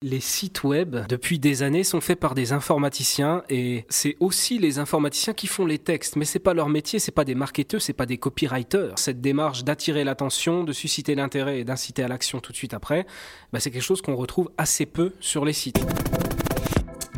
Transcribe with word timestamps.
Les 0.00 0.20
sites 0.20 0.62
web, 0.62 0.94
depuis 1.08 1.40
des 1.40 1.64
années, 1.64 1.82
sont 1.82 2.00
faits 2.00 2.20
par 2.20 2.36
des 2.36 2.52
informaticiens 2.52 3.42
et 3.50 3.84
c'est 3.88 4.16
aussi 4.20 4.60
les 4.60 4.78
informaticiens 4.78 5.32
qui 5.32 5.48
font 5.48 5.66
les 5.66 5.78
textes. 5.78 6.14
Mais 6.14 6.24
c'est 6.24 6.38
pas 6.38 6.54
leur 6.54 6.68
métier, 6.68 7.00
c'est 7.00 7.10
pas 7.10 7.24
des 7.24 7.34
marketeurs, 7.34 7.82
c'est 7.82 7.94
pas 7.94 8.06
des 8.06 8.16
copywriters. 8.16 8.96
Cette 8.96 9.20
démarche 9.20 9.64
d'attirer 9.64 10.04
l'attention, 10.04 10.62
de 10.62 10.72
susciter 10.72 11.16
l'intérêt 11.16 11.58
et 11.58 11.64
d'inciter 11.64 12.04
à 12.04 12.08
l'action 12.08 12.38
tout 12.38 12.52
de 12.52 12.56
suite 12.56 12.74
après, 12.74 13.06
bah, 13.52 13.58
c'est 13.58 13.72
quelque 13.72 13.82
chose 13.82 14.00
qu'on 14.00 14.14
retrouve 14.14 14.52
assez 14.56 14.86
peu 14.86 15.14
sur 15.18 15.44
les 15.44 15.52
sites. 15.52 15.80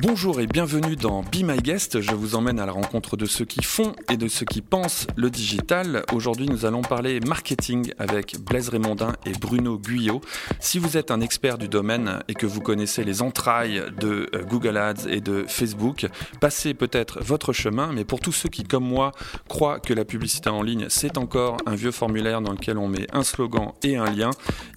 Bonjour 0.03 0.41
et 0.41 0.47
bienvenue 0.47 0.97
dans 0.97 1.21
Be 1.21 1.43
My 1.43 1.59
Guest. 1.59 2.01
Je 2.01 2.15
vous 2.15 2.35
emmène 2.35 2.59
à 2.59 2.65
la 2.65 2.73
rencontre 2.73 3.19
de 3.19 3.27
ceux 3.27 3.45
qui 3.45 3.63
font 3.63 3.93
et 4.11 4.17
de 4.17 4.29
ceux 4.29 4.47
qui 4.47 4.63
pensent 4.63 5.07
le 5.15 5.29
digital. 5.29 6.05
Aujourd'hui, 6.15 6.47
nous 6.49 6.65
allons 6.65 6.81
parler 6.81 7.21
marketing 7.21 7.93
avec 7.99 8.39
Blaise 8.41 8.71
Raymondin 8.71 9.13
et 9.27 9.33
Bruno 9.33 9.77
Guyot. 9.77 10.23
Si 10.59 10.79
vous 10.79 10.97
êtes 10.97 11.11
un 11.11 11.21
expert 11.21 11.59
du 11.59 11.69
domaine 11.69 12.21
et 12.29 12.35
que 12.35 12.47
vous 12.47 12.63
connaissez 12.63 13.05
les 13.05 13.21
entrailles 13.21 13.83
de 14.01 14.31
euh, 14.35 14.43
Google 14.45 14.79
Ads 14.79 15.07
et 15.07 15.21
de 15.21 15.45
Facebook, 15.47 16.07
passez 16.41 16.73
peut-être 16.73 17.21
votre 17.23 17.53
chemin. 17.53 17.93
Mais 17.93 18.07
pour 18.07 18.21
tous 18.21 18.33
ceux 18.33 18.49
qui, 18.49 18.65
comme 18.65 18.85
moi, 18.85 19.13
croient 19.49 19.81
que 19.81 19.93
la 19.93 20.07
publicité 20.07 20.49
en 20.49 20.63
ligne, 20.63 20.87
c'est 20.89 21.19
encore 21.19 21.59
un 21.67 21.75
vieux 21.75 21.93
formulaire 21.93 22.41
dans 22.41 22.53
lequel 22.53 22.79
on 22.79 22.89
met 22.89 23.07
un 23.13 23.23
slogan 23.23 23.73
et 23.83 23.99
un 23.99 24.11
lien, 24.11 24.31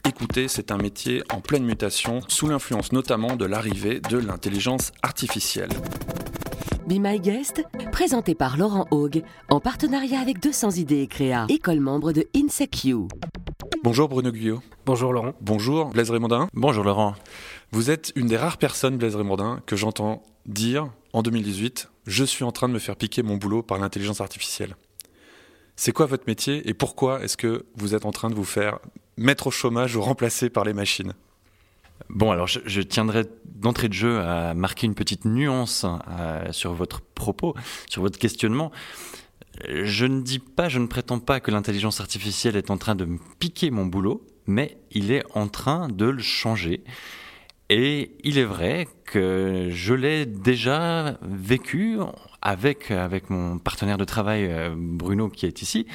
écoutez, 0.05 0.49
c'est 0.49 0.70
un 0.70 0.77
métier 0.77 1.23
en 1.31 1.40
pleine 1.40 1.63
mutation, 1.63 2.20
sous 2.27 2.48
l'influence 2.48 2.91
notamment 2.91 3.37
de 3.37 3.45
l'arrivée 3.45 4.01
de 4.01 4.17
l'intelligence 4.17 4.91
artificielle 5.01 5.12
artificielle. 5.13 5.70
Be 6.88 6.94
My 6.94 7.20
Guest, 7.20 7.63
présenté 7.91 8.34
par 8.34 8.58
Laurent 8.58 8.88
Haug, 8.90 9.21
en 9.48 9.59
partenariat 9.59 10.20
avec 10.20 10.40
200 10.40 10.71
idées 10.71 11.02
et 11.02 11.08
créa, 11.08 11.45
école 11.49 11.81
membre 11.81 12.13
de 12.13 12.27
InSecU. 12.35 13.08
Bonjour 13.84 14.09
Bruno 14.09 14.31
Guyot. 14.31 14.63
Bonjour 14.88 15.13
Laurent. 15.13 15.34
Bonjour 15.40 15.91
Blaise 15.91 16.09
Raymondin. 16.09 16.48
Bonjour 16.54 16.84
Laurent. 16.84 17.13
Vous 17.71 17.91
êtes 17.91 18.12
une 18.16 18.26
des 18.26 18.38
rares 18.38 18.57
personnes, 18.57 18.98
Blaise 18.98 19.16
Raymondin, 19.16 19.62
que 19.68 19.76
j'entends 19.76 20.23
dire 20.48 20.90
en 21.13 21.21
2018 21.21 21.91
Je 22.07 22.24
suis 22.24 22.43
en 22.43 22.52
train 22.52 22.68
de 22.68 22.74
me 22.74 22.80
faire 22.80 22.96
piquer 22.96 23.21
mon 23.21 23.37
boulot 23.37 23.62
par 23.62 23.77
l'intelligence 23.77 24.20
artificielle. 24.20 24.76
C'est 25.76 25.91
quoi 25.91 26.07
votre 26.07 26.24
métier 26.26 26.68
et 26.68 26.74
pourquoi 26.74 27.24
est-ce 27.24 27.37
que 27.37 27.68
vous 27.76 27.93
êtes 27.93 28.07
en 28.07 28.12
train 28.12 28.32
de 28.32 28.35
vous 28.35 28.46
faire 28.46 28.80
mettre 29.18 29.46
au 29.46 29.52
chômage 29.52 29.96
ou 29.96 30.02
remplacer 30.02 30.49
par 30.49 30.63
les 30.63 30.74
machines? 30.74 31.13
Bon, 32.09 32.32
alors 32.32 32.48
je, 32.48 32.82
tiendrai 32.82 33.26
d'entrée 33.46 33.87
de 33.87 33.93
jeu 33.93 34.20
à 34.20 34.54
marquer 34.54 34.87
une 34.87 34.96
petite 34.96 35.26
nuance 35.26 35.85
euh, 35.85 36.51
sur 36.51 36.73
votre 36.73 37.01
propos, 37.01 37.55
sur 37.90 38.01
votre 38.01 38.20
questionnement. 38.20 38.71
Je 39.70 40.05
ne 40.05 40.21
dis 40.21 40.40
pas, 40.40 40.70
je 40.70 40.79
ne 40.79 40.87
prétends 40.87 41.20
pas 41.20 41.40
que 41.40 41.51
l'intelligence 41.51 41.99
artificielle 42.01 42.55
est 42.55 42.71
en 42.71 42.77
train 42.77 42.96
de 42.96 43.05
me 43.05 43.20
piquer 43.40 43.71
mon 43.71 43.85
boulot, 43.85 44.26
mais 44.48 44.77
il 44.91 45.12
est 45.12 45.24
en 45.35 45.48
train 45.48 45.87
de 45.87 46.05
le 46.05 46.21
changer. 46.21 46.84
Et 47.70 48.12
il 48.24 48.37
est 48.37 48.43
vrai 48.43 48.87
que 49.05 49.70
je 49.71 49.93
l'ai 49.93 50.26
déjà 50.26 51.18
vécu 51.21 51.98
avec, 52.41 52.91
avec 52.91 53.29
mon 53.29 53.57
partenaire 53.57 53.98
de 53.98 54.04
travail 54.04 54.46
euh, 54.46 54.74
Bruno 54.76 55.29
qui 55.29 55.46
est 55.46 55.62
ici. 55.62 55.87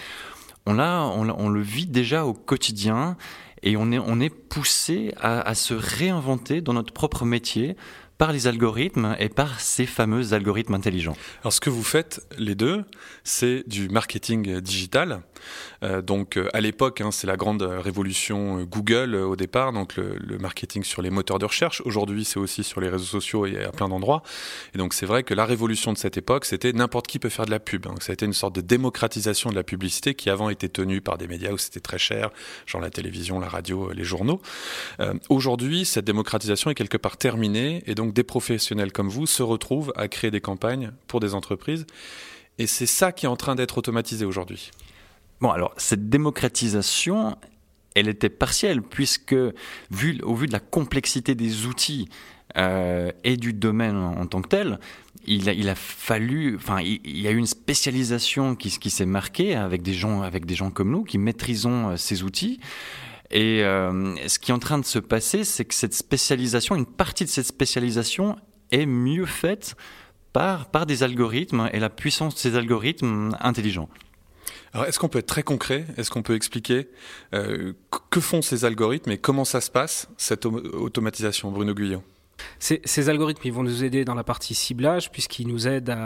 On, 0.67 0.79
on, 0.79 1.29
on 1.31 1.49
le 1.49 1.61
vit 1.61 1.87
déjà 1.87 2.27
au 2.27 2.33
quotidien 2.33 3.17
et 3.63 3.77
on 3.77 3.93
est, 3.93 3.99
on 3.99 4.21
est 4.21 4.31
poussé 4.31 5.13
à, 5.21 5.55
se 5.55 5.75
réinventer 5.75 6.61
dans 6.61 6.73
notre 6.73 6.93
propre 6.93 7.25
métier 7.25 7.77
par 8.19 8.33
les 8.33 8.49
algorithmes 8.49 9.17
et 9.21 9.29
par 9.29 9.61
ces 9.61 9.87
fameux 9.87 10.35
algorithmes 10.35 10.75
intelligents. 10.75 11.17
Alors 11.43 11.53
ce 11.53 11.61
que 11.61 11.71
vous 11.71 11.85
faites, 11.85 12.21
les 12.37 12.57
deux, 12.57 12.85
c'est 13.23 13.63
du 13.69 13.89
marketing 13.89 14.61
digital. 14.61 15.23
Euh, 15.85 16.03
donc 16.03 16.37
euh, 16.37 16.49
à 16.53 16.61
l'époque, 16.61 17.01
hein, 17.01 17.11
c'est 17.13 17.29
la 17.29 17.37
grande 17.37 17.63
révolution 17.63 18.59
euh, 18.59 18.65
Google 18.65 19.15
au 19.15 19.37
départ, 19.37 19.73
donc 19.73 19.97
le, 19.97 20.39
marketing 20.39 20.83
sur 20.83 21.01
les 21.01 21.11
moteurs 21.11 21.39
de 21.39 21.45
recherche. 21.45 21.81
Aujourd'hui, 21.85 22.25
c'est 22.25 22.39
aussi 22.39 22.65
sur 22.65 22.81
les 22.81 22.89
réseaux 22.89 23.05
sociaux 23.05 23.47
et 23.47 23.65
à 23.65 23.71
plein 23.71 23.89
d'endroits. 23.89 24.23
Et 24.75 24.79
donc 24.79 24.95
c'est 24.95 25.07
vrai 25.07 25.23
que 25.23 25.35
la 25.35 25.45
révolution 25.45 25.93
de 25.93 25.99
cette 25.99 26.17
époque, 26.17 26.45
c'était 26.45 26.73
n'importe 26.73 27.07
qui 27.07 27.19
peut 27.19 27.29
faire 27.29 27.47
de 27.47 27.51
la 27.51 27.61
pub. 27.61 27.83
Donc 27.83 28.03
ça 28.03 28.11
a 28.11 28.15
été 28.15 28.27
une 28.27 28.33
sorte 28.33 28.55
de 28.55 28.61
démocratisation 28.61 29.51
de 29.51 29.55
la 29.55 29.63
publicité 29.63 30.15
qui 30.15 30.29
avant 30.29 30.49
était 30.49 30.69
tenue 30.69 31.01
par 31.01 31.19
des 31.19 31.29
médias 31.29 31.53
où 31.53 31.59
c'était 31.59 31.81
très 31.81 31.99
cher, 31.99 32.31
genre 32.67 32.81
la 32.81 32.91
télévision, 32.91 33.39
la 33.39 33.49
radio, 33.49 33.93
les 33.93 34.05
journaux. 34.05 34.41
Aujourd'hui, 35.29 35.85
cette 35.85 36.05
démocratisation 36.05 36.71
est 36.71 36.75
quelque 36.75 36.97
part 36.97 37.17
terminée 37.17 37.83
et 37.87 37.95
donc 37.95 38.08
des 38.13 38.23
professionnels 38.23 38.93
comme 38.93 39.09
vous 39.09 39.27
se 39.27 39.43
retrouvent 39.43 39.93
à 39.97 40.09
créer 40.09 40.31
des 40.31 40.41
campagnes 40.41 40.93
pour 41.07 41.21
des 41.21 41.35
entreprises. 41.35 41.87
Et 42.59 42.67
c'est 42.67 42.87
ça 42.87 43.13
qui 43.13 43.27
est 43.27 43.29
en 43.29 43.37
train 43.37 43.55
d'être 43.55 43.79
automatisé 43.79 44.25
aujourd'hui. 44.25 44.71
Bon, 45.41 45.51
alors 45.51 45.73
cette 45.77 46.09
démocratisation, 46.09 47.37
elle 47.95 48.09
était 48.09 48.29
partielle, 48.29 48.83
puisque 48.83 49.37
vu, 49.91 50.21
au 50.23 50.35
vu 50.35 50.47
de 50.47 50.53
la 50.53 50.61
complexité 50.61 51.35
des 51.35 51.67
outils 51.67 52.09
euh, 52.57 53.13
et 53.25 53.37
du 53.37 53.53
domaine 53.53 53.97
en, 53.97 54.27
tant 54.27 54.43
que 54.43 54.49
tel, 54.49 54.81
il 55.27 55.49
a, 55.49 55.53
il 55.53 55.69
a 55.69 55.75
fallu, 55.75 56.57
enfin, 56.57 56.81
il, 56.81 57.21
y 57.21 57.29
a 57.29 57.31
eu 57.31 57.37
une 57.37 57.47
spécialisation 57.47 58.57
qui, 58.57 58.71
qui 58.71 58.91
s'est 58.91 59.07
marquée 59.07 59.55
avec 59.55 59.83
des 59.83 59.95
gens, 59.95 60.23
avec 60.23 60.47
des 60.47 60.55
gens 60.55 60.71
comme 60.71 60.91
nous 60.91 61.05
qui 61.05 61.19
maîtrisons 61.19 61.91
euh, 61.91 61.97
ces 61.97 62.25
outils. 62.25 62.59
Et 63.31 63.63
euh, 63.63 64.17
ce 64.27 64.39
qui 64.39 64.51
est 64.51 64.55
en 64.55 64.59
train 64.59 64.79
de 64.79 64.85
se 64.85 64.99
passer, 64.99 65.45
c'est 65.45 65.65
que 65.65 65.75
cette 65.75 65.95
spécialisation, 65.95 66.77
une 66.77 66.87
partie 66.87 67.25
de 67.25 67.31
cette 67.31 67.47
spécialisation 67.47 68.37
est 68.71 68.87
mieux 68.87 69.27
faite 69.27 69.77
par, 70.33 70.71
par 70.71 70.87
des 70.87 71.03
algorithmes 71.03 71.69
et 71.73 71.81
la 71.81 71.91
puissance 71.91 72.35
de 72.35 72.39
ces 72.39 72.57
algorithmes 72.57 73.37
intelligents. 73.41 73.89
Alors, 74.73 74.87
est-ce 74.87 74.99
qu'on 74.99 75.09
peut 75.09 75.19
être 75.19 75.27
très 75.27 75.43
concret? 75.43 75.87
Est-ce 75.97 76.11
qu'on 76.11 76.23
peut 76.23 76.35
expliquer 76.35 76.89
euh, 77.35 77.73
que 78.11 78.21
font 78.21 78.43
ces 78.43 78.65
algorithmes 78.65 79.11
et 79.11 79.19
comment 79.19 79.45
ça 79.45 79.61
se 79.61 79.71
passe, 79.71 80.09
cette 80.17 80.47
automatisation, 80.47 81.51
Bruno 81.51 81.75
Guyon 81.75 82.03
ces, 82.59 83.09
algorithmes 83.09 83.43
ils 83.45 83.53
vont 83.53 83.63
nous 83.63 83.85
aider 83.85 84.05
dans 84.05 84.15
la 84.15 84.25
partie 84.25 84.55
ciblage 84.55 85.11
puisqu'ils 85.11 85.47
nous 85.47 85.69
aident 85.69 85.97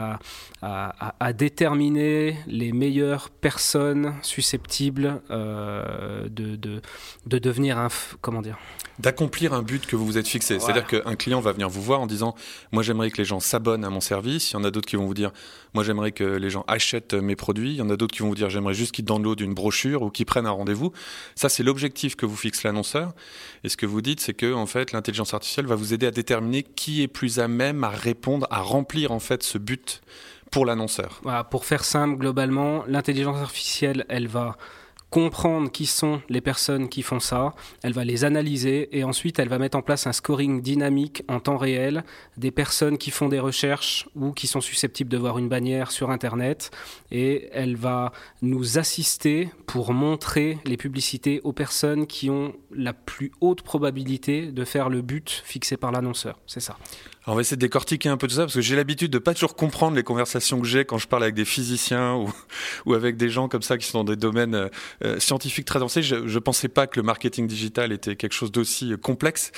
à, 0.61 1.33
déterminer 1.33 2.37
les 2.47 2.71
meilleures 2.71 3.29
personnes 3.29 4.13
susceptibles 4.21 5.21
euh, 5.31 6.27
de, 6.29 6.55
de, 6.55 6.81
de, 7.25 7.37
devenir 7.37 7.77
un 7.77 7.89
comment 8.21 8.41
dire? 8.41 8.57
D'accomplir 8.99 9.53
un 9.53 9.63
but 9.63 9.85
que 9.87 9.95
vous 9.95 10.05
vous 10.05 10.17
êtes 10.19 10.27
fixé. 10.27 10.59
C'est-à-dire 10.59 10.85
qu'un 10.85 11.15
client 11.15 11.39
va 11.39 11.51
venir 11.51 11.67
vous 11.67 11.81
voir 11.81 11.99
en 11.99 12.07
disant 12.07 12.35
Moi, 12.71 12.83
j'aimerais 12.83 13.09
que 13.09 13.17
les 13.17 13.25
gens 13.25 13.39
s'abonnent 13.39 13.83
à 13.83 13.89
mon 13.89 14.01
service. 14.01 14.51
Il 14.51 14.53
y 14.53 14.57
en 14.57 14.63
a 14.63 14.69
d'autres 14.69 14.87
qui 14.87 14.95
vont 14.95 15.07
vous 15.07 15.15
dire 15.15 15.31
Moi, 15.73 15.83
j'aimerais 15.83 16.11
que 16.11 16.23
les 16.23 16.51
gens 16.51 16.63
achètent 16.67 17.15
mes 17.15 17.35
produits. 17.35 17.71
Il 17.71 17.77
y 17.77 17.81
en 17.81 17.89
a 17.89 17.97
d'autres 17.97 18.13
qui 18.13 18.21
vont 18.21 18.29
vous 18.29 18.35
dire 18.35 18.51
J'aimerais 18.51 18.75
juste 18.75 18.91
qu'ils 18.91 19.05
downloadent 19.05 19.41
une 19.41 19.55
brochure 19.55 20.03
ou 20.03 20.11
qu'ils 20.11 20.27
prennent 20.27 20.45
un 20.45 20.51
rendez-vous. 20.51 20.91
Ça, 21.33 21.49
c'est 21.49 21.63
l'objectif 21.63 22.15
que 22.15 22.27
vous 22.27 22.35
fixe 22.35 22.61
l'annonceur. 22.63 23.13
Et 23.63 23.69
ce 23.69 23.77
que 23.77 23.87
vous 23.87 24.01
dites, 24.01 24.19
c'est 24.19 24.35
que 24.35 24.53
en 24.53 24.67
fait, 24.67 24.91
l'intelligence 24.91 25.33
artificielle 25.33 25.65
va 25.65 25.75
vous 25.75 25.95
aider 25.95 26.05
à 26.05 26.11
déterminer 26.11 26.22
qui 26.75 27.03
est 27.03 27.07
plus 27.07 27.39
à 27.39 27.47
même 27.47 27.83
à 27.83 27.89
répondre, 27.89 28.47
à 28.49 28.61
remplir 28.61 29.11
en 29.11 29.19
fait 29.19 29.43
ce 29.43 29.57
but 29.57 30.01
pour 30.51 30.65
l'annonceur. 30.65 31.19
Voilà, 31.23 31.43
pour 31.43 31.65
faire 31.65 31.83
simple, 31.83 32.17
globalement, 32.17 32.83
l'intelligence 32.87 33.37
artificielle, 33.37 34.05
elle 34.09 34.27
va 34.27 34.57
comprendre 35.13 35.69
qui 35.69 35.85
sont 35.85 36.23
les 36.27 36.41
personnes 36.41 36.89
qui 36.89 37.03
font 37.03 37.19
ça, 37.19 37.53
elle 37.83 37.93
va 37.93 38.03
les 38.03 38.25
analyser 38.25 38.97
et 38.97 39.03
ensuite 39.03 39.37
elle 39.37 39.47
va 39.47 39.59
mettre 39.59 39.77
en 39.77 39.83
place 39.83 40.07
un 40.07 40.11
scoring 40.11 40.63
dynamique 40.63 41.21
en 41.27 41.39
temps 41.39 41.57
réel 41.57 42.03
des 42.35 42.49
personnes 42.49 42.97
qui 42.97 43.11
font 43.11 43.29
des 43.29 43.39
recherches 43.39 44.09
ou 44.15 44.31
qui 44.31 44.47
sont 44.47 44.59
susceptibles 44.59 45.11
de 45.11 45.17
voir 45.19 45.37
une 45.37 45.49
bannière 45.49 45.91
sur 45.91 46.09
Internet. 46.09 46.71
Et 47.11 47.47
elle 47.51 47.75
va 47.75 48.11
nous 48.41 48.79
assister 48.79 49.51
pour 49.67 49.93
montrer 49.93 50.57
les 50.65 50.77
publicités 50.77 51.41
aux 51.43 51.53
personnes 51.53 52.07
qui 52.07 52.31
ont 52.31 52.55
la 52.71 52.93
plus 52.93 53.31
haute 53.39 53.61
probabilité 53.61 54.47
de 54.47 54.65
faire 54.65 54.89
le 54.89 55.03
but 55.03 55.43
fixé 55.45 55.77
par 55.77 55.91
l'annonceur. 55.91 56.39
C'est 56.47 56.59
ça 56.59 56.75
on 57.27 57.35
va 57.35 57.41
essayer 57.41 57.55
de 57.55 57.61
décortiquer 57.61 58.09
un 58.09 58.17
peu 58.17 58.27
tout 58.27 58.35
ça 58.35 58.41
parce 58.41 58.53
que 58.53 58.61
j'ai 58.61 58.75
l'habitude 58.75 59.11
de 59.11 59.17
pas 59.17 59.33
toujours 59.33 59.55
comprendre 59.55 59.95
les 59.95 60.03
conversations 60.03 60.59
que 60.59 60.67
j'ai 60.67 60.83
quand 60.83 60.97
je 60.97 61.07
parle 61.07 61.23
avec 61.23 61.35
des 61.35 61.45
physiciens 61.45 62.15
ou, 62.15 62.33
ou 62.85 62.93
avec 62.93 63.15
des 63.17 63.29
gens 63.29 63.47
comme 63.47 63.61
ça 63.61 63.77
qui 63.77 63.87
sont 63.87 64.03
dans 64.03 64.11
des 64.11 64.17
domaines 64.17 64.55
euh, 64.55 64.69
euh, 65.05 65.19
scientifiques 65.19 65.65
très 65.65 65.77
avancés. 65.77 66.03
Je, 66.03 66.27
je 66.27 66.39
pensais 66.39 66.67
pas 66.67 66.87
que 66.87 66.99
le 66.99 67.03
marketing 67.03 67.47
digital 67.47 67.91
était 67.93 68.15
quelque 68.15 68.33
chose 68.33 68.51
d'aussi 68.51 68.93
euh, 68.93 68.97
complexe. 68.97 69.51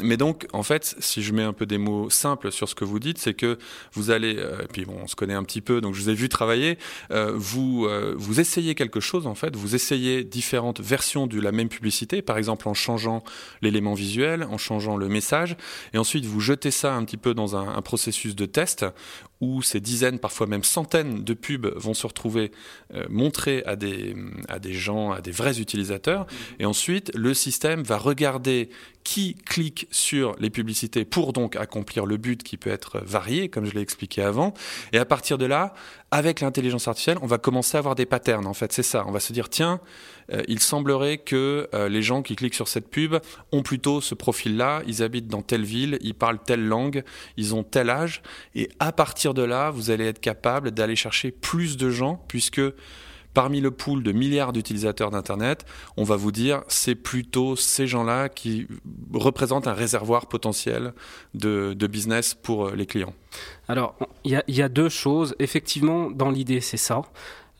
Mais 0.00 0.16
donc, 0.16 0.46
en 0.52 0.62
fait, 0.62 0.96
si 1.00 1.22
je 1.22 1.32
mets 1.32 1.42
un 1.42 1.52
peu 1.52 1.66
des 1.66 1.78
mots 1.78 2.08
simples 2.10 2.52
sur 2.52 2.68
ce 2.68 2.74
que 2.74 2.84
vous 2.84 2.98
dites, 2.98 3.18
c'est 3.18 3.34
que 3.34 3.58
vous 3.92 4.10
allez, 4.10 4.32
et 4.32 4.66
puis 4.72 4.84
bon, 4.84 4.96
on 5.02 5.06
se 5.06 5.16
connaît 5.16 5.34
un 5.34 5.42
petit 5.42 5.60
peu, 5.60 5.80
donc 5.80 5.94
je 5.94 6.02
vous 6.02 6.10
ai 6.10 6.14
vu 6.14 6.28
travailler. 6.28 6.78
vous 7.10 7.88
vous 8.16 8.40
essayez 8.40 8.74
quelque 8.74 9.00
chose 9.00 9.26
en 9.26 9.34
fait. 9.34 9.56
Vous 9.56 9.74
essayez 9.74 10.24
différentes 10.24 10.80
versions 10.80 11.26
de 11.26 11.40
la 11.40 11.52
même 11.52 11.68
publicité, 11.68 12.22
par 12.22 12.38
exemple 12.38 12.68
en 12.68 12.74
changeant 12.74 13.22
l'élément 13.62 13.94
visuel, 13.94 14.44
en 14.44 14.58
changeant 14.58 14.96
le 14.96 15.08
message, 15.08 15.56
et 15.92 15.98
ensuite 15.98 16.24
vous 16.24 16.40
jetez 16.40 16.70
ça 16.70 16.85
un 16.92 17.04
petit 17.04 17.16
peu 17.16 17.34
dans 17.34 17.56
un, 17.56 17.80
processus 17.82 18.34
de 18.34 18.46
test 18.46 18.84
où 19.40 19.62
ces 19.62 19.80
dizaines, 19.80 20.18
parfois 20.18 20.46
même 20.46 20.64
centaines 20.64 21.22
de 21.22 21.34
pubs 21.34 21.72
vont 21.76 21.94
se 21.94 22.06
retrouver 22.06 22.50
euh, 22.94 23.04
montrées 23.08 23.62
à 23.66 23.76
des, 23.76 24.16
à 24.48 24.58
des 24.58 24.72
gens, 24.72 25.12
à 25.12 25.20
des 25.20 25.30
vrais 25.30 25.60
utilisateurs. 25.60 26.26
Et 26.58 26.64
ensuite, 26.64 27.12
le 27.14 27.34
système 27.34 27.82
va 27.82 27.98
regarder 27.98 28.70
qui 29.04 29.34
clique 29.34 29.86
sur 29.92 30.34
les 30.40 30.50
publicités 30.50 31.04
pour 31.04 31.32
donc 31.32 31.54
accomplir 31.54 32.06
le 32.06 32.16
but 32.16 32.42
qui 32.42 32.56
peut 32.56 32.70
être 32.70 32.98
varié, 33.04 33.48
comme 33.48 33.64
je 33.64 33.72
l'ai 33.72 33.80
expliqué 33.80 34.22
avant. 34.22 34.52
Et 34.92 34.98
à 34.98 35.04
partir 35.04 35.38
de 35.38 35.46
là, 35.46 35.74
avec 36.10 36.40
l'intelligence 36.40 36.88
artificielle, 36.88 37.18
on 37.22 37.26
va 37.26 37.38
commencer 37.38 37.76
à 37.76 37.78
avoir 37.78 37.94
des 37.94 38.06
patterns. 38.06 38.46
En 38.46 38.54
fait, 38.54 38.72
c'est 38.72 38.82
ça. 38.82 39.04
On 39.06 39.12
va 39.12 39.20
se 39.20 39.32
dire, 39.32 39.48
tiens, 39.48 39.80
euh, 40.32 40.42
il 40.48 40.60
semblerait 40.60 41.18
que 41.18 41.68
euh, 41.74 41.88
les 41.88 42.02
gens 42.02 42.22
qui 42.22 42.36
cliquent 42.36 42.54
sur 42.54 42.68
cette 42.68 42.88
pub 42.88 43.16
ont 43.52 43.62
plutôt 43.62 44.00
ce 44.00 44.14
profil-là. 44.14 44.82
Ils 44.86 45.02
habitent 45.02 45.28
dans 45.28 45.42
telle 45.42 45.64
ville, 45.64 45.98
ils 46.00 46.14
parlent 46.14 46.40
telle 46.44 46.66
langue, 46.66 47.04
ils 47.36 47.54
ont 47.54 47.62
tel 47.62 47.90
âge. 47.90 48.22
Et 48.54 48.68
à 48.78 48.92
partir 48.92 49.34
de 49.34 49.42
là, 49.42 49.70
vous 49.70 49.90
allez 49.90 50.06
être 50.06 50.20
capable 50.20 50.70
d'aller 50.70 50.96
chercher 50.96 51.30
plus 51.30 51.76
de 51.76 51.90
gens, 51.90 52.24
puisque 52.28 52.62
parmi 53.34 53.60
le 53.60 53.70
pool 53.70 54.02
de 54.02 54.12
milliards 54.12 54.54
d'utilisateurs 54.54 55.10
d'Internet, 55.10 55.66
on 55.98 56.04
va 56.04 56.16
vous 56.16 56.32
dire 56.32 56.62
c'est 56.68 56.94
plutôt 56.94 57.54
ces 57.54 57.86
gens-là 57.86 58.30
qui 58.30 58.66
représentent 59.12 59.66
un 59.66 59.74
réservoir 59.74 60.26
potentiel 60.26 60.94
de, 61.34 61.74
business 61.86 62.32
pour 62.32 62.70
les 62.70 62.86
clients. 62.86 63.12
Alors, 63.68 63.94
il 64.24 64.42
y, 64.48 64.62
a 64.62 64.68
deux 64.70 64.88
choses. 64.88 65.36
Effectivement, 65.38 66.10
dans 66.10 66.30
l'idée, 66.30 66.62
c'est 66.62 66.78
ça. 66.78 67.02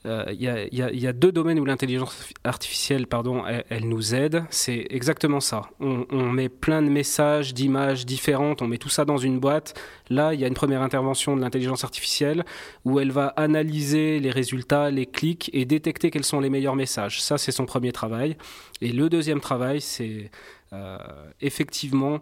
Il 0.06 0.48
euh, 0.48 0.68
y, 0.70 1.06
a 1.06 1.12
deux 1.12 1.32
domaines 1.32 1.58
où 1.58 1.64
l'intelligence 1.64 2.32
artificielle, 2.44 3.08
pardon, 3.08 3.42
elle, 3.46 3.88
nous 3.88 4.14
aide. 4.14 4.44
C'est 4.50 4.86
exactement 4.90 5.40
ça. 5.40 5.62
On, 5.80 6.30
met 6.30 6.48
plein 6.48 6.80
de 6.80 6.88
messages, 6.88 7.54
d'images 7.54 8.06
différentes, 8.06 8.62
on 8.62 8.68
met 8.68 8.78
tout 8.78 8.88
ça 8.88 9.04
dans 9.04 9.16
une 9.16 9.40
boîte. 9.40 9.74
Là, 10.08 10.32
il 10.32 10.40
y 10.40 10.44
a 10.44 10.48
une 10.48 10.54
première 10.54 10.82
intervention 10.82 11.36
de 11.36 11.40
l'intelligence 11.40 11.82
artificielle 11.82 12.44
où 12.84 13.00
elle 13.00 13.10
va 13.10 13.28
analyser 13.36 14.20
les 14.20 14.30
résultats, 14.30 14.90
les 14.90 15.06
clics 15.06 15.50
et 15.52 15.64
détecter 15.64 16.10
quels 16.10 16.24
sont 16.24 16.38
les 16.40 16.50
meilleurs 16.50 16.76
messages. 16.76 17.20
Ça, 17.20 17.36
c'est 17.36 17.52
son 17.52 17.66
premier 17.66 17.90
travail. 17.90 18.36
Et 18.80 18.92
le 18.92 19.08
deuxième 19.08 19.40
travail, 19.40 19.80
c'est 19.80 20.30
euh, 20.72 20.98
effectivement 21.40 22.20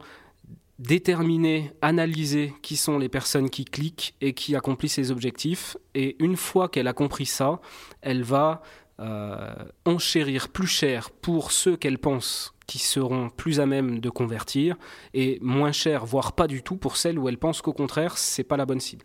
déterminer, 0.78 1.72
analyser 1.82 2.54
qui 2.62 2.76
sont 2.76 2.98
les 2.98 3.08
personnes 3.08 3.50
qui 3.50 3.64
cliquent 3.64 4.14
et 4.20 4.32
qui 4.32 4.56
accomplissent 4.56 4.94
ces 4.94 5.10
objectifs. 5.10 5.76
Et 5.94 6.16
une 6.22 6.36
fois 6.36 6.68
qu'elle 6.68 6.88
a 6.88 6.92
compris 6.92 7.26
ça, 7.26 7.60
elle 8.00 8.22
va 8.22 8.62
euh, 9.00 9.54
enchérir 9.84 10.48
plus 10.48 10.66
cher 10.66 11.10
pour 11.10 11.52
ceux 11.52 11.76
qu'elle 11.76 11.98
pense 11.98 12.54
qui 12.66 12.78
seront 12.78 13.28
plus 13.28 13.60
à 13.60 13.66
même 13.66 14.00
de 14.00 14.10
convertir 14.10 14.76
et 15.12 15.38
moins 15.42 15.72
cher, 15.72 16.06
voire 16.06 16.32
pas 16.32 16.46
du 16.46 16.62
tout, 16.62 16.76
pour 16.76 16.96
celles 16.96 17.18
où 17.18 17.28
elle 17.28 17.38
pense 17.38 17.60
qu'au 17.60 17.72
contraire, 17.72 18.16
c'est 18.16 18.44
pas 18.44 18.56
la 18.56 18.66
bonne 18.66 18.80
cible. 18.80 19.04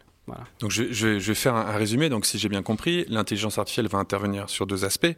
Donc 0.60 0.72
je, 0.72 1.18
vais 1.18 1.36
faire 1.36 1.56
un, 1.56 1.72
résumé. 1.72 2.10
Donc 2.10 2.26
si 2.26 2.38
j'ai 2.38 2.50
bien 2.50 2.62
compris, 2.62 3.06
l'intelligence 3.08 3.58
artificielle 3.58 3.88
va 3.88 4.00
intervenir 4.00 4.50
sur 4.50 4.66
deux 4.66 4.86
aspects. 4.86 5.16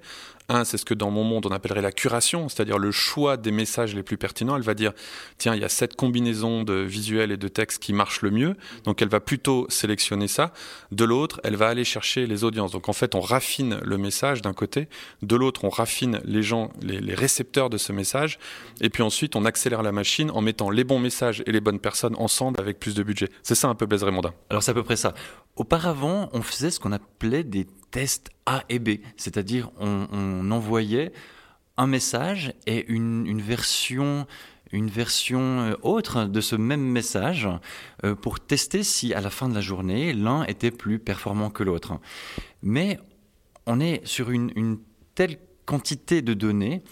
Un, 0.53 0.65
c'est 0.65 0.77
ce 0.77 0.83
que 0.83 0.93
dans 0.93 1.11
mon 1.11 1.23
monde 1.23 1.45
on 1.45 1.51
appellerait 1.51 1.81
la 1.81 1.93
curation, 1.93 2.49
c'est-à-dire 2.49 2.77
le 2.77 2.91
choix 2.91 3.37
des 3.37 3.51
messages 3.51 3.95
les 3.95 4.03
plus 4.03 4.17
pertinents. 4.17 4.57
Elle 4.57 4.63
va 4.63 4.73
dire 4.73 4.91
tiens, 5.37 5.55
il 5.55 5.61
y 5.61 5.63
a 5.63 5.69
cette 5.69 5.95
combinaison 5.95 6.63
de 6.63 6.73
visuels 6.73 7.31
et 7.31 7.37
de 7.37 7.47
textes 7.47 7.81
qui 7.81 7.93
marche 7.93 8.21
le 8.21 8.31
mieux. 8.31 8.57
Donc 8.83 9.01
elle 9.01 9.07
va 9.07 9.21
plutôt 9.21 9.65
sélectionner 9.69 10.27
ça. 10.27 10.51
De 10.91 11.05
l'autre, 11.05 11.39
elle 11.45 11.55
va 11.55 11.69
aller 11.69 11.85
chercher 11.85 12.27
les 12.27 12.43
audiences. 12.43 12.73
Donc 12.73 12.89
en 12.89 12.93
fait, 12.93 13.15
on 13.15 13.21
raffine 13.21 13.79
le 13.81 13.97
message 13.97 14.41
d'un 14.41 14.51
côté. 14.51 14.89
De 15.21 15.37
l'autre, 15.37 15.63
on 15.63 15.69
raffine 15.69 16.19
les 16.25 16.43
gens, 16.43 16.69
les, 16.81 17.15
récepteurs 17.15 17.69
de 17.69 17.77
ce 17.77 17.93
message. 17.93 18.37
Et 18.81 18.89
puis 18.89 19.03
ensuite, 19.03 19.37
on 19.37 19.45
accélère 19.45 19.83
la 19.83 19.93
machine 19.93 20.31
en 20.31 20.41
mettant 20.41 20.69
les 20.69 20.83
bons 20.83 20.99
messages 20.99 21.43
et 21.45 21.51
les 21.53 21.61
bonnes 21.61 21.79
personnes 21.79 22.15
ensemble 22.17 22.59
avec 22.59 22.77
plus 22.77 22.93
de 22.93 23.03
budget. 23.03 23.29
C'est 23.41 23.55
ça 23.55 23.69
un 23.69 23.75
peu 23.75 23.85
Blaise 23.85 24.03
Raymondin. 24.03 24.33
Alors 24.49 24.63
c'est 24.63 24.71
à 24.71 24.73
peu 24.73 24.83
près 24.83 24.97
ça. 24.97 25.13
Auparavant, 25.55 26.29
on 26.33 26.41
faisait 26.41 26.71
ce 26.71 26.79
qu'on 26.81 26.91
appelait 26.91 27.45
des 27.45 27.67
tests 27.91 28.29
A 28.45 28.63
et 28.69 28.79
B, 28.79 29.01
c'est-à-dire 29.17 29.71
on, 29.79 30.49
envoyait 30.51 31.11
un 31.77 31.87
message 31.87 32.53
et 32.65 32.85
une, 32.87 33.41
version 33.41 34.25
une 34.71 34.89
version 34.89 35.61
euh, 35.61 35.73
autre 35.81 36.25
de 36.25 36.41
ce 36.41 36.55
même 36.55 36.81
message 36.81 37.47
euh, 38.03 38.15
pour 38.15 38.39
tester 38.39 38.83
si 38.83 39.13
à 39.13 39.21
la 39.21 39.29
fin 39.29 39.49
de 39.49 39.53
la 39.53 39.61
journée 39.61 40.13
l'un 40.13 40.43
était 40.45 40.71
plus 40.71 40.99
performant 40.99 41.49
que 41.49 41.63
l'autre. 41.63 41.99
Mais 42.61 42.99
on 43.65 43.79
est 43.79 44.05
sur 44.05 44.31
une, 44.31 44.51
une 44.55 44.79
telle 45.13 45.37
quantité 45.65 46.21
de 46.21 46.33
données 46.33 46.83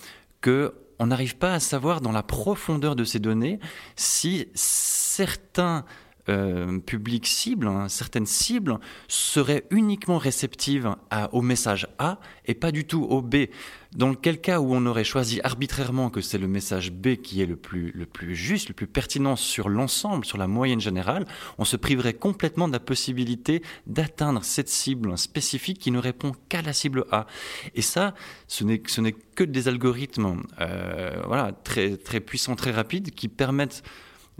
que 0.41 0.73
on 0.99 1.07
n'arrive 1.07 1.37
pas 1.37 1.53
à 1.53 1.59
savoir 1.59 2.01
dans 2.01 2.11
la 2.11 2.23
profondeur 2.23 2.95
de 2.95 3.05
ces 3.05 3.19
données 3.19 3.59
si 3.95 4.47
certains 4.53 5.85
euh, 6.29 6.79
public 6.79 7.27
cible, 7.27 7.67
hein, 7.67 7.89
certaines 7.89 8.25
cibles, 8.25 8.79
seraient 9.07 9.65
uniquement 9.71 10.17
réceptives 10.17 10.95
au 11.31 11.41
message 11.41 11.87
A 11.97 12.19
et 12.45 12.53
pas 12.53 12.71
du 12.71 12.85
tout 12.85 13.03
au 13.03 13.21
B. 13.21 13.47
Dans 13.95 14.13
quel 14.13 14.39
cas 14.39 14.59
où 14.59 14.75
on 14.75 14.85
aurait 14.85 15.03
choisi 15.03 15.41
arbitrairement 15.43 16.11
que 16.11 16.21
c'est 16.21 16.37
le 16.37 16.47
message 16.47 16.91
B 16.91 17.15
qui 17.15 17.41
est 17.41 17.47
le 17.47 17.55
plus, 17.55 17.91
le 17.95 18.05
plus 18.05 18.35
juste, 18.35 18.67
le 18.67 18.75
plus 18.75 18.85
pertinent 18.85 19.35
sur 19.35 19.67
l'ensemble, 19.67 20.25
sur 20.25 20.37
la 20.37 20.47
moyenne 20.47 20.79
générale, 20.79 21.25
on 21.57 21.65
se 21.65 21.75
priverait 21.75 22.13
complètement 22.13 22.67
de 22.67 22.73
la 22.73 22.79
possibilité 22.79 23.63
d'atteindre 23.87 24.43
cette 24.43 24.69
cible 24.69 25.17
spécifique 25.17 25.79
qui 25.79 25.89
ne 25.89 25.97
répond 25.97 26.33
qu'à 26.49 26.61
la 26.61 26.73
cible 26.73 27.05
A. 27.11 27.25
Et 27.73 27.81
ça, 27.81 28.13
ce 28.47 28.63
n'est 28.63 28.79
que 28.79 29.43
des 29.43 29.67
algorithmes 29.67 30.43
euh, 30.61 31.21
voilà, 31.25 31.51
très, 31.51 31.97
très 31.97 32.19
puissants, 32.19 32.55
très 32.55 32.71
rapides 32.71 33.11
qui 33.11 33.27
permettent 33.27 33.83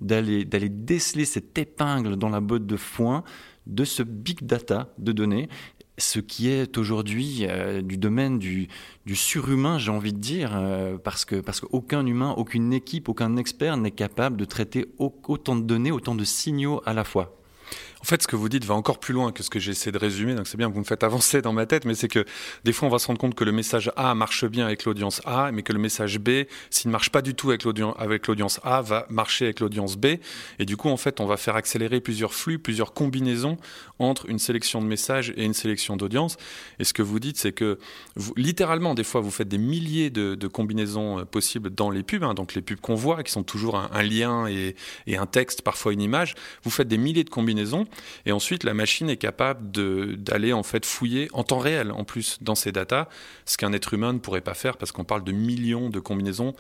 d'aller 0.02 0.70
déceler 0.70 1.26
cette 1.26 1.58
épingle 1.58 2.16
dans 2.16 2.30
la 2.30 2.40
botte 2.40 2.66
de 2.66 2.78
foin 2.78 3.24
de 3.68 3.84
ce 3.84 4.02
big 4.04 4.46
data 4.46 4.94
de 4.98 5.12
données 5.12 5.50
ce 6.00 6.20
qui 6.20 6.50
est 6.50 6.78
aujourd'hui 6.78 7.46
euh, 7.48 7.82
du 7.82 7.98
domaine 7.98 8.40
du, 8.40 8.68
surhumain, 9.14 9.78
j'ai 9.78 9.92
envie 9.92 10.14
de 10.14 10.20
dire, 10.20 10.52
euh, 10.56 10.98
parce 10.98 11.26
que 11.26 11.36
parce 11.36 11.60
qu'aucun 11.60 12.06
humain, 12.06 12.34
aucune 12.38 12.74
équipe, 12.74 13.10
aucun 13.10 13.38
expert 13.38 13.78
n'est 13.78 13.92
capable 13.92 14.38
de 14.38 14.46
traiter 14.46 14.88
autant 14.98 15.56
de 15.56 15.62
données, 15.62 15.92
autant 15.92 16.16
de 16.16 16.24
signaux 16.24 16.82
à 16.86 16.94
la 16.94 17.04
fois. 17.04 17.39
En 18.02 18.06
fait, 18.06 18.24
ce 18.24 18.28
que 18.28 18.38
vous 18.38 18.48
dites 18.48 18.64
va 18.64 18.76
encore 18.76 19.00
plus 19.00 19.14
loin 19.14 19.34
que 19.34 19.44
ce 19.44 19.50
que 19.50 19.60
j'essaie 19.60 19.92
de 19.92 19.98
résumer, 19.98 20.34
donc 20.34 20.48
c'est 20.48 20.56
bien 20.56 20.70
que 20.70 20.74
vous 20.74 20.80
me 20.80 20.86
faites 20.86 21.04
avancer 21.04 21.42
dans 21.42 21.52
ma 21.52 21.66
tête, 21.66 21.84
mais 21.84 21.96
c'est 21.96 22.08
que 22.08 22.26
des 22.64 22.72
fois 22.72 22.88
on 22.88 22.92
va 22.92 22.98
se 22.98 23.08
rendre 23.08 23.20
compte 23.20 23.36
que 23.36 23.44
le 23.44 23.52
message 23.52 23.92
A 23.98 24.16
marche 24.16 24.46
bien 24.46 24.66
avec 24.66 24.86
l'audience 24.86 25.22
A, 25.26 25.52
mais 25.52 25.64
que 25.64 25.74
le 25.74 25.80
message 25.80 26.18
B, 26.18 26.46
s'il 26.70 26.90
ne 26.90 26.94
marche 26.94 27.10
pas 27.10 27.22
du 27.22 27.36
tout 27.36 27.52
avec 27.52 27.66
l'audience 27.66 28.60
A, 28.64 28.82
va 28.82 29.06
marcher 29.10 29.46
avec 29.46 29.60
l'audience 29.60 29.98
B. 29.98 30.18
Et 30.60 30.66
du 30.66 30.78
coup, 30.78 30.88
en 30.88 30.96
fait, 30.96 31.20
on 31.20 31.26
va 31.26 31.36
faire 31.36 31.58
accélérer 31.58 32.00
plusieurs 32.00 32.34
flux, 32.34 32.58
plusieurs 32.58 32.94
combinaisons 32.94 33.58
entre 34.00 34.30
une 34.30 34.40
sélection 34.40 34.82
de 34.82 34.88
messages 34.88 35.34
et 35.36 35.44
une 35.44 35.54
sélection 35.54 35.98
d'audience. 35.98 36.38
Et 36.80 36.86
ce 36.86 36.94
que 36.94 37.02
vous 37.02 37.20
dites, 37.20 37.38
c'est 37.38 37.52
que 37.52 37.80
vous, 38.16 38.34
littéralement, 38.38 38.96
des 38.96 39.04
fois, 39.04 39.20
vous 39.20 39.32
faites 39.32 39.50
des 39.50 39.58
milliers 39.58 40.10
de, 40.10 40.48
combinaisons 40.48 41.20
euh, 41.20 41.26
possibles 41.26 41.70
dans 41.70 41.92
les 41.92 42.04
pubs, 42.04 42.24
hein, 42.24 42.34
donc 42.34 42.56
les 42.56 42.62
pubs 42.62 42.80
qu'on 42.80 42.96
voit, 42.96 43.24
qui 43.24 43.32
sont 43.32 43.44
toujours 43.44 43.76
un, 43.76 44.04
lien 44.04 44.48
et 44.48 44.76
un 45.18 45.26
texte, 45.26 45.62
parfois 45.64 45.92
une 45.92 46.02
image. 46.02 46.36
Vous 46.64 46.72
faites 46.72 46.88
des 46.88 46.98
milliers 46.98 47.26
de 47.26 47.30
combinaisons 47.30 47.86
et 48.26 48.32
ensuite, 48.32 48.64
la 48.64 48.74
machine 48.74 49.10
est 49.10 49.18
capable 49.18 49.72
d'aller 49.72 50.54
en 50.54 50.64
fait 50.64 50.86
fouiller 50.86 51.28
en 51.34 51.44
temps 51.44 51.60
réel, 51.60 51.92
en 51.92 52.04
plus, 52.04 52.38
dans 52.42 52.56
ces 52.56 52.72
datas, 52.72 53.08
ce 53.46 53.58
qu'un 53.58 53.74
être 53.74 53.94
humain 53.94 54.14
ne 54.14 54.20
pourrait 54.20 54.42
pas 54.42 54.54
faire 54.54 54.78
parce 54.78 54.92
qu'on 54.92 55.04
parle 55.04 55.24
de 55.24 55.32
millions 55.32 55.90
de 55.90 56.00
combinaisons 56.00 56.54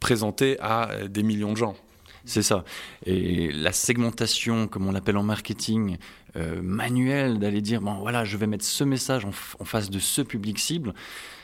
présentées 0.00 0.58
à 0.60 0.90
euh, 0.90 1.08
des 1.08 1.22
millions 1.22 1.52
de 1.52 1.56
gens. 1.56 1.76
C'est 2.24 2.42
ça. 2.42 2.64
Et 3.04 3.50
la 3.50 3.72
segmentation, 3.72 4.68
comme 4.68 4.86
on 4.86 4.92
l'appelle 4.92 5.16
en 5.16 5.24
marketing, 5.24 5.96
euh, 6.36 6.62
manuelle, 6.62 7.38
d'aller 7.38 7.60
dire, 7.60 7.80
bon 7.80 7.94
voilà, 7.94 8.24
je 8.24 8.36
vais 8.36 8.46
mettre 8.46 8.64
ce 8.64 8.84
message 8.84 9.24
en, 9.24 9.32
face 9.64 9.90
de 9.90 9.98
ce 9.98 10.22
public 10.22 10.58
cible, 10.58 10.94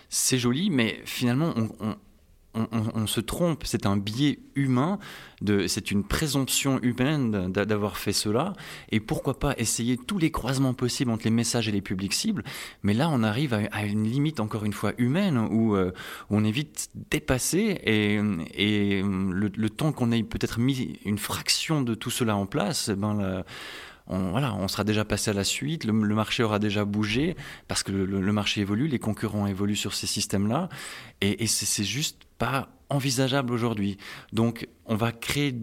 c'est 0.09 0.39
joli, 0.39 0.71
mais 0.71 1.01
finalement, 1.05 1.53
on, 1.57 1.69
on, 1.81 1.97
se 3.07 3.21
trompe, 3.21 3.63
c'est 3.65 3.87
un 3.87 3.97
biais 3.97 4.41
humain, 4.55 4.99
c'est 5.67 5.91
une 5.91 6.03
présomption 6.03 6.81
humaine 6.83 7.53
d'avoir 7.53 7.97
fait 7.97 8.13
cela, 8.13 8.55
et 8.91 9.01
pourquoi 9.01 9.39
pas 9.39 9.55
essayer 9.59 9.97
tous 9.97 10.19
les 10.19 10.31
croisements 10.31 10.75
possibles 10.75 11.11
entre 11.11 11.25
les 11.25 11.31
messages 11.31 11.69
et 11.69 11.73
les 11.73 11.83
publics 11.83 12.15
cibles, 12.15 12.43
mais 12.83 12.95
là 12.95 13.09
on 13.11 13.23
arrive 13.23 13.55
à, 13.55 13.85
une 13.85 14.05
limite 14.05 14.41
encore 14.41 14.65
une 14.65 14.73
fois 14.73 14.93
humaine 14.99 15.39
où, 15.39 15.77
euh, 15.77 15.93
on 16.31 16.45
est 16.45 16.51
vite 16.51 16.91
dépassé, 17.11 17.81
et, 17.85 18.21
le, 19.03 19.69
temps 19.69 19.93
qu'on 19.93 20.11
ait 20.13 20.23
peut-être 20.23 20.59
mis 20.59 20.99
une 21.05 21.19
fraction 21.19 21.83
de 21.83 21.95
tout 21.95 22.11
cela 22.11 22.37
en 22.37 22.47
place, 22.47 22.89
eh 22.89 22.97
ben 22.97 23.45
on, 24.09 24.31
voilà, 24.31 24.55
on 24.55 24.69
sera 24.69 24.85
déjà 24.85 25.05
passé 25.05 25.31
à 25.31 25.35
la 25.35 25.45
suite, 25.45 25.85
le, 25.85 25.93
marché 25.93 26.43
aura 26.43 26.59
déjà 26.59 26.85
bougé, 26.85 27.37
parce 27.69 27.83
que 27.83 27.93
le, 27.93 28.33
marché 28.33 28.63
évolue, 28.63 28.89
les 28.89 28.99
concurrents 28.99 29.47
évoluent 29.47 29.77
sur 29.77 29.95
ces 29.95 30.07
systèmes-là, 30.07 30.69
et, 31.21 31.47
c'est 31.47 31.85
juste 31.85 32.28
pas 32.39 32.69
envisageable 32.91 33.53
aujourd'hui. 33.53 33.99
Donc 34.33 34.69
on 34.87 34.97
va 34.97 35.13
créer 35.13 35.55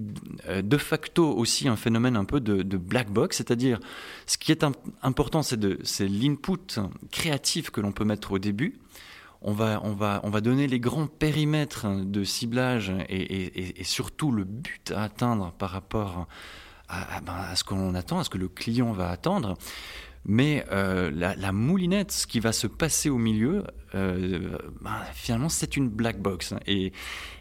euh, 0.47 0.61
de 0.61 0.77
facto 0.77 1.35
aussi 1.35 1.67
un 1.67 1.75
phénomène 1.75 2.15
un 2.15 2.25
peu 2.25 2.39
de, 2.39 2.77
black 2.77 3.09
box, 3.09 3.37
c'est-à-dire 3.37 3.79
ce 4.27 4.37
qui 4.37 4.51
est 4.51 4.63
important, 5.01 5.41
c'est 5.41 6.07
l'input 6.07 6.79
créatif 7.11 7.71
que 7.71 7.81
l'on 7.81 7.91
peut 7.91 8.05
mettre 8.05 8.33
au 8.33 8.39
début. 8.39 8.79
On 9.41 9.53
va, 9.53 9.79
on, 9.83 9.93
va, 9.93 10.21
on 10.23 10.29
va 10.29 10.41
donner 10.41 10.67
les 10.67 10.79
grands 10.79 11.07
périmètres 11.07 11.87
de 12.03 12.23
ciblage 12.23 12.91
et, 13.09 13.83
surtout 13.83 14.31
le 14.31 14.43
but 14.43 14.91
à 14.91 15.03
atteindre 15.03 15.51
par 15.51 15.69
rapport 15.69 16.27
à, 16.87 17.21
ben, 17.21 17.33
à 17.33 17.55
ce 17.55 17.63
qu'on 17.63 17.93
attend, 17.95 18.19
à 18.19 18.23
ce 18.23 18.29
que 18.29 18.37
le 18.37 18.47
client 18.47 18.91
va 18.91 19.09
attendre. 19.09 19.55
Mais 20.27 20.65
euh, 20.71 21.11
la, 21.11 21.51
moulinette, 21.51 22.11
ce 22.11 22.25
qui 22.25 22.39
va 22.39 22.51
se 22.51 22.65
passer 22.65 23.09
au 23.09 23.17
milieu, 23.19 23.63
euh, 23.93 24.57
ben, 24.81 24.95
finalement, 25.13 25.49
c'est 25.49 25.77
une 25.77 25.87
black 25.87 26.19
box. 26.19 26.55
Et, 26.65 26.93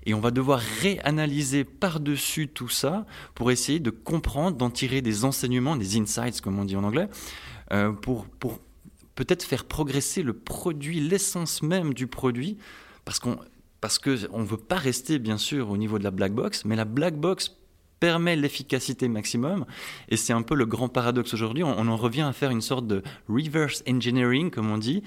et, 0.04 0.12
on 0.12 0.20
va 0.20 0.30
devoir 0.30 0.60
réanalyser 0.82 1.64
par-dessus 1.64 2.48
tout 2.48 2.68
ça 2.68 3.06
pour 3.34 3.50
essayer 3.50 3.80
de 3.80 3.88
comprendre, 3.90 4.58
d'en 4.58 4.68
tirer 4.68 5.00
des 5.00 5.24
enseignements, 5.24 5.76
des 5.76 5.98
insights, 5.98 6.42
comme 6.42 6.58
on 6.58 6.66
dit 6.66 6.76
en 6.76 6.84
anglais, 6.84 7.08
euh, 7.72 7.92
pour, 7.92 8.26
pour 8.26 8.60
peut-être 9.14 9.44
faire 9.44 9.64
progresser 9.64 10.22
le 10.22 10.34
produit, 10.34 11.00
l'essence 11.00 11.62
même 11.62 11.94
du 11.94 12.06
produit, 12.06 12.58
parce 13.06 13.18
qu'on 13.18 13.38
parce 13.80 13.98
qu'on 13.98 14.38
ne 14.38 14.46
veut 14.46 14.56
pas 14.56 14.76
rester, 14.76 15.18
bien 15.18 15.36
sûr, 15.36 15.68
au 15.68 15.76
niveau 15.76 15.98
de 15.98 16.04
la 16.04 16.10
black 16.10 16.32
box, 16.32 16.64
mais 16.64 16.74
la 16.74 16.86
black 16.86 17.16
box 17.20 17.54
permet 18.04 18.36
l'efficacité 18.36 19.08
maximum. 19.08 19.64
Et 20.10 20.18
c'est 20.18 20.34
un 20.34 20.42
peu 20.42 20.54
le 20.54 20.66
grand 20.66 20.90
paradoxe 20.90 21.32
aujourd'hui. 21.32 21.64
On, 21.64 21.88
en 21.88 21.96
revient 21.96 22.20
à 22.20 22.34
faire 22.34 22.50
une 22.50 22.60
sorte 22.60 22.86
de 22.86 23.02
reverse 23.30 23.82
engineering, 23.88 24.50
comme 24.50 24.70
on 24.70 24.76
dit, 24.76 25.02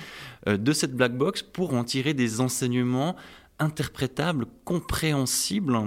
euh, 0.48 0.58
de 0.58 0.74
cette 0.74 0.96
black 0.96 1.16
box 1.16 1.44
pour 1.44 1.76
en 1.76 1.84
tirer 1.84 2.16
des 2.16 2.42
enseignements 2.42 3.16
interprétables, 3.60 4.48
compréhensibles 4.66 5.78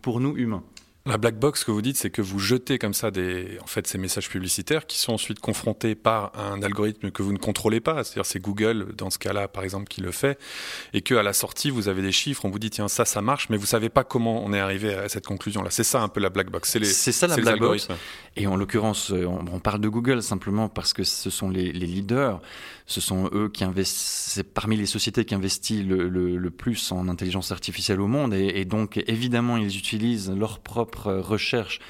pour 0.00 0.20
nous 0.20 0.36
humains. 0.36 0.62
La 1.06 1.16
black 1.16 1.38
box, 1.38 1.60
ce 1.60 1.64
que 1.64 1.70
vous 1.70 1.80
dites, 1.80 1.96
c'est 1.96 2.10
que 2.10 2.20
vous 2.20 2.38
jetez 2.38 2.78
comme 2.78 2.92
ça 2.92 3.10
des, 3.10 3.58
en 3.62 3.66
fait, 3.66 3.86
ces 3.86 3.96
messages 3.96 4.28
publicitaires 4.28 4.86
qui 4.86 4.98
sont 4.98 5.14
ensuite 5.14 5.40
confrontés 5.40 5.94
par 5.94 6.30
un 6.38 6.62
algorithme 6.62 7.10
que 7.10 7.22
vous 7.22 7.32
ne 7.32 7.38
contrôlez 7.38 7.80
pas. 7.80 8.04
C'est-à-dire, 8.04 8.26
c'est 8.26 8.38
Google, 8.38 8.94
dans 8.98 9.08
ce 9.08 9.18
cas-là, 9.18 9.48
par 9.48 9.64
exemple, 9.64 9.88
qui 9.88 10.02
le 10.02 10.12
fait. 10.12 10.38
Et 10.92 11.00
qu'à 11.00 11.22
la 11.22 11.32
sortie, 11.32 11.70
vous 11.70 11.88
avez 11.88 12.02
des 12.02 12.12
chiffres, 12.12 12.44
on 12.44 12.50
vous 12.50 12.58
dit, 12.58 12.68
tiens, 12.68 12.86
ça, 12.86 13.06
ça 13.06 13.22
marche, 13.22 13.48
mais 13.48 13.56
vous 13.56 13.64
savez 13.64 13.88
pas 13.88 14.04
comment 14.04 14.44
on 14.44 14.52
est 14.52 14.60
arrivé 14.60 14.92
à 14.92 15.08
cette 15.08 15.26
conclusion-là. 15.26 15.70
C'est 15.70 15.84
ça 15.84 16.02
un 16.02 16.08
peu 16.08 16.20
la 16.20 16.28
black 16.28 16.50
box. 16.50 16.76
C'est 16.82 17.12
ça 17.12 17.26
la 17.26 17.36
black 17.36 17.58
box. 17.58 17.88
Et 18.36 18.46
en 18.46 18.56
l'occurrence, 18.56 19.10
euh, 19.10 19.24
on, 19.24 19.58
parle 19.58 19.80
de 19.80 19.88
Google 19.88 20.22
simplement 20.22 20.68
parce 20.68 20.92
que 20.92 21.02
ce 21.02 21.30
sont 21.30 21.48
les, 21.48 21.72
leaders. 21.72 22.42
Ce 22.86 23.00
sont 23.00 23.30
eux 23.32 23.48
qui 23.48 23.64
investissent, 23.64 24.32
c'est 24.34 24.52
parmi 24.52 24.76
les 24.76 24.86
sociétés 24.86 25.24
qui 25.24 25.34
investissent 25.34 25.84
le, 25.86 26.50
plus 26.50 26.92
en 26.92 27.08
intelligence 27.08 27.52
artificielle 27.52 28.00
au 28.00 28.06
monde. 28.06 28.34
Et, 28.34 28.60
et 28.60 28.64
donc, 28.66 29.02
évidemment, 29.06 29.56
ils 29.56 29.78
utilisent 29.78 30.30
leur 30.30 30.58
propre 30.58 30.89
recherche 30.96 31.80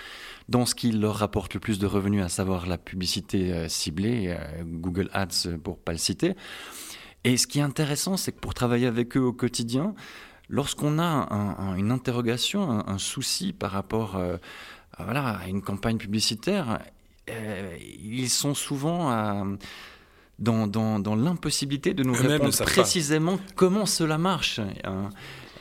dans 0.50 0.66
ce 0.66 0.74
qui 0.74 0.90
leur 0.90 1.14
rapporte 1.14 1.54
le 1.54 1.60
plus 1.60 1.78
de 1.78 1.86
revenus, 1.86 2.24
à 2.24 2.28
savoir 2.28 2.66
la 2.66 2.76
publicité 2.76 3.52
euh, 3.52 3.68
ciblée, 3.68 4.36
euh, 4.36 4.62
Google 4.64 5.08
Ads 5.12 5.56
pour 5.62 5.78
pas 5.78 5.92
le 5.92 5.98
citer. 5.98 6.34
Et 7.22 7.36
ce 7.36 7.46
qui 7.46 7.60
est 7.60 7.62
intéressant, 7.62 8.16
c'est 8.16 8.32
que 8.32 8.40
pour 8.40 8.52
travailler 8.52 8.88
avec 8.88 9.16
eux 9.16 9.20
au 9.20 9.32
quotidien, 9.32 9.94
lorsqu'on 10.48 10.98
a 10.98 11.28
une 11.76 11.92
interrogation, 11.92 12.82
un, 12.86 12.98
souci 12.98 13.52
par 13.52 13.70
rapport 13.70 14.16
euh, 14.16 14.38
voilà, 14.98 15.36
à 15.36 15.46
une 15.46 15.62
campagne 15.62 15.98
publicitaire, 15.98 16.80
ils 17.28 18.30
sont 18.30 18.54
souvent 18.54 19.56
dans, 20.38 20.66
dans, 20.66 21.14
l'impossibilité 21.14 21.92
de 21.92 22.02
nous 22.02 22.14
répondre 22.14 22.56
précisément 22.64 23.38
comment 23.54 23.84
cela 23.84 24.16
marche. 24.16 24.60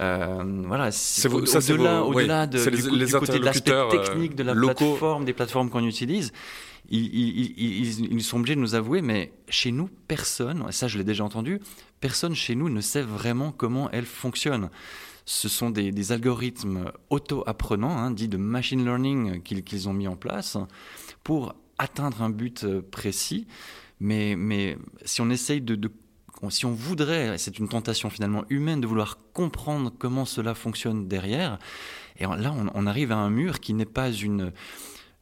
Euh, 0.02 0.64
voilà, 0.66 0.92
c'est 0.92 1.28
au-delà, 1.28 2.48
de, 2.48 2.70
du, 2.70 2.98
les, 2.98 3.06
du 3.06 3.12
côté 3.14 3.38
de 3.40 3.44
l'aspect 3.44 3.72
euh, 3.72 3.90
technique 3.90 4.36
de 4.36 4.44
la 4.44 4.56
plateforme, 4.56 5.26
des 5.26 5.34
plateformes 5.34 5.70
qu'on 5.70 5.86
utilise. 5.86 6.32
Ils, 6.90 8.24
sont 8.24 8.38
obligés 8.38 8.56
de 8.56 8.62
nous 8.62 8.76
avouer, 8.76 9.02
mais 9.02 9.34
chez 9.50 9.72
nous, 9.72 9.90
personne, 10.08 10.72
ça 10.72 10.88
je 10.88 10.98
l'ai 10.98 11.04
déjà 11.04 11.24
entendu, 11.24 11.60
personne 12.00 12.34
chez 12.34 12.56
nous 12.56 12.70
ne 12.70 12.82
sait 12.82 13.02
vraiment 13.02 13.52
comment 13.52 13.92
elles 13.92 14.06
fonctionnent. 14.06 14.70
Ce 15.26 15.50
sont 15.50 15.70
des, 15.70 16.12
algorithmes 16.12 16.92
auto-apprenants, 17.10 17.98
hein, 17.98 18.12
dits 18.12 18.30
de 18.30 18.38
machine 18.38 18.84
learning, 18.84 19.44
qu'ils 19.44 19.90
ont 19.90 19.94
mis 19.94 20.08
en 20.08 20.16
place 20.16 20.58
pour 21.24 21.56
atteindre 21.78 22.24
un 22.24 22.30
but 22.30 22.64
euh, 22.64 22.82
précis. 22.82 23.48
Mais, 24.00 24.36
mais 24.36 24.78
si 25.04 25.22
on 25.22 25.30
essaye 25.30 25.62
de, 25.62 25.76
de 25.76 25.92
si 26.50 26.66
on 26.66 26.72
voudrait, 26.72 27.38
c'est 27.38 27.60
une 27.60 27.68
tentation 27.68 28.10
finalement 28.10 28.46
humaine 28.50 28.80
de 28.80 28.88
vouloir 28.88 29.18
comprendre 29.34 29.92
comment 29.98 30.26
cela 30.26 30.54
fonctionne 30.56 31.08
derrière, 31.08 31.60
et 32.18 32.24
là 32.24 32.54
on, 32.74 32.88
arrive 32.88 33.12
à 33.12 33.18
un 33.18 33.30
mur 33.30 33.60
qui 33.60 33.74
n'est 33.74 33.86
pas 33.86 34.12
une, 34.12 34.52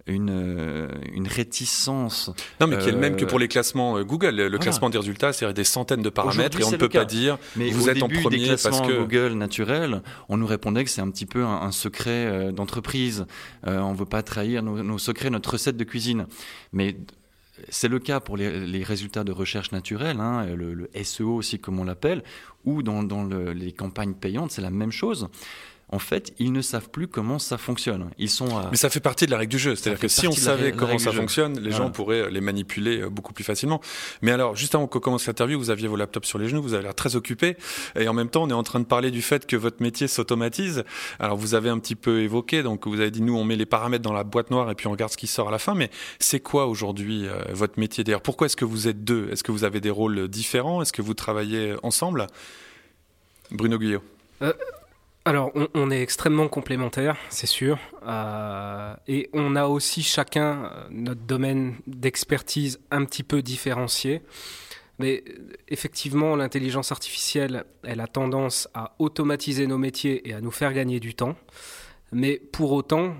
une, 0.05 0.89
une, 1.13 1.27
réticence. 1.27 2.31
Non, 2.59 2.67
mais 2.67 2.77
qui 2.77 2.89
est 2.89 2.91
le 2.91 2.97
même 2.97 3.15
que 3.15 3.25
pour 3.25 3.39
les 3.39 3.47
classements 3.47 3.97
euh, 3.97 4.03
Google. 4.03 4.35
Le 4.35 4.57
classement 4.57 4.89
des 4.89 4.97
résultats, 4.97 5.33
c'est 5.33 5.51
des 5.53 5.63
centaines 5.63 6.01
de 6.01 6.09
paramètres 6.09 6.59
et 6.59 6.63
on 6.63 6.71
ne 6.71 6.77
peut 6.77 6.89
pas 6.89 7.05
dire 7.05 7.37
mais 7.55 7.69
vous 7.69 7.89
êtes 7.89 8.01
en 8.01 8.09
premier 8.09 8.55
parce 8.61 8.81
que 8.81 8.99
Google 8.99 9.33
naturel, 9.33 10.01
on 10.29 10.37
nous 10.37 10.47
répondait 10.47 10.83
que 10.83 10.89
c'est 10.89 11.01
un 11.01 11.09
petit 11.09 11.25
peu 11.25 11.43
un, 11.43 11.71
secret 11.71 12.25
euh, 12.25 12.51
d'entreprise. 12.51 13.25
Euh, 13.67 13.79
on 13.79 13.93
ne 13.93 13.97
veut 13.97 14.05
pas 14.05 14.23
trahir 14.23 14.63
nos, 14.63 14.81
nos, 14.83 14.97
secrets, 14.97 15.29
notre 15.29 15.51
recette 15.51 15.77
de 15.77 15.83
cuisine. 15.83 16.27
Mais 16.73 16.95
c'est 17.69 17.87
le 17.87 17.99
cas 17.99 18.19
pour 18.19 18.37
les, 18.37 18.83
résultats 18.83 19.23
de 19.23 19.31
recherche 19.31 19.71
naturelle, 19.71 20.19
hein, 20.19 20.45
le, 20.45 20.89
SEO 21.03 21.35
aussi 21.35 21.59
comme 21.59 21.79
on 21.79 21.83
l'appelle, 21.83 22.23
ou 22.65 22.83
dans, 22.83 23.01
les 23.53 23.71
campagnes 23.71 24.13
payantes, 24.13 24.51
c'est 24.51 24.61
la 24.61 24.71
même 24.71 24.91
chose 24.91 25.29
en 25.89 25.99
fait, 25.99 26.33
ils 26.37 26.51
ne 26.51 26.61
savent 26.61 26.89
plus 26.89 27.07
comment 27.07 27.39
ça 27.39 27.57
fonctionne. 27.57 28.09
Ils 28.17 28.29
sont 28.29 28.47
Mais 28.71 28.77
ça 28.77 28.89
fait 28.89 28.99
partie 28.99 29.25
de 29.25 29.31
la 29.31 29.37
règle 29.37 29.51
du 29.51 29.59
jeu. 29.59 29.75
C'est-à-dire 29.75 29.99
que 29.99 30.09
si 30.09 30.27
on 30.27 30.33
savait 30.33 30.73
comment 30.73 30.97
ça 30.97 31.13
fonctionne, 31.13 31.59
les 31.59 31.71
gens 31.71 31.91
pourraient 31.91 32.29
les 32.29 32.41
manipuler 32.41 33.01
euh, 33.01 33.09
beaucoup 33.09 33.31
plus 33.31 33.45
facilement. 33.45 33.79
Mais 34.21 34.31
alors, 34.31 34.55
juste 34.55 34.75
avant 34.75 34.87
qu'on 34.87 34.99
commence 34.99 35.25
l'interview, 35.27 35.57
vous 35.57 35.69
aviez 35.69 35.87
vos 35.87 35.95
laptops 35.95 36.27
sur 36.27 36.39
les 36.39 36.49
genoux, 36.49 36.61
vous 36.61 36.73
avez 36.73 36.83
l'air 36.83 36.95
très 36.95 37.15
occupé. 37.15 37.55
Et 37.97 38.07
en 38.09 38.13
même 38.13 38.29
temps, 38.29 38.43
on 38.43 38.49
est 38.49 38.53
en 38.53 38.63
train 38.63 38.81
de 38.81 38.85
parler 38.85 39.11
du 39.11 39.21
fait 39.21 39.45
que 39.45 39.55
votre 39.55 39.81
métier 39.81 40.09
s'automatise. 40.09 40.83
Alors, 41.19 41.37
vous 41.37 41.55
avez 41.55 41.69
un 41.69 41.79
petit 41.79 41.95
peu 41.95 42.19
évoqué, 42.19 42.63
donc 42.63 42.85
vous 42.85 42.99
avez 42.99 43.11
dit, 43.11 43.21
nous, 43.21 43.37
on 43.37 43.45
met 43.45 43.55
les 43.55 43.65
paramètres 43.65 44.03
dans 44.03 44.13
la 44.13 44.25
boîte 44.25 44.51
noire 44.51 44.69
et 44.69 44.75
puis 44.75 44.87
on 44.87 44.91
regarde 44.91 45.11
ce 45.13 45.17
qui 45.17 45.27
sort 45.27 45.47
à 45.47 45.51
la 45.51 45.59
fin. 45.59 45.73
Mais 45.73 45.89
c'est 46.19 46.41
quoi 46.41 46.67
aujourd'hui 46.67 47.27
euh, 47.27 47.39
votre 47.51 47.79
métier 47.79 48.03
D'ailleurs, 48.03 48.21
pourquoi 48.21 48.47
est-ce 48.47 48.57
que 48.57 48.65
vous 48.65 48.89
êtes 48.89 49.05
deux? 49.05 49.29
Est-ce 49.31 49.43
que 49.43 49.53
vous 49.53 49.63
avez 49.63 49.79
des 49.79 49.89
rôles 49.89 50.27
différents? 50.27 50.81
Est-ce 50.81 50.91
que 50.91 51.01
vous 51.01 51.13
travaillez 51.13 51.75
ensemble? 51.81 52.27
Bruno 53.51 53.77
Guyot. 53.77 54.01
Euh, 54.41 54.51
alors, 55.27 55.51
on, 55.73 55.91
est 55.91 56.01
extrêmement 56.01 56.47
complémentaires, 56.47 57.17
c'est 57.27 57.47
sûr. 57.47 57.79
Euh, 58.05 58.95
et 59.09 59.29
on 59.33 59.57
a 59.57 59.65
aussi 59.65 60.01
chacun 60.01 60.63
euh, 60.63 60.87
notre 60.89 61.19
domaine 61.19 61.75
d'expertise 61.85 62.79
un 62.91 63.03
petit 63.03 63.23
peu 63.23 63.41
différencié. 63.41 64.21
Mais 64.99 65.25
euh, 65.27 65.49
effectivement, 65.67 66.37
l'intelligence 66.37 66.93
artificielle, 66.93 67.65
elle 67.83 67.99
a 67.99 68.07
tendance 68.07 68.69
à 68.73 68.95
automatiser 68.99 69.67
nos 69.67 69.77
métiers 69.77 70.29
et 70.29 70.33
à 70.33 70.39
nous 70.39 70.49
faire 70.49 70.71
gagner 70.71 71.01
du 71.01 71.13
temps. 71.13 71.35
Mais 72.13 72.41
pour 72.53 72.71
autant, 72.71 73.13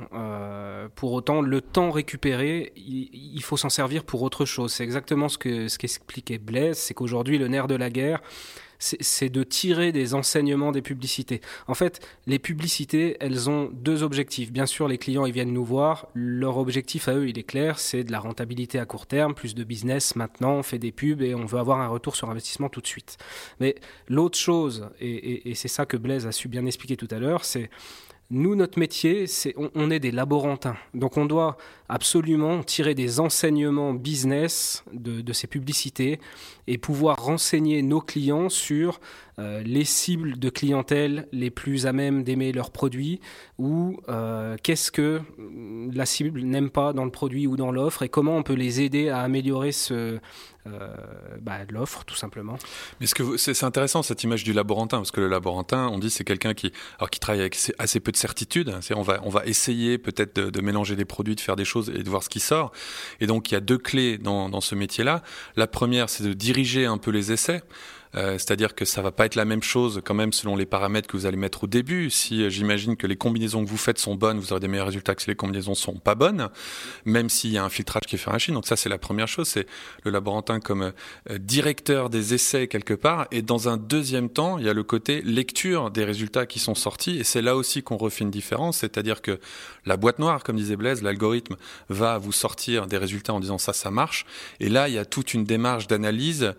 pour 0.95 1.11
autant, 1.11 1.41
le 1.41 1.59
temps 1.59 1.91
récupéré, 1.91 2.71
il, 2.77 3.43
faut 3.43 3.57
s'en 3.57 3.67
servir 3.67 4.05
pour 4.05 4.21
autre 4.21 4.45
chose. 4.45 4.71
C'est 4.71 4.85
exactement 4.85 5.27
ce 5.27 5.37
que 5.37 5.67
ce 5.67 5.77
qu'expliquait 5.77 6.37
Blaise, 6.37 6.77
c'est 6.77 6.93
qu'aujourd'hui, 6.93 7.37
le 7.37 7.49
nerf 7.49 7.67
de 7.67 7.75
la 7.75 7.89
guerre, 7.89 8.21
c'est 8.79 9.29
de 9.29 9.43
tirer 9.43 9.91
des 9.91 10.13
enseignements 10.13 10.71
des 10.71 10.81
publicités. 10.81 11.41
En 11.67 11.73
fait, 11.73 12.05
les 12.25 12.39
publicités, 12.39 13.17
elles 13.19 13.49
ont 13.49 13.69
deux 13.73 14.03
objectifs. 14.03 14.51
Bien 14.51 14.65
sûr, 14.65 14.87
les 14.87 14.97
clients, 14.97 15.25
ils 15.25 15.33
viennent 15.33 15.53
nous 15.53 15.65
voir. 15.65 16.07
Leur 16.13 16.57
objectif 16.57 17.07
à 17.07 17.13
eux, 17.13 17.27
il 17.27 17.37
est 17.39 17.43
clair, 17.43 17.79
c'est 17.79 18.03
de 18.03 18.11
la 18.11 18.19
rentabilité 18.19 18.79
à 18.79 18.85
court 18.85 19.07
terme, 19.07 19.33
plus 19.33 19.55
de 19.55 19.63
business 19.63 20.15
maintenant, 20.15 20.53
on 20.55 20.63
fait 20.63 20.79
des 20.79 20.91
pubs 20.91 21.21
et 21.21 21.35
on 21.35 21.45
veut 21.45 21.59
avoir 21.59 21.79
un 21.79 21.87
retour 21.87 22.15
sur 22.15 22.29
investissement 22.29 22.69
tout 22.69 22.81
de 22.81 22.87
suite. 22.87 23.17
Mais 23.59 23.75
l'autre 24.07 24.37
chose, 24.37 24.89
et, 24.99 25.49
et 25.49 25.55
c'est 25.55 25.67
ça 25.67 25.85
que 25.85 25.97
Blaise 25.97 26.27
a 26.27 26.31
su 26.31 26.47
bien 26.47 26.65
expliquer 26.65 26.97
tout 26.97 27.07
à 27.11 27.19
l'heure, 27.19 27.45
c'est 27.45 27.69
nous, 28.29 28.55
notre 28.55 28.77
métier, 28.77 29.25
c'est 29.25 29.55
on, 29.57 29.89
est 29.89 29.99
des 29.99 30.11
laborantins. 30.11 30.75
Donc 30.93 31.15
on 31.15 31.25
doit 31.25 31.57
absolument 31.87 32.61
tirer 32.61 32.93
des 32.93 33.21
enseignements 33.21 33.93
business 33.93 34.83
de, 34.91 35.31
ces 35.33 35.47
publicités 35.47 36.19
et 36.67 36.77
pouvoir 36.77 37.23
renseigner 37.23 37.81
nos 37.81 38.01
clients 38.01 38.49
sur 38.49 38.99
euh, 39.39 39.61
les 39.63 39.85
cibles 39.85 40.39
de 40.39 40.49
clientèle 40.49 41.27
les 41.31 41.51
plus 41.51 41.85
à 41.85 41.93
même 41.93 42.23
d'aimer 42.23 42.51
leurs 42.51 42.71
produits 42.71 43.19
ou 43.57 43.99
euh, 44.09 44.55
qu'est-ce 44.63 44.91
que 44.91 45.21
la 45.93 46.05
cible 46.05 46.41
n'aime 46.41 46.69
pas 46.69 46.93
dans 46.93 47.05
le 47.05 47.11
produit 47.11 47.45
ou 47.45 47.55
dans 47.55 47.71
l'offre 47.71 48.03
et 48.03 48.09
comment 48.09 48.35
on 48.35 48.43
peut 48.43 48.53
les 48.53 48.81
aider 48.81 49.09
à 49.09 49.19
améliorer 49.19 49.71
ce, 49.71 50.19
euh, 50.67 50.95
bah, 51.41 51.59
l'offre, 51.69 52.03
tout 52.05 52.15
simplement. 52.15 52.57
Mais 52.99 53.07
ce 53.07 53.15
que 53.15 53.37
c'est, 53.37 53.63
intéressant 53.63 54.03
cette 54.03 54.23
image 54.23 54.43
du 54.43 54.53
laborantin, 54.53 54.97
parce 54.97 55.11
que 55.11 55.21
le 55.21 55.27
laborantin, 55.27 55.87
on 55.87 55.99
dit, 55.99 56.09
c'est 56.09 56.23
quelqu'un 56.23 56.53
qui, 56.53 56.71
alors, 56.99 57.09
qui 57.09 57.19
travaille 57.19 57.41
avec 57.41 57.57
assez 57.77 57.99
peu 57.99 58.11
de 58.11 58.17
certitude. 58.17 58.75
C'est, 58.81 58.95
on 58.95 59.01
va, 59.01 59.19
on 59.23 59.29
va 59.29 59.45
essayer 59.45 59.97
peut-être 59.97 60.39
de, 60.39 60.61
mélanger 60.61 60.95
des 60.95 61.05
produits, 61.05 61.35
de 61.35 61.41
faire 61.41 61.55
des 61.55 61.65
choses 61.65 61.89
et 61.89 62.03
de 62.03 62.09
voir 62.09 62.23
ce 62.23 62.29
qui 62.29 62.39
sort. 62.39 62.71
Et 63.19 63.27
donc, 63.27 63.51
il 63.51 63.53
y 63.53 63.57
a 63.57 63.61
deux 63.61 63.77
clés 63.77 64.17
dans, 64.17 64.49
dans 64.49 64.61
ce 64.61 64.75
métier-là. 64.75 65.21
La 65.55 65.67
première, 65.67 66.09
c'est 66.09 66.23
de 66.23 66.33
diriger 66.33 66.85
un 66.85 66.97
peu 66.97 67.11
les 67.11 67.31
essais. 67.31 67.61
Euh, 68.15 68.33
c'est-à-dire 68.33 68.75
que 68.75 68.85
ça 68.85 69.01
va 69.01 69.11
pas 69.11 69.25
être 69.25 69.35
la 69.35 69.45
même 69.45 69.63
chose 69.63 70.01
quand 70.03 70.13
même 70.13 70.33
selon 70.33 70.55
les 70.55 70.65
paramètres 70.65 71.07
que 71.07 71.17
vous 71.17 71.25
allez 71.25 71.37
mettre 71.37 71.65
au 71.65 71.67
début. 71.67 72.09
Si 72.09 72.43
euh, 72.43 72.49
j'imagine 72.49 72.95
que 72.95 73.07
les 73.07 73.15
combinaisons 73.15 73.63
que 73.63 73.69
vous 73.69 73.77
faites 73.77 73.99
sont 73.99 74.15
bonnes, 74.15 74.39
vous 74.39 74.51
aurez 74.51 74.59
des 74.59 74.67
meilleurs 74.67 74.87
résultats 74.87 75.15
que 75.15 75.21
si 75.21 75.29
les 75.29 75.35
combinaisons 75.35 75.75
sont 75.75 75.95
pas 75.95 76.15
bonnes, 76.15 76.49
même 77.05 77.29
s'il 77.29 77.51
y 77.51 77.57
a 77.57 77.63
un 77.63 77.69
filtrage 77.69 78.03
qui 78.03 78.15
est 78.15 78.17
fait 78.17 78.31
en 78.31 78.37
Chine. 78.37 78.53
Donc 78.53 78.65
ça, 78.65 78.75
c'est 78.75 78.89
la 78.89 78.97
première 78.97 79.27
chose. 79.27 79.47
C'est 79.47 79.67
le 80.03 80.11
laborantin 80.11 80.59
comme 80.59 80.93
euh, 81.29 81.37
directeur 81.37 82.09
des 82.09 82.33
essais 82.33 82.67
quelque 82.67 82.93
part. 82.93 83.27
Et 83.31 83.41
dans 83.41 83.69
un 83.69 83.77
deuxième 83.77 84.29
temps, 84.29 84.57
il 84.57 84.65
y 84.65 84.69
a 84.69 84.73
le 84.73 84.83
côté 84.83 85.21
lecture 85.21 85.91
des 85.91 86.05
résultats 86.05 86.45
qui 86.45 86.59
sont 86.59 86.75
sortis. 86.75 87.17
Et 87.17 87.23
c'est 87.23 87.41
là 87.41 87.55
aussi 87.55 87.83
qu'on 87.83 87.97
refait 87.97 88.23
une 88.23 88.31
différence. 88.31 88.77
C'est-à-dire 88.77 89.21
que 89.21 89.39
la 89.85 89.97
boîte 89.97 90.19
noire, 90.19 90.43
comme 90.43 90.55
disait 90.55 90.75
Blaise, 90.75 91.01
l'algorithme 91.01 91.55
va 91.89 92.17
vous 92.17 92.31
sortir 92.31 92.87
des 92.87 92.97
résultats 92.97 93.33
en 93.33 93.39
disant 93.39 93.57
ça, 93.57 93.73
ça 93.73 93.91
marche. 93.91 94.25
Et 94.59 94.69
là, 94.69 94.87
il 94.87 94.93
y 94.93 94.97
a 94.97 95.05
toute 95.05 95.33
une 95.33 95.43
démarche 95.43 95.87
d'analyse 95.87 96.53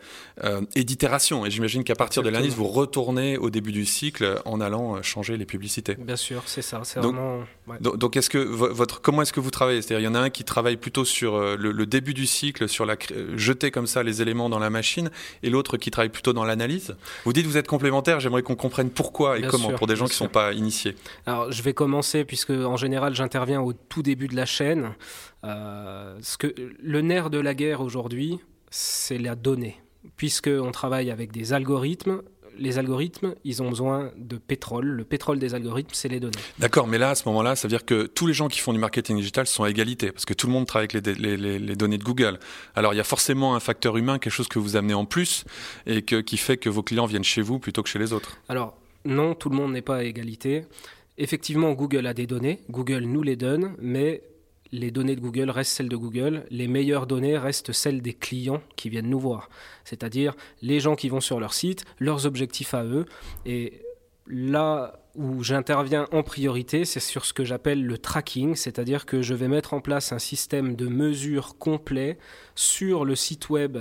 et 0.75 0.85
d'itération 0.85 1.38
et 1.47 1.51
j'imagine 1.51 1.85
qu'à 1.85 1.95
partir 1.95 2.23
de 2.23 2.29
l'analyse, 2.29 2.55
vous 2.55 2.67
retournez 2.67 3.37
au 3.37 3.51
début 3.51 3.73
du 3.73 3.85
cycle 3.85 4.41
en 4.45 4.61
allant 4.61 4.97
euh, 4.97 5.03
changer 5.03 5.37
les 5.37 5.47
publicités. 5.47 5.97
Bien 5.97 6.17
sûr, 6.17 6.43
c'est 6.47 6.63
ça. 6.63 6.81
Donc, 7.01 7.15
vraiment, 7.15 7.45
donc, 7.81 8.17
est-ce 8.17 8.31
que 8.31 8.39
votre, 8.39 9.01
comment 9.01 9.23
est-ce 9.23 9.33
que 9.33 9.41
vous 9.41 9.51
travaillez? 9.51 9.83
C'est-à-dire, 9.83 10.01
il 10.01 10.11
y 10.11 10.15
en 10.15 10.15
a 10.15 10.21
un 10.21 10.31
qui 10.31 10.45
travaille 10.45 10.77
plutôt 10.77 11.05
sur 11.05 11.35
euh, 11.35 11.57
le, 11.57 11.87
début 11.87 12.15
du 12.15 12.27
cycle, 12.27 12.69
sur 12.69 12.87
la 12.87 12.97
jeter 13.37 13.71
comme 13.71 13.87
ça 13.87 14.03
les 14.03 14.23
éléments 14.23 14.49
dans 14.49 14.59
la 14.59 14.71
machine, 14.71 15.11
et 15.43 15.51
l'autre 15.51 15.77
qui 15.77 15.91
travaille 15.91 16.11
plutôt 16.11 16.33
dans 16.33 16.45
l'analyse? 16.45 16.97
Vous 17.25 17.33
dites 17.33 17.45
que 17.45 17.49
vous 17.49 17.57
êtes 17.57 17.69
complémentaires. 17.69 18.21
J'aimerais 18.21 18.43
qu'on 18.43 18.57
comprenne 18.57 18.91
pourquoi 18.91 19.39
et 19.39 19.43
comment 19.43 19.71
pour 19.73 19.87
des 19.87 19.97
gens 19.97 20.07
qui 20.07 20.13
ne 20.13 20.17
sont 20.17 20.29
pas 20.29 20.53
initiés. 20.53 20.97
Alors, 21.27 21.51
je 21.51 21.63
vais 21.63 21.75
commencer 21.75 22.25
puisque 22.25 22.51
en 22.51 22.77
général, 22.77 23.15
j'interviens 23.15 23.61
au 23.61 23.73
tout 23.73 24.03
début 24.03 24.29
de 24.29 24.37
la 24.37 24.47
chaîne. 24.47 24.95
Euh, 25.45 26.17
ce 26.21 26.37
que 26.37 26.55
le 26.83 27.01
nerf 27.01 27.31
de 27.31 27.39
la 27.39 27.55
guerre 27.55 27.81
aujourd'hui, 27.81 28.41
c'est 28.71 29.19
la 29.19 29.35
donnée 29.35 29.81
puisqu'on 30.17 30.73
travaille 30.73 31.11
avec 31.11 31.33
des 31.33 31.53
algorithmes, 31.53 32.23
les 32.59 32.79
algorithmes, 32.79 33.35
ils 33.45 33.63
ont 33.63 33.69
besoin 33.69 34.11
de 34.17 34.37
pétrole. 34.37 34.87
Le 34.87 35.05
pétrole 35.05 35.39
des 35.39 35.55
algorithmes, 35.55 35.91
c'est 35.93 36.09
les 36.09 36.21
données. 36.21 36.37
D'accord, 36.59 36.87
mais 36.87 36.99
là, 36.99 37.11
à 37.11 37.15
ce 37.15 37.29
moment-là, 37.29 37.57
ça 37.57 37.69
veut 37.69 37.71
dire 37.71 37.85
que 37.85 38.07
tous 38.07 38.27
les 38.27 38.35
gens 38.35 38.49
qui 38.49 38.59
font 38.59 38.73
du 38.73 38.79
marketing 38.79 39.17
digital 39.17 39.47
sont 39.47 39.65
à 39.65 39.71
égalité, 39.71 40.11
parce 40.13 40.25
que 40.25 40.35
tout 40.35 40.47
le 40.47 40.53
monde 40.53 40.67
travaille 40.67 40.89
avec 40.93 41.19
les, 41.19 41.77
données 41.77 41.99
de 41.99 42.05
Google. 42.05 42.39
Alors, 42.75 42.95
il 42.95 42.97
y 42.97 43.01
a 43.01 43.05
forcément 43.05 43.55
un 43.55 43.61
facteur 43.61 43.97
humain, 43.97 44.19
quelque 44.19 44.33
chose 44.33 44.49
que 44.49 44.59
vous 44.59 44.77
amenez 44.77 44.95
en 44.95 45.05
plus, 45.05 45.45
et 45.87 46.03
qui 46.03 46.37
fait 46.37 46.57
que 46.57 46.69
vos 46.69 46.83
clients 46.83 47.07
viennent 47.07 47.25
chez 47.25 47.43
vous 47.43 47.59
plutôt 47.59 47.83
que 47.83 47.89
chez 47.89 47.99
les 47.99 48.13
autres. 48.13 48.39
Alors, 48.49 48.77
non, 49.05 49.35
tout 49.35 49.51
le 49.51 49.57
monde 49.57 49.73
n'est 49.73 49.83
pas 49.83 49.99
à 49.99 50.03
égalité. 50.03 50.65
Effectivement, 51.17 51.73
Google 51.73 52.07
a 52.07 52.15
des 52.15 52.27
données, 52.27 52.61
Google 52.71 53.01
nous 53.01 53.23
les 53.23 53.37
donne, 53.37 53.75
mais 53.81 54.23
les 54.73 54.91
données 54.91 55.17
de 55.17 55.21
Google 55.21 55.51
restent 55.51 55.73
celles 55.73 55.89
de 55.89 55.97
Google, 55.97 56.45
les 56.51 56.69
meilleures 56.69 57.07
données 57.07 57.39
restent 57.39 57.73
celles 57.73 58.03
des 58.03 58.15
clients 58.15 58.63
qui 58.77 58.89
viennent 58.89 59.11
nous 59.11 59.21
voir, 59.21 59.49
c'est-à-dire 59.85 60.35
les 60.63 60.81
gens 60.81 60.97
qui 60.97 61.09
vont 61.09 61.21
sur 61.21 61.41
leur 61.41 61.55
site, 61.55 61.85
leurs 61.99 62.27
objectifs 62.27 62.75
à 62.75 62.85
eux. 62.85 63.07
Et 63.47 63.83
là 64.27 65.01
où 65.15 65.43
j'interviens 65.43 66.07
en 66.13 66.23
priorité, 66.23 66.85
c'est 66.85 67.01
sur 67.01 67.25
ce 67.25 67.33
que 67.33 67.45
j'appelle 67.45 67.85
le 67.85 67.99
tracking, 67.99 68.55
c'est-à-dire 68.55 69.07
que 69.07 69.23
je 69.23 69.35
vais 69.35 69.49
mettre 69.49 69.75
en 69.75 69.81
place 69.81 70.13
un 70.13 70.19
système 70.19 70.77
de 70.77 70.87
mesure 70.87 71.59
complet 71.59 72.19
sur 72.55 73.05
le 73.05 73.17
site 73.17 73.51
web 73.51 73.79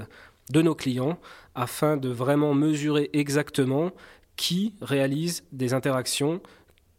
de 0.49 0.61
nos 0.61 0.75
clients 0.75 1.19
afin 1.53 1.97
de 1.97 2.09
vraiment 2.09 2.53
mesurer 2.53 3.09
exactement 3.13 3.91
qui 4.35 4.75
réalise 4.81 5.43
des 5.51 5.73
interactions 5.73 6.41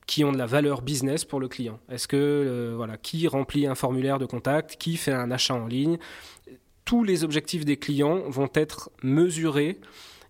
qui 0.09 0.25
ont 0.25 0.33
de 0.33 0.39
la 0.39 0.47
valeur 0.47 0.81
business 0.81 1.27
pour 1.27 1.39
le 1.39 1.49
client. 1.49 1.79
Est-ce 1.91 2.09
que 2.09 2.17
euh, 2.17 2.73
voilà, 2.75 2.97
qui 2.97 3.29
remplit 3.29 3.67
un 3.67 3.75
formulaire 3.75 4.19
de 4.19 4.25
contact, 4.25 4.77
qui 4.77 4.97
fait 4.97 5.13
un 5.13 5.31
achat 5.31 5.55
en 5.55 5.67
ligne? 5.67 5.99
Tous 6.87 7.05
les 7.05 7.25
objectifs 7.25 7.67
des 7.67 7.77
clients 7.77 8.23
vont 8.29 8.49
être 8.55 8.91
mesurés 9.03 9.79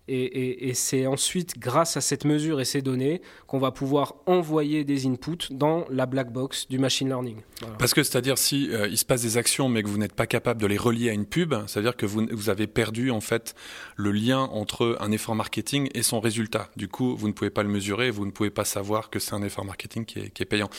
et, 0.09 0.73
c'est 0.73 1.07
ensuite, 1.07 1.57
grâce 1.59 1.97
à 1.97 2.01
cette 2.01 2.25
mesure 2.25 2.59
et 2.61 2.65
ces 2.65 2.81
données, 2.81 3.21
qu'on 3.47 3.59
va 3.59 3.71
pouvoir 3.71 4.15
envoyer 4.25 4.83
des 4.83 5.05
inputs 5.07 5.51
dans 5.51 5.85
la 5.89 6.05
black 6.05 6.31
box 6.31 6.67
du 6.69 6.79
machine 6.79 7.07
learning. 7.07 7.37
Parce 7.77 7.93
que 7.93 8.03
c'est-à-dire 8.03 8.37
si 8.37 8.69
euh, 8.71 8.87
il 8.87 8.97
se 8.97 9.05
passe 9.05 9.21
des 9.21 9.37
actions 9.37 9.69
mais 9.69 9.83
que 9.83 9.87
vous 9.87 9.97
n'êtes 9.97 10.13
pas 10.13 10.27
capable 10.27 10.61
de 10.61 10.67
les 10.67 10.77
relier 10.77 11.09
à 11.09 11.13
une 11.13 11.25
pub, 11.25 11.53
c'est-à-dire 11.67 11.95
que 11.95 12.05
vous, 12.05 12.49
avez 12.49 12.67
perdu 12.67 13.11
en 13.11 13.21
fait 13.21 13.53
le 13.95 14.11
lien 14.11 14.39
entre 14.39 14.97
un 14.99 15.11
effort 15.11 15.35
marketing 15.35 15.89
et 15.93 16.03
son 16.03 16.19
résultat. 16.19 16.69
Du 16.75 16.87
coup, 16.87 17.15
vous 17.15 17.27
ne 17.27 17.33
pouvez 17.33 17.49
pas 17.49 17.63
le 17.63 17.69
mesurer, 17.69 18.09
vous 18.11 18.25
ne 18.25 18.31
pouvez 18.31 18.49
pas 18.49 18.65
savoir 18.65 19.09
que 19.09 19.19
c'est 19.19 19.33
un 19.33 19.43
effort 19.43 19.65
marketing 19.65 20.05
qui 20.05 20.19
est, 20.19 20.29
qui 20.29 20.43
est 20.43 20.45
payant. 20.45 20.69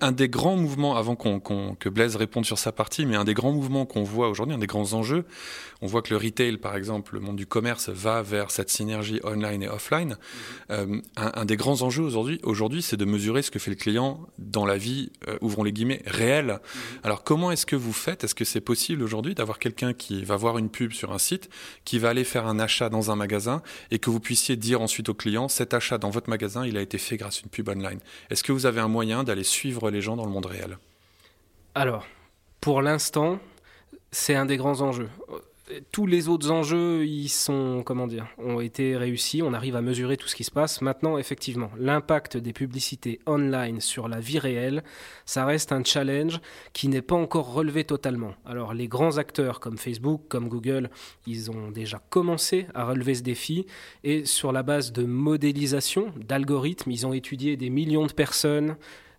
Un, 0.00 0.12
des 0.12 0.28
grands 0.28 0.56
mouvements, 0.56 0.96
avant 0.96 1.16
qu'on, 1.16 1.40
que 1.40 1.88
Blaise 1.88 2.16
réponde 2.16 2.44
sur 2.44 2.58
sa 2.58 2.72
partie, 2.72 3.06
mais 3.06 3.16
un 3.16 3.24
des 3.24 3.34
grands 3.34 3.52
mouvements 3.52 3.86
qu'on 3.86 4.02
voit 4.02 4.28
aujourd'hui, 4.28 4.54
un 4.54 4.58
des 4.58 4.66
grands 4.66 4.92
enjeux, 4.92 5.24
on 5.80 5.86
voit 5.86 6.02
que 6.02 6.12
le 6.12 6.16
retail, 6.16 6.56
par 6.56 6.76
exemple, 6.76 7.14
le 7.14 7.20
monde 7.20 7.36
du 7.36 7.46
commerce 7.46 7.88
va 7.88 8.22
vers 8.22 8.50
cette 8.58 8.70
synergie 8.70 9.20
online 9.22 9.62
et 9.62 9.68
offline. 9.68 10.16
Euh, 10.70 11.00
un, 11.16 11.44
des 11.44 11.56
grands 11.56 11.82
enjeux 11.82 12.02
aujourd'hui, 12.02 12.40
aujourd'hui, 12.42 12.82
c'est 12.82 12.96
de 12.96 13.04
mesurer 13.04 13.42
ce 13.42 13.52
que 13.52 13.60
fait 13.60 13.70
le 13.70 13.76
client 13.76 14.26
dans 14.38 14.66
la 14.66 14.76
vie, 14.76 15.12
euh, 15.28 15.38
ouvrons 15.40 15.62
les 15.62 15.72
guillemets, 15.72 16.02
réelle. 16.06 16.58
Alors 17.04 17.22
comment 17.22 17.52
est-ce 17.52 17.66
que 17.66 17.76
vous 17.76 17.92
faites? 17.92 18.24
Est-ce 18.24 18.34
que 18.34 18.44
c'est 18.44 18.60
possible 18.60 19.04
aujourd'hui 19.04 19.36
d'avoir 19.36 19.60
quelqu'un 19.60 19.92
qui 19.92 20.24
va 20.24 20.34
voir 20.34 20.58
une 20.58 20.70
pub 20.70 20.92
sur 20.92 21.12
un 21.12 21.18
site, 21.18 21.48
qui 21.84 22.00
va 22.00 22.08
aller 22.08 22.24
faire 22.24 22.48
un 22.48 22.58
achat 22.58 22.88
dans 22.88 23.12
un 23.12 23.16
magasin 23.16 23.62
et 23.92 24.00
que 24.00 24.10
vous 24.10 24.18
puissiez 24.18 24.56
dire 24.56 24.82
ensuite 24.82 25.08
au 25.08 25.14
client, 25.14 25.46
cet 25.46 25.72
achat 25.72 25.98
dans 25.98 26.10
votre 26.10 26.28
magasin, 26.28 26.66
il 26.66 26.76
a 26.76 26.80
été 26.80 26.98
fait 26.98 27.16
grâce 27.16 27.36
à 27.36 27.40
une 27.44 27.50
pub 27.50 27.68
online. 27.68 28.00
Est-ce 28.28 28.42
que 28.42 28.50
vous 28.50 28.66
avez 28.66 28.80
un 28.80 28.88
moyen 28.88 29.22
d'aller 29.22 29.44
suivre 29.44 29.88
les 29.92 30.00
gens 30.00 30.16
dans 30.16 30.24
le 30.24 30.32
monde 30.32 30.46
réel? 30.46 30.78
Alors, 31.76 32.04
pour 32.60 32.82
l'instant, 32.82 33.38
c'est 34.10 34.34
un 34.34 34.46
des 34.46 34.56
grands 34.56 34.80
enjeux 34.80 35.10
tous 35.92 36.06
les 36.06 36.28
autres 36.28 36.50
enjeux, 36.50 37.06
ils 37.06 37.28
sont, 37.28 37.82
comment 37.84 38.06
dire, 38.06 38.26
ont 38.38 38.60
été 38.60 38.96
réussis. 38.96 39.42
On 39.42 39.52
arrive 39.52 39.76
à 39.76 39.82
mesurer 39.82 40.16
tout 40.16 40.28
ce 40.28 40.36
qui 40.36 40.44
se 40.44 40.50
passe. 40.50 40.80
Maintenant, 40.80 41.18
effectivement, 41.18 41.70
l'impact 41.78 42.36
des 42.36 42.52
publicités 42.52 43.20
online 43.26 43.80
sur 43.80 44.08
la 44.08 44.20
vie 44.20 44.38
réelle, 44.38 44.82
ça 45.26 45.44
reste 45.44 45.72
un 45.72 45.84
challenge 45.84 46.40
qui 46.72 46.88
n'est 46.88 47.02
pas 47.02 47.16
encore 47.16 47.52
relevé 47.52 47.84
totalement. 47.84 48.34
Alors, 48.46 48.74
les 48.74 48.88
grands 48.88 49.18
acteurs 49.18 49.60
comme 49.60 49.78
Facebook, 49.78 50.22
comme 50.28 50.48
Google, 50.48 50.90
ils 51.26 51.50
ont 51.50 51.70
déjà 51.70 52.00
commencé 52.10 52.66
à 52.74 52.84
relever 52.84 53.14
ce 53.14 53.22
défi 53.22 53.66
et 54.04 54.24
sur 54.24 54.52
la 54.52 54.62
base 54.62 54.92
de 54.92 55.04
modélisation, 55.04 56.12
d'algorithmes, 56.16 56.90
ils 56.90 57.06
ont 57.06 57.12
étudié 57.12 57.56
des 57.56 57.70
millions 57.70 58.06
de 58.06 58.12
personnes 58.12 58.76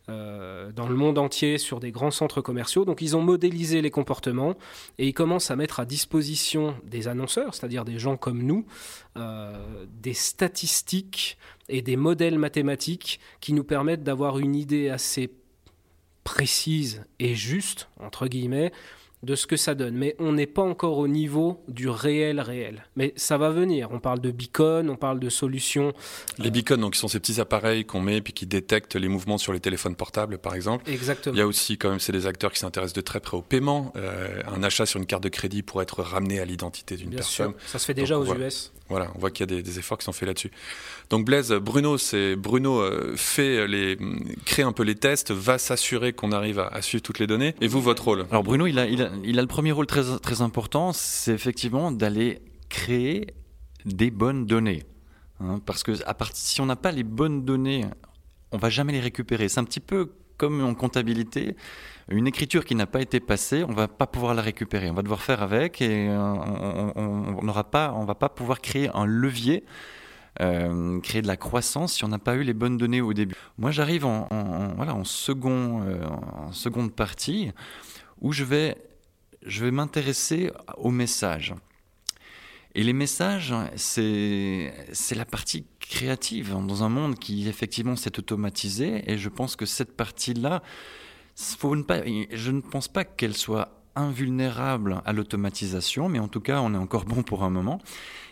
euh, 0.09 0.71
dans 0.71 0.87
le 0.87 0.95
monde 0.95 1.17
entier 1.17 1.57
sur 1.57 1.79
des 1.79 1.91
grands 1.91 2.11
centres 2.11 2.41
commerciaux. 2.41 2.83
Donc 2.83 3.01
ils 3.01 3.15
ont 3.15 3.21
modélisé 3.21 3.81
les 3.81 3.91
comportements 3.91 4.55
et 4.97 5.07
ils 5.07 5.13
commencent 5.13 5.51
à 5.51 5.55
mettre 5.55 5.79
à 5.79 5.85
disposition 5.85 6.75
des 6.83 7.07
annonceurs, 7.07 7.53
c'est-à-dire 7.53 7.85
des 7.85 7.99
gens 7.99 8.17
comme 8.17 8.43
nous, 8.43 8.65
euh, 9.17 9.85
des 10.01 10.13
statistiques 10.13 11.37
et 11.67 11.81
des 11.81 11.95
modèles 11.95 12.39
mathématiques 12.39 13.19
qui 13.39 13.53
nous 13.53 13.63
permettent 13.63 14.03
d'avoir 14.03 14.39
une 14.39 14.55
idée 14.55 14.89
assez 14.89 15.31
précise 16.23 17.03
et 17.19 17.35
juste, 17.35 17.89
entre 17.99 18.27
guillemets, 18.27 18.71
de 19.23 19.35
ce 19.35 19.47
que 19.47 19.57
ça 19.57 19.75
donne. 19.75 19.95
Mais 19.95 20.15
on 20.19 20.33
n'est 20.33 20.47
pas 20.47 20.61
encore 20.61 20.97
au 20.97 21.07
niveau 21.07 21.63
du 21.67 21.89
réel 21.89 22.39
réel. 22.39 22.85
Mais 22.95 23.13
ça 23.15 23.37
va 23.37 23.49
venir. 23.49 23.89
On 23.91 23.99
parle 23.99 24.19
de 24.19 24.31
beacon, 24.31 24.89
on 24.89 24.95
parle 24.95 25.19
de 25.19 25.29
solutions. 25.29 25.93
Les 26.37 26.51
beacons, 26.51 26.77
donc, 26.77 26.93
qui 26.93 26.99
sont 26.99 27.07
ces 27.07 27.19
petits 27.19 27.39
appareils 27.41 27.85
qu'on 27.85 28.01
met 28.01 28.21
puis 28.21 28.33
qui 28.33 28.45
détectent 28.45 28.95
les 28.95 29.07
mouvements 29.07 29.37
sur 29.37 29.53
les 29.53 29.59
téléphones 29.59 29.95
portables, 29.95 30.37
par 30.37 30.55
exemple. 30.55 30.89
Exactement. 30.89 31.35
Il 31.35 31.39
y 31.39 31.41
a 31.41 31.47
aussi, 31.47 31.77
quand 31.77 31.89
même, 31.89 31.99
c'est 31.99 32.13
des 32.13 32.27
acteurs 32.27 32.51
qui 32.51 32.59
s'intéressent 32.59 32.93
de 32.93 33.01
très 33.01 33.19
près 33.19 33.37
au 33.37 33.41
paiement. 33.41 33.91
Euh, 33.95 34.41
un 34.47 34.63
achat 34.63 34.85
sur 34.85 34.99
une 34.99 35.05
carte 35.05 35.23
de 35.23 35.29
crédit 35.29 35.63
pourrait 35.63 35.83
être 35.83 36.01
ramené 36.01 36.39
à 36.39 36.45
l'identité 36.45 36.95
d'une 36.95 37.11
personne. 37.11 37.53
Ça 37.67 37.79
se 37.79 37.85
fait 37.85 37.93
déjà 37.93 38.17
aux 38.17 38.33
US. 38.33 38.71
Voilà, 38.89 39.11
on 39.15 39.19
voit 39.19 39.29
qu'il 39.29 39.49
y 39.49 39.53
a 39.53 39.61
des, 39.61 39.79
efforts 39.79 39.99
qui 39.99 40.05
sont 40.05 40.11
faits 40.11 40.27
là-dessus. 40.27 40.51
Donc 41.09 41.25
Blaise, 41.25 41.51
Bruno, 41.53 41.97
c'est 41.97 42.35
Bruno 42.35 42.79
euh, 42.79 43.13
fait 43.15 43.67
les, 43.67 43.97
crée 44.45 44.63
un 44.63 44.71
peu 44.71 44.83
les 44.83 44.95
tests, 44.95 45.31
va 45.31 45.57
s'assurer 45.57 46.13
qu'on 46.13 46.31
arrive 46.31 46.59
à, 46.59 46.81
suivre 46.81 47.03
toutes 47.03 47.19
les 47.19 47.27
données. 47.27 47.55
Et 47.61 47.67
vous, 47.67 47.81
votre 47.81 48.03
rôle? 48.03 48.25
Alors 48.31 48.43
Bruno, 48.43 48.65
il 48.65 48.79
a, 48.79 48.87
il 48.87 49.01
a, 49.03 49.11
il 49.23 49.37
a 49.37 49.41
le 49.41 49.47
premier 49.47 49.71
rôle 49.71 49.85
très, 49.85 50.17
très 50.19 50.41
important, 50.41 50.91
c'est 50.91 51.33
effectivement 51.33 51.91
d'aller 51.91 52.41
créer 52.69 53.27
des 53.85 54.11
bonnes 54.11 54.45
données. 54.45 54.83
Hein, 55.39 55.61
parce 55.65 55.83
que 55.83 55.91
à 56.05 56.13
part, 56.13 56.31
si 56.33 56.59
on 56.61 56.65
n'a 56.65 56.75
pas 56.75 56.91
les 56.91 57.03
bonnes 57.03 57.45
données, 57.45 57.85
on 58.51 58.57
va 58.57 58.69
jamais 58.69 58.93
les 58.93 58.99
récupérer. 58.99 59.49
C'est 59.49 59.59
un 59.59 59.65
petit 59.65 59.79
peu 59.79 60.11
comme 60.37 60.63
en 60.63 60.73
comptabilité, 60.73 61.55
une 62.09 62.27
écriture 62.27 62.65
qui 62.65 62.75
n'a 62.75 62.87
pas 62.87 63.01
été 63.01 63.19
passée, 63.19 63.63
on 63.67 63.73
va 63.73 63.87
pas 63.87 64.07
pouvoir 64.07 64.33
la 64.33 64.41
récupérer. 64.41 64.89
On 64.89 64.93
va 64.93 65.03
devoir 65.03 65.21
faire 65.21 65.43
avec 65.43 65.81
et 65.81 66.09
euh, 66.09 66.17
on 66.17 67.43
n'aura 67.43 67.69
pas, 67.69 67.93
on 67.95 68.05
va 68.05 68.15
pas 68.15 68.29
pouvoir 68.29 68.61
créer 68.61 68.89
un 68.93 69.05
levier. 69.05 69.63
Euh, 70.41 71.01
créer 71.01 71.21
de 71.21 71.27
la 71.27 71.35
croissance 71.35 71.95
si 71.95 72.05
on 72.05 72.07
n'a 72.07 72.19
pas 72.19 72.35
eu 72.35 72.43
les 72.43 72.53
bonnes 72.53 72.77
données 72.77 73.01
au 73.01 73.13
début. 73.13 73.35
Moi, 73.57 73.71
j'arrive 73.71 74.05
en, 74.05 74.27
voilà, 74.77 74.93
en, 74.93 75.03
euh, 75.03 76.05
en 76.07 76.51
seconde 76.53 76.93
partie 76.93 77.51
où 78.21 78.31
je 78.31 78.45
vais, 78.45 78.77
je 79.45 79.65
vais 79.65 79.71
m'intéresser 79.71 80.51
aux 80.77 80.91
messages. 80.91 81.53
Et 82.73 82.83
les 82.83 82.93
messages, 82.93 83.53
c'est 83.75 84.71
la 85.11 85.25
partie 85.25 85.65
créative 85.81 86.51
dans 86.51 86.83
un 86.83 86.89
monde 86.89 87.15
qui 87.15 87.49
effectivement 87.49 87.97
s'est 87.97 88.17
automatisé. 88.17 89.11
Et 89.11 89.17
je 89.17 89.27
pense 89.27 89.55
que 89.55 89.65
cette 89.65 89.97
partie-là, 89.97 90.61
je 91.39 92.51
ne 92.51 92.61
pense 92.61 92.87
pas 92.87 93.05
qu'elle 93.05 93.35
soit 93.35 93.79
invulnérable 93.95 95.01
à 95.05 95.13
l'automatisation, 95.13 96.09
mais 96.09 96.19
en 96.19 96.27
tout 96.27 96.41
cas, 96.41 96.61
on 96.61 96.73
est 96.73 96.77
encore 96.77 97.05
bon 97.05 97.23
pour 97.23 97.43
un 97.43 97.49
moment. 97.49 97.79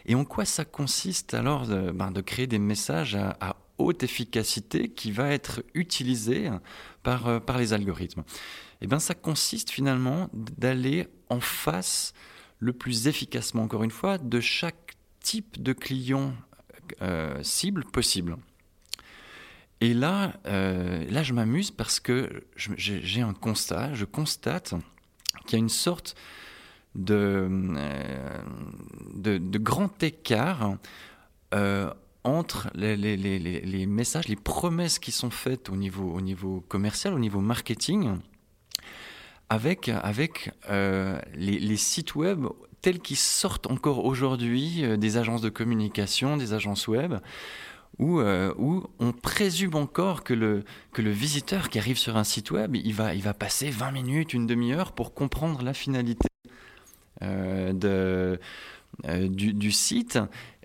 Et 0.06 0.16
en 0.16 0.26
quoi 0.26 0.46
ça 0.46 0.66
consiste 0.66 1.34
alors 1.34 1.68
de, 1.68 1.92
ben, 1.92 2.12
créer 2.22 2.48
des 2.48 2.60
messages 2.60 3.16
à, 3.16 3.58
haute 3.78 4.02
efficacité 4.02 4.90
qui 4.90 5.12
va 5.12 5.30
être 5.30 5.62
utilisé 5.76 6.50
par, 7.04 7.28
euh, 7.28 7.40
par 7.40 7.58
les 7.60 7.74
algorithmes? 7.74 8.24
Eh 8.82 8.88
bien, 8.88 9.00
ça 9.00 9.14
consiste 9.14 9.70
finalement 9.70 10.30
d'aller 10.34 11.08
en 11.30 11.40
face 11.40 12.14
le 12.60 12.74
plus 12.74 13.08
efficacement, 13.08 13.64
encore 13.64 13.84
une 13.84 13.92
fois, 13.92 14.18
de 14.18 14.40
chaque 14.40 14.96
type 15.22 15.62
de 15.62 15.74
client 15.74 16.34
euh, 17.02 17.38
cible 17.44 17.86
possible. 17.86 18.38
Et 19.82 19.94
là, 19.94 20.34
euh, 20.48 21.06
là 21.10 21.24
je 21.24 21.34
m'amuse 21.34 21.72
parce 21.72 22.00
que 22.00 22.44
j'ai 22.56 23.22
un 23.22 23.34
constat, 23.34 23.94
je 23.94 24.06
constate 24.06 24.74
qu'il 25.46 25.54
y 25.54 25.56
a 25.56 25.60
une 25.60 25.70
sorte 25.70 26.16
de, 26.96 27.48
euh, 27.78 28.42
de, 29.14 29.58
grand 29.60 30.02
écart 30.02 30.78
entre 32.24 32.70
les, 32.74 33.86
messages, 33.86 34.28
les 34.28 34.36
promesses 34.36 35.00
qui 35.00 35.12
sont 35.12 35.30
faites 35.30 35.70
au 35.70 35.76
niveau, 35.76 36.12
au 36.12 36.22
niveau 36.22 36.62
commercial, 36.68 37.14
au 37.14 37.20
niveau 37.20 37.40
marketing, 37.40 38.18
avec, 39.50 39.90
avec 39.90 40.52
les, 41.36 41.78
sites 41.78 42.16
web 42.16 42.48
tels 42.82 43.00
qu'ils 43.00 43.18
sortent 43.18 43.68
encore 43.68 44.06
aujourd'hui 44.06 44.84
euh, 44.84 44.98
des 44.98 45.18
agences 45.18 45.42
de 45.42 45.50
communication, 45.50 46.38
des 46.38 46.54
agences 46.54 46.88
web, 46.88 47.16
où, 48.00 48.20
euh, 48.20 48.54
où, 48.58 48.84
on 49.00 49.12
présume 49.12 49.76
encore 49.76 50.24
que 50.24 50.34
le, 50.34 50.64
que 50.94 51.02
le 51.02 51.12
visiteur 51.12 51.70
qui 51.70 51.80
arrive 51.80 51.98
sur 51.98 52.18
un 52.18 52.24
site 52.24 52.52
web, 52.52 52.76
il 52.76 52.94
va, 52.94 53.14
il 53.14 53.22
va 53.22 53.34
passer 53.34 53.70
20 53.70 53.92
minutes, 53.92 54.34
une 54.34 54.48
demi-heure 54.48 54.92
pour 54.92 55.14
comprendre 55.14 55.64
la 55.64 55.74
finalité 55.74 56.28
euh, 57.24 57.74
de, 57.74 58.40
du, 59.28 59.54
du, 59.54 59.72
site. 59.72 60.20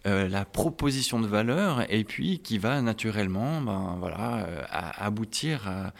la 0.05 0.45
proposition 0.45 1.21
de 1.21 1.27
valeur 1.27 1.91
et 1.91 2.05
puis 2.05 2.41
qui 2.41 2.59
va 2.59 2.83
naturellement 2.83 3.61
ben, 3.61 3.97
voilà, 3.99 4.47
aboutir 4.99 5.69
à, 5.69 5.93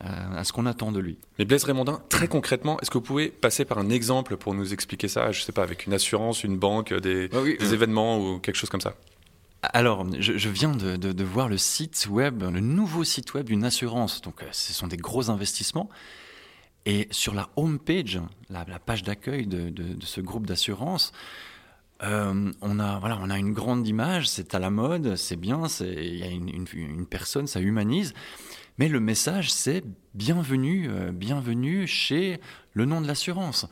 à 0.00 0.44
ce 0.44 0.52
qu'on 0.52 0.66
attend 0.66 0.92
de 0.92 1.00
lui. 1.00 1.18
Mais 1.38 1.44
Blaise 1.44 1.64
Raymondin, 1.64 2.00
très 2.08 2.28
concrètement, 2.28 2.78
est-ce 2.80 2.90
que 2.90 2.98
vous 2.98 3.04
pouvez 3.04 3.28
passer 3.28 3.64
par 3.64 3.78
un 3.78 3.90
exemple 3.90 4.36
pour 4.36 4.54
nous 4.54 4.72
expliquer 4.72 5.08
ça 5.08 5.32
Je 5.32 5.40
ne 5.40 5.44
sais 5.44 5.52
pas, 5.52 5.62
avec 5.62 5.86
une 5.86 5.92
assurance, 5.92 6.44
une 6.44 6.56
banque, 6.56 6.94
des, 6.94 7.28
ah 7.32 7.42
des 7.42 7.74
événements 7.74 8.18
ou 8.18 8.38
quelque 8.38 8.56
chose 8.56 8.70
comme 8.70 8.80
ça? 8.80 8.94
Alors, 9.62 10.06
je, 10.20 10.48
viens 10.48 10.70
de, 10.72 11.24
voir 11.24 11.48
le 11.48 11.58
site 11.58 12.06
web, 12.08 12.42
le 12.42 12.60
nouveau 12.60 13.02
site 13.02 13.34
web 13.34 13.46
d'une 13.46 13.64
assurance. 13.64 14.20
Donc, 14.20 14.42
euh, 14.42 14.48
ce 14.52 14.72
sont 14.72 14.86
des 14.86 14.96
gros 14.96 15.30
investissements. 15.30 15.88
Et 16.86 17.08
sur 17.10 17.34
la 17.34 17.50
home 17.56 17.78
page, 17.78 18.20
la, 18.50 18.64
page 18.78 19.02
d'accueil 19.02 19.46
de, 19.46 19.96
ce 20.00 20.20
groupe 20.20 20.46
d'assurance, 20.46 21.12
euh, 22.04 22.52
on, 22.62 22.78
a, 22.78 23.00
voilà, 23.00 23.18
on 23.20 23.30
a 23.30 23.38
une 23.38 23.52
grande 23.52 23.86
image, 23.86 24.28
c'est 24.28 24.54
à 24.54 24.60
la 24.60 24.70
mode, 24.70 25.16
c'est 25.16 25.36
bien, 25.36 25.64
il 25.80 26.16
y 26.16 26.22
a 26.22 26.28
une, 26.28 27.06
personne, 27.06 27.48
ça 27.48 27.60
humanise. 27.60 28.14
Mais 28.78 28.86
le 28.86 29.00
message, 29.00 29.52
c'est 29.52 29.82
bienvenue, 30.14 30.88
euh, 30.88 31.10
bienvenue 31.10 31.88
chez 31.88 32.40
le 32.74 32.84
nom 32.84 33.00
de 33.00 33.08
l'assurance. 33.08 33.66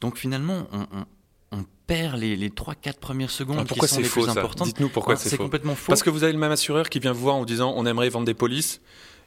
Donc 0.00 0.16
finalement, 0.16 0.66
on, 0.72 1.06
perd 1.88 2.18
les, 2.18 2.36
les 2.36 2.50
3-4 2.50 2.98
premières 3.00 3.30
secondes 3.30 3.66
pourquoi 3.66 3.88
qui 3.88 3.94
sont 3.94 4.00
les 4.00 4.06
faux, 4.06 4.20
plus 4.20 4.30
importantes. 4.30 4.68
Dites-nous 4.68 4.90
pourquoi 4.90 5.16
c'est 5.16 5.36
faux. 5.36 5.42
complètement 5.44 5.74
faux. 5.74 5.90
Parce 5.90 6.02
que 6.02 6.10
vous 6.10 6.22
avez 6.22 6.32
le 6.32 6.38
même 6.38 6.52
assureur 6.52 6.88
qui 6.90 7.00
vient 7.00 7.12
vous 7.12 7.22
voir 7.22 7.36
en 7.36 7.44
disant 7.44 7.72
on 7.76 7.86
aimerait 7.86 8.10
vendre 8.10 8.26
des 8.26 8.34
polices. 8.34 8.80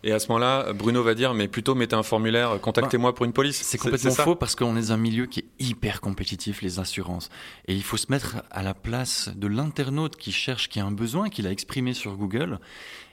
Et 0.03 0.11
à 0.11 0.19
ce 0.19 0.27
moment-là, 0.29 0.73
Bruno 0.73 1.03
va 1.03 1.13
dire, 1.13 1.35
mais 1.35 1.47
plutôt 1.47 1.75
mettez 1.75 1.95
un 1.95 2.01
formulaire, 2.01 2.59
contactez-moi 2.59 3.13
pour 3.13 3.25
une 3.25 3.33
police. 3.33 3.61
C'est 3.61 3.77
complètement 3.77 4.11
faux 4.11 4.35
parce 4.35 4.55
qu'on 4.55 4.75
est 4.75 4.81
dans 4.81 4.93
un 4.93 4.97
milieu 4.97 5.27
qui 5.27 5.41
est 5.41 5.45
hyper 5.59 6.01
compétitif, 6.01 6.61
les 6.61 6.79
assurances. 6.79 7.29
Et 7.67 7.75
il 7.75 7.83
faut 7.83 7.97
se 7.97 8.07
mettre 8.09 8.37
à 8.49 8.63
la 8.63 8.73
place 8.73 9.29
de 9.35 9.45
l'internaute 9.45 10.15
qui 10.17 10.31
cherche, 10.31 10.69
qui 10.69 10.79
a 10.79 10.85
un 10.85 10.91
besoin, 10.91 11.29
qu'il 11.29 11.45
a 11.45 11.51
exprimé 11.51 11.93
sur 11.93 12.15
Google 12.15 12.59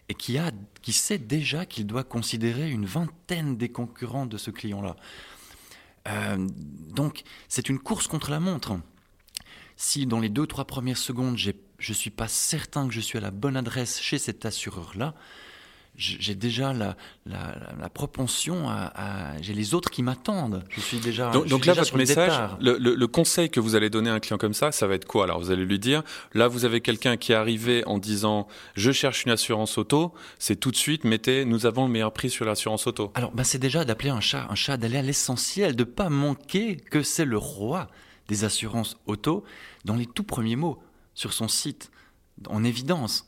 et 0.08 0.14
qui, 0.14 0.38
a, 0.38 0.50
qui 0.80 0.94
sait 0.94 1.18
déjà 1.18 1.66
qu'il 1.66 1.86
doit 1.86 2.04
considérer 2.04 2.70
une 2.70 2.86
vingtaine 2.86 3.58
des 3.58 3.68
concurrents 3.68 4.24
de 4.24 4.38
ce 4.38 4.50
client-là. 4.50 4.96
Euh, 6.08 6.48
donc, 6.94 7.22
c'est 7.48 7.68
une 7.68 7.78
course 7.78 8.06
contre 8.06 8.30
la 8.30 8.40
montre. 8.40 8.78
Si 9.80 10.06
dans 10.06 10.18
les 10.18 10.28
deux, 10.28 10.44
trois 10.44 10.64
premières 10.64 10.98
secondes, 10.98 11.38
je 11.38 11.52
ne 11.52 11.94
suis 11.94 12.10
pas 12.10 12.26
certain 12.26 12.88
que 12.88 12.92
je 12.92 12.98
suis 13.00 13.16
à 13.16 13.20
la 13.20 13.30
bonne 13.30 13.56
adresse 13.56 14.00
chez 14.00 14.18
cet 14.18 14.44
assureur-là, 14.44 15.14
j'ai 15.94 16.34
déjà 16.34 16.72
la, 16.72 16.96
la, 17.26 17.88
propension 17.88 18.68
à, 18.68 19.40
j'ai 19.40 19.52
les 19.52 19.74
autres 19.74 19.90
qui 19.90 20.02
m'attendent. 20.02 20.64
Je 20.68 20.80
suis 20.80 20.98
déjà. 20.98 21.30
Donc, 21.30 21.46
donc 21.46 21.64
là, 21.64 21.74
votre 21.74 21.96
message, 21.96 22.32
le, 22.60 22.76
le, 22.76 23.06
conseil 23.06 23.50
que 23.50 23.60
vous 23.60 23.76
allez 23.76 23.88
donner 23.88 24.10
à 24.10 24.14
un 24.14 24.20
client 24.20 24.36
comme 24.36 24.52
ça, 24.52 24.72
ça 24.72 24.88
va 24.88 24.94
être 24.94 25.06
quoi? 25.06 25.24
Alors, 25.24 25.38
vous 25.38 25.52
allez 25.52 25.64
lui 25.64 25.78
dire, 25.78 26.02
là, 26.34 26.48
vous 26.48 26.64
avez 26.64 26.80
quelqu'un 26.80 27.16
qui 27.16 27.30
est 27.30 27.36
arrivé 27.36 27.84
en 27.86 27.98
disant, 27.98 28.48
je 28.74 28.90
cherche 28.90 29.24
une 29.24 29.32
assurance 29.32 29.78
auto, 29.78 30.12
c'est 30.40 30.56
tout 30.56 30.72
de 30.72 30.76
suite, 30.76 31.04
mettez, 31.04 31.44
nous 31.44 31.66
avons 31.66 31.86
le 31.86 31.92
meilleur 31.92 32.12
prix 32.12 32.30
sur 32.30 32.44
l'assurance 32.44 32.88
auto. 32.88 33.12
Alors, 33.14 33.30
bah, 33.30 33.44
c'est 33.44 33.58
déjà 33.58 33.84
d'appeler 33.84 34.10
un 34.10 34.20
chat, 34.20 34.46
un 34.50 34.56
chat, 34.56 34.76
d'aller 34.76 34.98
à 34.98 35.02
l'essentiel, 35.02 35.76
de 35.76 35.84
pas 35.84 36.08
manquer 36.08 36.76
que 36.76 37.02
c'est 37.02 37.24
le 37.24 37.38
roi 37.38 37.88
des 38.28 38.44
assurances 38.44 38.96
auto 39.06 39.44
dans 39.84 39.96
les 39.96 40.06
tout 40.06 40.24
premiers 40.24 40.56
mots 40.56 40.82
sur 41.14 41.32
son 41.32 41.48
site, 41.48 41.90
en 42.46 42.62
évidence. 42.62 43.26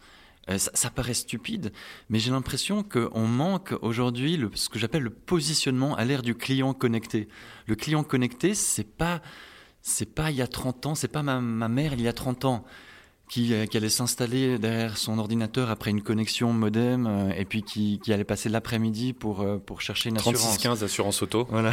Euh, 0.48 0.58
ça, 0.58 0.90
paraît 0.90 1.14
stupide, 1.14 1.72
mais 2.08 2.18
j'ai 2.18 2.30
l'impression 2.30 2.82
qu'on 2.82 3.26
manque 3.26 3.74
aujourd'hui 3.82 4.40
ce 4.54 4.68
que 4.68 4.78
j'appelle 4.78 5.02
le 5.02 5.10
positionnement 5.10 5.94
à 5.96 6.04
l'ère 6.04 6.22
du 6.22 6.34
client 6.34 6.72
connecté. 6.72 7.28
Le 7.66 7.76
client 7.76 8.04
connecté, 8.04 8.54
c'est 8.54 8.84
pas, 8.84 9.20
pas 10.14 10.30
il 10.30 10.36
y 10.36 10.42
a 10.42 10.46
30 10.46 10.86
ans, 10.86 10.94
c'est 10.94 11.08
pas 11.08 11.22
ma, 11.22 11.40
mère 11.40 11.92
il 11.92 12.00
y 12.00 12.08
a 12.08 12.12
30 12.12 12.46
ans 12.46 12.64
qui, 13.30 13.54
euh, 13.54 13.64
qui 13.64 13.76
allait 13.76 13.88
s'installer 13.88 14.58
derrière 14.58 14.98
son 14.98 15.18
ordinateur 15.18 15.70
après 15.70 15.90
une 15.90 16.02
connexion 16.02 16.52
modem 16.52 17.06
euh, 17.06 17.32
et 17.36 17.44
puis 17.44 17.62
qui, 17.62 18.00
qui 18.02 18.12
allait 18.12 18.24
passer 18.24 18.48
l'après-midi 18.48 19.12
pour, 19.12 19.46
pour 19.64 19.80
chercher 19.80 20.10
une 20.10 20.16
assurance. 20.16 20.40
3615 20.40 20.84
assurance 20.84 21.22
auto. 21.22 21.46
Voilà. 21.48 21.70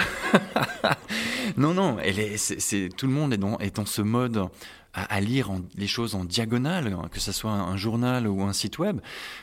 non, 1.57 1.73
non, 1.73 1.97
elle 1.99 2.19
est, 2.19 2.37
c'est, 2.37 2.89
tout 2.95 3.07
le 3.07 3.13
monde 3.13 3.33
est 3.33 3.37
dans, 3.37 3.57
est 3.57 3.75
dans 3.75 3.87
ce 3.87 4.03
mode 4.03 4.47
à, 4.97 5.21
lire 5.21 5.51
les 5.75 5.87
choses 5.87 6.15
en 6.15 6.25
diagonale, 6.25 6.95
que 7.11 7.19
ce 7.19 7.31
soit 7.31 7.51
un, 7.51 7.77
journal 7.77 8.27
ou 8.27 8.41
un 8.41 8.53
site 8.53 8.79
web. 8.79 8.99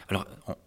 Alors, 0.08 0.26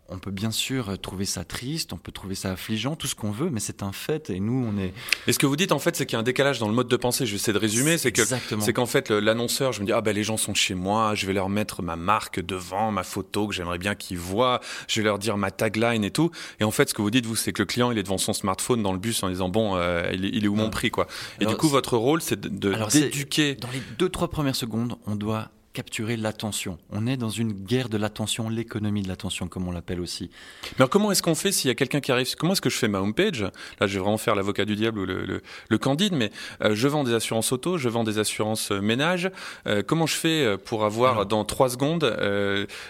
on, 0.09 0.17
peut 0.17 0.31
bien 0.31 0.51
sûr 0.51 0.97
trouver 0.99 1.25
ça 1.25 1.43
triste, 1.43 1.91
on 1.91 1.97
peut 1.97 2.13
trouver 2.13 2.35
ça 2.35 2.51
affligeant, 2.51 2.95
tout 2.95 3.07
ce 3.07 3.15
qu'on 3.15 3.31
veut, 3.31 3.49
mais 3.49 3.59
c'est 3.59 3.83
un 3.83 3.91
fait 3.91 4.29
et 4.29 4.39
nous, 4.39 4.65
on 4.65 4.77
est. 4.77 4.93
Et 5.27 5.33
ce 5.33 5.39
que 5.39 5.45
vous 5.45 5.57
dites, 5.57 5.73
en 5.73 5.79
fait, 5.79 5.95
c'est 5.95 6.05
qu'il 6.05 6.13
y 6.13 6.15
a 6.15 6.19
un 6.19 6.23
décalage 6.23 6.59
dans 6.59 6.69
le 6.69 6.73
mode 6.73 6.87
de 6.87 6.95
pensée. 6.95 7.25
Je 7.25 7.31
vais 7.31 7.35
essayer 7.35 7.53
de 7.53 7.57
résumer. 7.57 7.97
C'est 7.97 8.13
que 8.13 8.21
c'est 8.23 8.73
qu'en 8.73 8.85
fait, 8.85 9.11
l'annonceur, 9.11 9.73
je 9.73 9.81
me 9.81 9.85
dis, 9.85 9.91
ah 9.91 10.01
ben 10.01 10.15
les 10.15 10.23
gens 10.23 10.37
sont 10.37 10.53
chez 10.53 10.73
moi, 10.73 11.15
je 11.15 11.27
vais 11.27 11.33
leur 11.33 11.49
mettre 11.49 11.81
ma 11.81 11.97
marque 11.97 12.39
devant, 12.39 12.91
ma 12.91 13.03
photo 13.03 13.47
que 13.47 13.53
j'aimerais 13.53 13.79
bien 13.79 13.95
qu'ils 13.95 14.17
voient, 14.17 14.61
je 14.87 15.01
vais 15.01 15.05
leur 15.05 15.19
dire 15.19 15.37
ma 15.37 15.51
tagline 15.51 16.05
et 16.05 16.11
tout. 16.11 16.31
Et 16.61 16.63
en 16.63 16.71
fait, 16.71 16.89
ce 16.89 16.93
que 16.93 17.01
vous 17.01 17.11
dites, 17.11 17.25
vous, 17.25 17.35
c'est 17.35 17.51
que 17.51 17.61
le 17.61 17.65
client, 17.65 17.91
il 17.91 17.97
est 17.97 18.03
devant 18.03 18.17
son 18.17 18.33
smartphone 18.33 18.81
dans 18.81 18.93
le 18.93 18.99
bus 18.99 19.21
en 19.23 19.29
disant, 19.29 19.49
bon, 19.49 19.75
euh, 19.75 20.09
il, 20.13 20.45
est, 20.45 20.47
où 20.47 20.55
mon 20.55 20.69
prix, 20.69 20.91
quoi. 20.91 21.07
Et 21.41 21.45
du 21.45 21.55
coup, 21.55 21.67
votre 21.67 21.97
rôle, 21.97 22.21
c'est 22.21 22.39
de 22.39 22.77
d'éduquer. 22.91 23.55
Dans 23.55 23.71
les 23.71 23.81
deux, 23.97 24.09
trois 24.09 24.29
premières 24.29 24.55
secondes, 24.55 24.76
on 25.05 25.15
doit 25.15 25.51
capturer 25.77 26.17
l'attention. 26.17 26.79
On 26.89 27.05
est 27.05 27.17
dans 27.17 27.29
une 27.29 27.53
guerre 27.53 27.87
de 27.87 27.97
l'attention, 27.97 28.49
l'économie 28.49 29.03
de 29.03 29.07
l'attention, 29.07 29.47
comme 29.47 29.67
on 29.67 29.71
l'appelle 29.71 30.01
aussi. 30.01 30.31
Mais 30.63 30.77
alors 30.79 30.89
comment 30.89 31.11
est-ce 31.11 31.21
qu'on 31.21 31.35
fait 31.35 31.51
s'il 31.51 31.67
y 31.67 31.71
a 31.71 31.75
quelqu'un 31.75 31.99
qui 31.99 32.11
arrive? 32.11 32.33
Comment 32.35 32.53
est-ce 32.53 32.61
que 32.61 32.71
je 32.71 32.79
fais 32.79 32.87
ma 32.87 32.99
homepage 32.99 33.43
Là, 33.79 33.85
je 33.85 33.93
vais 33.93 33.99
vraiment 33.99 34.17
faire 34.17 34.33
l'avocat 34.33 34.65
du 34.65 34.75
diable 34.75 34.97
ou 34.97 35.05
le, 35.05 35.77
candide, 35.77 36.13
mais 36.13 36.31
euh, 36.63 36.73
je 36.73 36.87
vends 36.87 37.03
des 37.03 37.13
assurances 37.13 37.51
auto, 37.51 37.77
je 37.77 37.89
vends 37.89 38.03
des 38.03 38.17
assurances 38.17 38.71
euh, 38.71 38.81
ménage. 38.81 39.29
Euh, 39.67 39.83
comment 39.85 40.07
je 40.07 40.15
fais 40.15 40.57
pour 40.65 40.83
avoir, 40.83 41.27
dans 41.27 41.45
trois 41.45 41.69
secondes, 41.69 42.05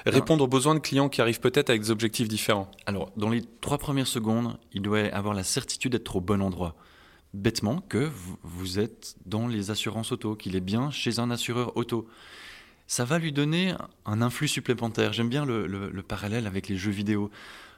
répondre 0.06 0.45
aux 0.45 0.47
besoins 0.47 0.73
de 0.73 0.80
clients 0.80 1.10
qui 1.10 1.19
arrivent 1.19 1.41
peut-être 1.41 1.69
avec 1.69 1.82
des 1.82 1.91
objectifs 1.91 2.30
différents? 2.30 2.71
Alors, 2.86 3.12
dans 3.17 3.30
les 3.30 3.41
trois 3.60 3.80
premières 3.80 4.08
secondes, 4.08 4.56
il 4.71 4.82
doit 4.82 5.00
avoir 5.12 5.34
la 5.34 5.43
certitude 5.43 5.91
d'être 5.91 6.15
au 6.15 6.21
bon 6.21 6.41
endroit 6.41 6.73
bêtement 7.33 7.81
que 7.81 8.09
vous 8.43 8.79
êtes 8.79 9.15
dans 9.25 9.47
les 9.47 9.71
assurances 9.71 10.11
auto, 10.11 10.35
qu'il 10.35 10.55
est 10.55 10.61
bien 10.61 10.91
chez 10.91 11.19
un 11.19 11.31
assureur 11.31 11.75
auto. 11.77 12.07
Ça 12.87 13.03
va 13.03 13.19
lui 13.19 13.33
donner 13.33 13.73
un 14.05 14.21
influx 14.21 14.47
supplémentaire. 14.47 15.11
J'aime 15.13 15.29
bien 15.29 15.45
le, 15.45 16.01
parallèle 16.01 16.47
avec 16.47 16.69
les 16.69 16.77
jeux 16.77 16.91
vidéo. 16.91 17.29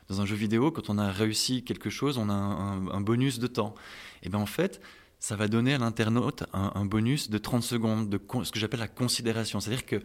Dans 0.07 0.21
un 0.21 0.25
jeu 0.25 0.35
vidéo, 0.35 0.71
quand 0.71 0.89
on 0.89 0.97
a 0.97 1.11
réussi 1.11 1.63
quelque 1.63 1.89
chose, 1.89 2.17
on 2.17 2.29
a 2.29 2.33
un, 2.33 3.01
bonus 3.01 3.39
de 3.39 3.47
temps. 3.47 3.75
Et 4.23 4.29
bien 4.29 4.39
en 4.39 4.45
fait, 4.45 4.81
ça 5.19 5.35
va 5.35 5.47
donner 5.47 5.73
à 5.73 5.77
l'internaute 5.77 6.43
un, 6.53 6.85
bonus 6.85 7.29
de 7.29 7.37
30 7.37 7.63
secondes, 7.63 8.09
de 8.09 8.19
ce 8.43 8.51
que 8.51 8.59
j'appelle 8.59 8.79
la 8.79 8.87
considération. 8.87 9.59
C'est-à-dire 9.59 9.85
que... 9.85 9.97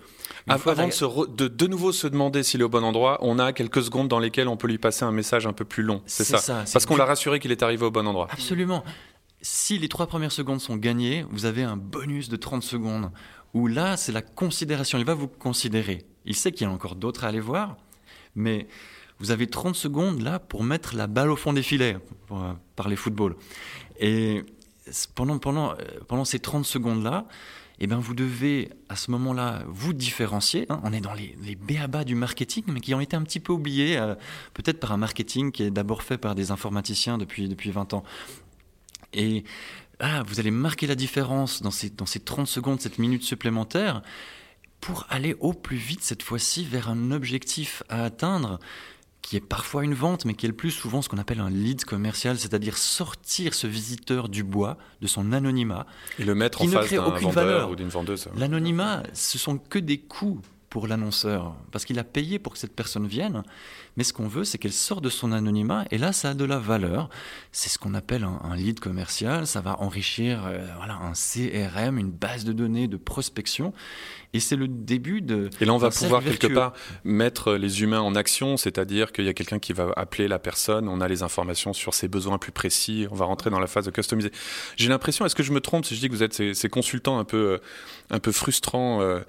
Avant 0.48 0.88
de, 0.88 1.48
de, 1.48 1.66
nouveau 1.66 1.92
se 1.92 2.06
demander 2.06 2.42
s'il 2.42 2.60
est 2.60 2.64
au 2.64 2.68
bon 2.68 2.82
endroit, 2.82 3.18
on 3.20 3.38
a 3.38 3.52
quelques 3.52 3.82
secondes 3.82 4.08
dans 4.08 4.18
lesquelles 4.18 4.48
on 4.48 4.56
peut 4.56 4.68
lui 4.68 4.78
passer 4.78 5.04
un 5.04 5.12
message 5.12 5.46
un 5.46 5.52
peu 5.52 5.64
plus 5.64 5.82
long. 5.82 6.02
C'est 6.06 6.24
ça. 6.24 6.64
Parce 6.72 6.86
qu'on 6.86 6.96
l'a 6.96 7.04
rassuré 7.04 7.40
qu'il 7.40 7.52
est 7.52 7.62
arrivé 7.62 7.84
au 7.84 7.90
bon 7.90 8.06
endroit. 8.06 8.28
Absolument. 8.30 8.84
Si 9.46 9.76
les 9.76 9.90
trois 9.90 10.06
premières 10.06 10.32
secondes 10.32 10.62
sont 10.62 10.76
gagnées, 10.76 11.26
vous 11.30 11.44
avez 11.44 11.64
un 11.64 11.76
bonus 11.76 12.30
de 12.30 12.36
30 12.36 12.62
secondes, 12.62 13.10
où 13.52 13.66
là, 13.66 13.98
c'est 13.98 14.10
la 14.10 14.22
considération. 14.22 14.96
Il 14.96 15.04
va 15.04 15.12
vous 15.12 15.28
considérer. 15.28 16.06
Il 16.24 16.34
sait 16.34 16.50
qu'il 16.50 16.66
y 16.66 16.70
a 16.70 16.72
encore 16.72 16.94
d'autres 16.94 17.24
à 17.24 17.28
aller 17.28 17.40
voir, 17.40 17.76
mais 18.34 18.66
vous 19.18 19.32
avez 19.32 19.46
30 19.46 19.74
secondes 19.74 20.22
là 20.22 20.38
pour 20.38 20.64
mettre 20.64 20.96
la 20.96 21.08
balle 21.08 21.30
au 21.30 21.36
fond 21.36 21.52
des 21.52 21.62
filets, 21.62 21.98
pour 22.26 22.42
euh, 22.42 22.54
parler 22.74 22.96
football. 22.96 23.36
Et 24.00 24.44
pendant, 25.14 25.38
pendant, 25.38 25.74
pendant 26.08 26.24
ces 26.24 26.38
30 26.38 26.64
secondes-là, 26.64 27.26
eh 27.80 27.86
ben 27.86 27.98
vous 27.98 28.14
devez 28.14 28.70
à 28.88 28.96
ce 28.96 29.10
moment-là 29.10 29.62
vous 29.66 29.92
différencier. 29.92 30.64
Hein. 30.70 30.80
On 30.84 30.92
est 30.92 31.00
dans 31.00 31.12
les, 31.12 31.36
les 31.42 31.56
béabas 31.56 32.04
du 32.04 32.14
marketing, 32.14 32.64
mais 32.68 32.80
qui 32.80 32.94
ont 32.94 33.00
été 33.00 33.16
un 33.16 33.22
petit 33.22 33.40
peu 33.40 33.52
oubliés, 33.52 33.98
euh, 33.98 34.14
peut-être 34.54 34.80
par 34.80 34.92
un 34.92 34.96
marketing 34.96 35.52
qui 35.52 35.64
est 35.64 35.70
d'abord 35.70 36.02
fait 36.02 36.16
par 36.16 36.34
des 36.34 36.50
informaticiens 36.50 37.18
depuis, 37.18 37.48
depuis 37.48 37.70
20 37.70 37.92
ans. 37.94 38.04
Et 39.14 39.44
ah, 40.00 40.22
vous 40.26 40.40
allez 40.40 40.50
marquer 40.50 40.86
la 40.86 40.94
différence 40.94 41.62
dans 41.62 41.70
ces, 41.70 41.90
dans 41.90 42.06
ces 42.06 42.20
30 42.20 42.46
secondes, 42.46 42.80
cette 42.80 42.98
minute 42.98 43.22
supplémentaire, 43.22 44.02
pour 44.80 45.06
aller 45.08 45.34
au 45.40 45.52
plus 45.52 45.76
vite 45.76 46.02
cette 46.02 46.22
fois-ci 46.22 46.64
vers 46.64 46.90
un 46.90 47.10
objectif 47.10 47.82
à 47.88 48.04
atteindre 48.04 48.58
qui 49.22 49.36
est 49.36 49.40
parfois 49.40 49.84
une 49.84 49.94
vente, 49.94 50.26
mais 50.26 50.34
qui 50.34 50.44
est 50.44 50.50
le 50.50 50.54
plus 50.54 50.70
souvent 50.70 51.00
ce 51.00 51.08
qu'on 51.08 51.16
appelle 51.16 51.40
un 51.40 51.48
lead 51.48 51.86
commercial, 51.86 52.38
c'est-à-dire 52.38 52.76
sortir 52.76 53.54
ce 53.54 53.66
visiteur 53.66 54.28
du 54.28 54.44
bois, 54.44 54.76
de 55.00 55.06
son 55.06 55.32
anonymat. 55.32 55.86
Et 56.18 56.24
le 56.24 56.34
mettre 56.34 56.60
en 56.60 56.68
face 56.68 56.90
d'un 56.90 57.00
vendeur 57.00 57.32
valeur. 57.32 57.70
ou 57.70 57.76
d'une 57.76 57.88
vendeuse. 57.88 58.28
L'anonymat, 58.36 59.02
ce 59.14 59.38
sont 59.38 59.56
que 59.56 59.78
des 59.78 59.98
coûts 59.98 60.42
pour 60.74 60.88
l'annonceur, 60.88 61.54
parce 61.70 61.84
qu'il 61.84 62.00
a 62.00 62.02
payé 62.02 62.40
pour 62.40 62.54
que 62.54 62.58
cette 62.58 62.74
personne 62.74 63.06
vienne, 63.06 63.44
mais 63.96 64.02
ce 64.02 64.12
qu'on 64.12 64.26
veut, 64.26 64.42
c'est 64.42 64.58
qu'elle 64.58 64.72
sorte 64.72 65.04
de 65.04 65.08
son 65.08 65.30
anonymat, 65.30 65.84
et 65.92 65.98
là, 65.98 66.12
ça 66.12 66.30
a 66.30 66.34
de 66.34 66.44
la 66.44 66.58
valeur. 66.58 67.10
C'est 67.52 67.68
ce 67.68 67.78
qu'on 67.78 67.94
appelle 67.94 68.24
un, 68.24 68.56
lead 68.56 68.80
commercial, 68.80 69.46
ça 69.46 69.60
va 69.60 69.80
enrichir 69.80 70.44
euh, 70.44 70.66
voilà, 70.78 70.94
un 70.94 71.12
CRM, 71.12 71.96
une 71.96 72.10
base 72.10 72.44
de 72.44 72.52
données 72.52 72.88
de 72.88 72.96
prospection, 72.96 73.72
et 74.32 74.40
c'est 74.40 74.56
le 74.56 74.66
début 74.66 75.20
de... 75.20 75.48
Et 75.60 75.64
là, 75.64 75.72
on 75.74 75.78
va 75.78 75.90
pouvoir 75.90 76.24
quelque 76.24 76.48
part 76.48 76.72
mettre 77.04 77.54
les 77.54 77.82
humains 77.82 78.00
en 78.00 78.16
action, 78.16 78.56
c'est-à-dire 78.56 79.12
qu'il 79.12 79.26
y 79.26 79.28
a 79.28 79.32
quelqu'un 79.32 79.60
qui 79.60 79.72
va 79.72 79.92
appeler 79.94 80.26
la 80.26 80.40
personne, 80.40 80.88
on 80.88 81.00
a 81.00 81.06
les 81.06 81.22
informations 81.22 81.72
sur 81.72 81.94
ses 81.94 82.08
besoins 82.08 82.38
plus 82.38 82.50
précis, 82.50 83.06
on 83.12 83.14
va 83.14 83.26
rentrer 83.26 83.48
dans 83.50 83.60
la 83.60 83.68
phase 83.68 83.84
de 83.84 83.92
customiser. 83.92 84.32
J'ai 84.74 84.88
l'impression, 84.88 85.24
est-ce 85.24 85.36
que 85.36 85.44
je 85.44 85.52
me 85.52 85.60
trompe 85.60 85.84
si 85.84 85.94
je 85.94 86.00
dis 86.00 86.08
que 86.08 86.14
vous 86.14 86.24
êtes 86.24 86.34
ces, 86.34 86.68
consultants 86.68 87.20
un 87.20 87.24
peu, 87.24 87.36
euh, 87.36 87.58
un 88.10 88.18
peu 88.18 88.32
frustrants, 88.32 89.00
euh, 89.02 89.20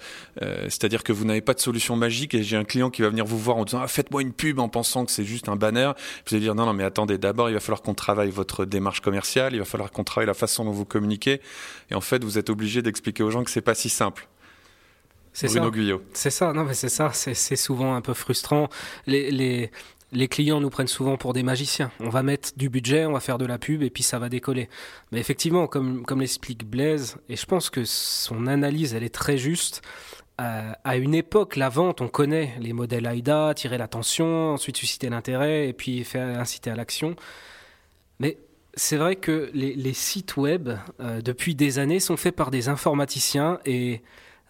c'est-à-dire 0.63 1.03
que 1.03 1.13
vous 1.13 1.23
n'avez 1.23 1.34
pas 1.41 1.53
de 1.53 1.59
solution 1.59 1.95
magique 1.95 2.33
et 2.33 2.43
j'ai 2.43 2.57
un 2.57 2.63
client 2.63 2.89
qui 2.89 3.01
va 3.01 3.09
venir 3.09 3.25
vous 3.25 3.37
voir 3.37 3.57
en 3.57 3.65
disant 3.65 3.81
ah, 3.81 3.87
faites-moi 3.87 4.21
une 4.21 4.33
pub 4.33 4.59
en 4.59 4.69
pensant 4.69 5.05
que 5.05 5.11
c'est 5.11 5.25
juste 5.25 5.49
un 5.49 5.55
banner. 5.55 5.91
Vous 6.27 6.35
allez 6.35 6.43
dire 6.43 6.55
non, 6.55 6.65
non, 6.65 6.73
mais 6.73 6.83
attendez, 6.83 7.17
d'abord, 7.17 7.49
il 7.49 7.53
va 7.53 7.59
falloir 7.59 7.81
qu'on 7.81 7.93
travaille 7.93 8.29
votre 8.29 8.65
démarche 8.65 9.01
commerciale, 9.01 9.53
il 9.53 9.59
va 9.59 9.65
falloir 9.65 9.91
qu'on 9.91 10.03
travaille 10.03 10.27
la 10.27 10.33
façon 10.33 10.65
dont 10.65 10.71
vous 10.71 10.85
communiquez. 10.85 11.41
Et 11.91 11.95
en 11.95 12.01
fait, 12.01 12.23
vous 12.23 12.37
êtes 12.37 12.49
obligé 12.49 12.81
d'expliquer 12.81 13.23
aux 13.23 13.31
gens 13.31 13.43
que 13.43 13.51
c'est 13.51 13.61
pas 13.61 13.75
si 13.75 13.89
simple. 13.89 14.27
C'est 15.33 15.49
ça. 15.49 15.69
C'est 16.13 16.29
ça, 16.29 16.53
non, 16.53 16.63
mais 16.63 16.73
c'est 16.73 16.87
ça, 16.87 17.11
c'est 17.13 17.55
souvent 17.57 17.95
un 17.95 18.01
peu 18.01 18.13
frustrant. 18.13 18.69
Les, 19.05 19.31
les, 19.31 19.69
les 20.13 20.27
clients 20.27 20.61
nous 20.61 20.69
prennent 20.69 20.87
souvent 20.87 21.17
pour 21.17 21.33
des 21.33 21.43
magiciens. 21.43 21.91
On 21.99 22.09
va 22.09 22.23
mettre 22.23 22.51
du 22.55 22.69
budget, 22.69 23.05
on 23.05 23.11
va 23.11 23.19
faire 23.19 23.37
de 23.37 23.45
la 23.45 23.57
pub 23.57 23.83
et 23.83 23.89
puis 23.89 24.01
ça 24.01 24.17
va 24.17 24.29
décoller. 24.29 24.69
Mais 25.11 25.19
effectivement, 25.19 25.67
comme, 25.67 26.05
comme 26.05 26.21
l'explique 26.21 26.65
Blaise, 26.65 27.17
et 27.27 27.35
je 27.35 27.45
pense 27.45 27.69
que 27.69 27.83
son 27.83 28.47
analyse, 28.47 28.93
elle 28.93 29.03
est 29.03 29.13
très 29.13 29.37
juste, 29.37 29.81
euh, 30.41 30.71
à 30.83 30.97
une 30.97 31.15
époque, 31.15 31.55
la 31.55 31.69
vente, 31.69 32.01
on 32.01 32.07
connaît 32.07 32.53
les 32.59 32.73
modèles 32.73 33.05
AIDA, 33.05 33.53
tirer 33.55 33.77
l'attention, 33.77 34.53
ensuite 34.53 34.77
susciter 34.77 35.09
l'intérêt 35.09 35.69
et 35.69 35.73
puis 35.73 36.03
faire 36.03 36.39
inciter 36.39 36.69
à 36.69 36.75
l'action. 36.75 37.15
Mais 38.19 38.37
c'est 38.73 38.97
vrai 38.97 39.15
que 39.15 39.49
les, 39.53 39.93
sites 39.93 40.35
web, 40.35 40.69
euh, 40.99 41.21
depuis 41.21 41.55
des 41.55 41.79
années, 41.79 42.01
sont 42.01 42.17
faits 42.17 42.35
par 42.35 42.51
des 42.51 42.67
informaticiens 42.67 43.59
et 43.65 44.01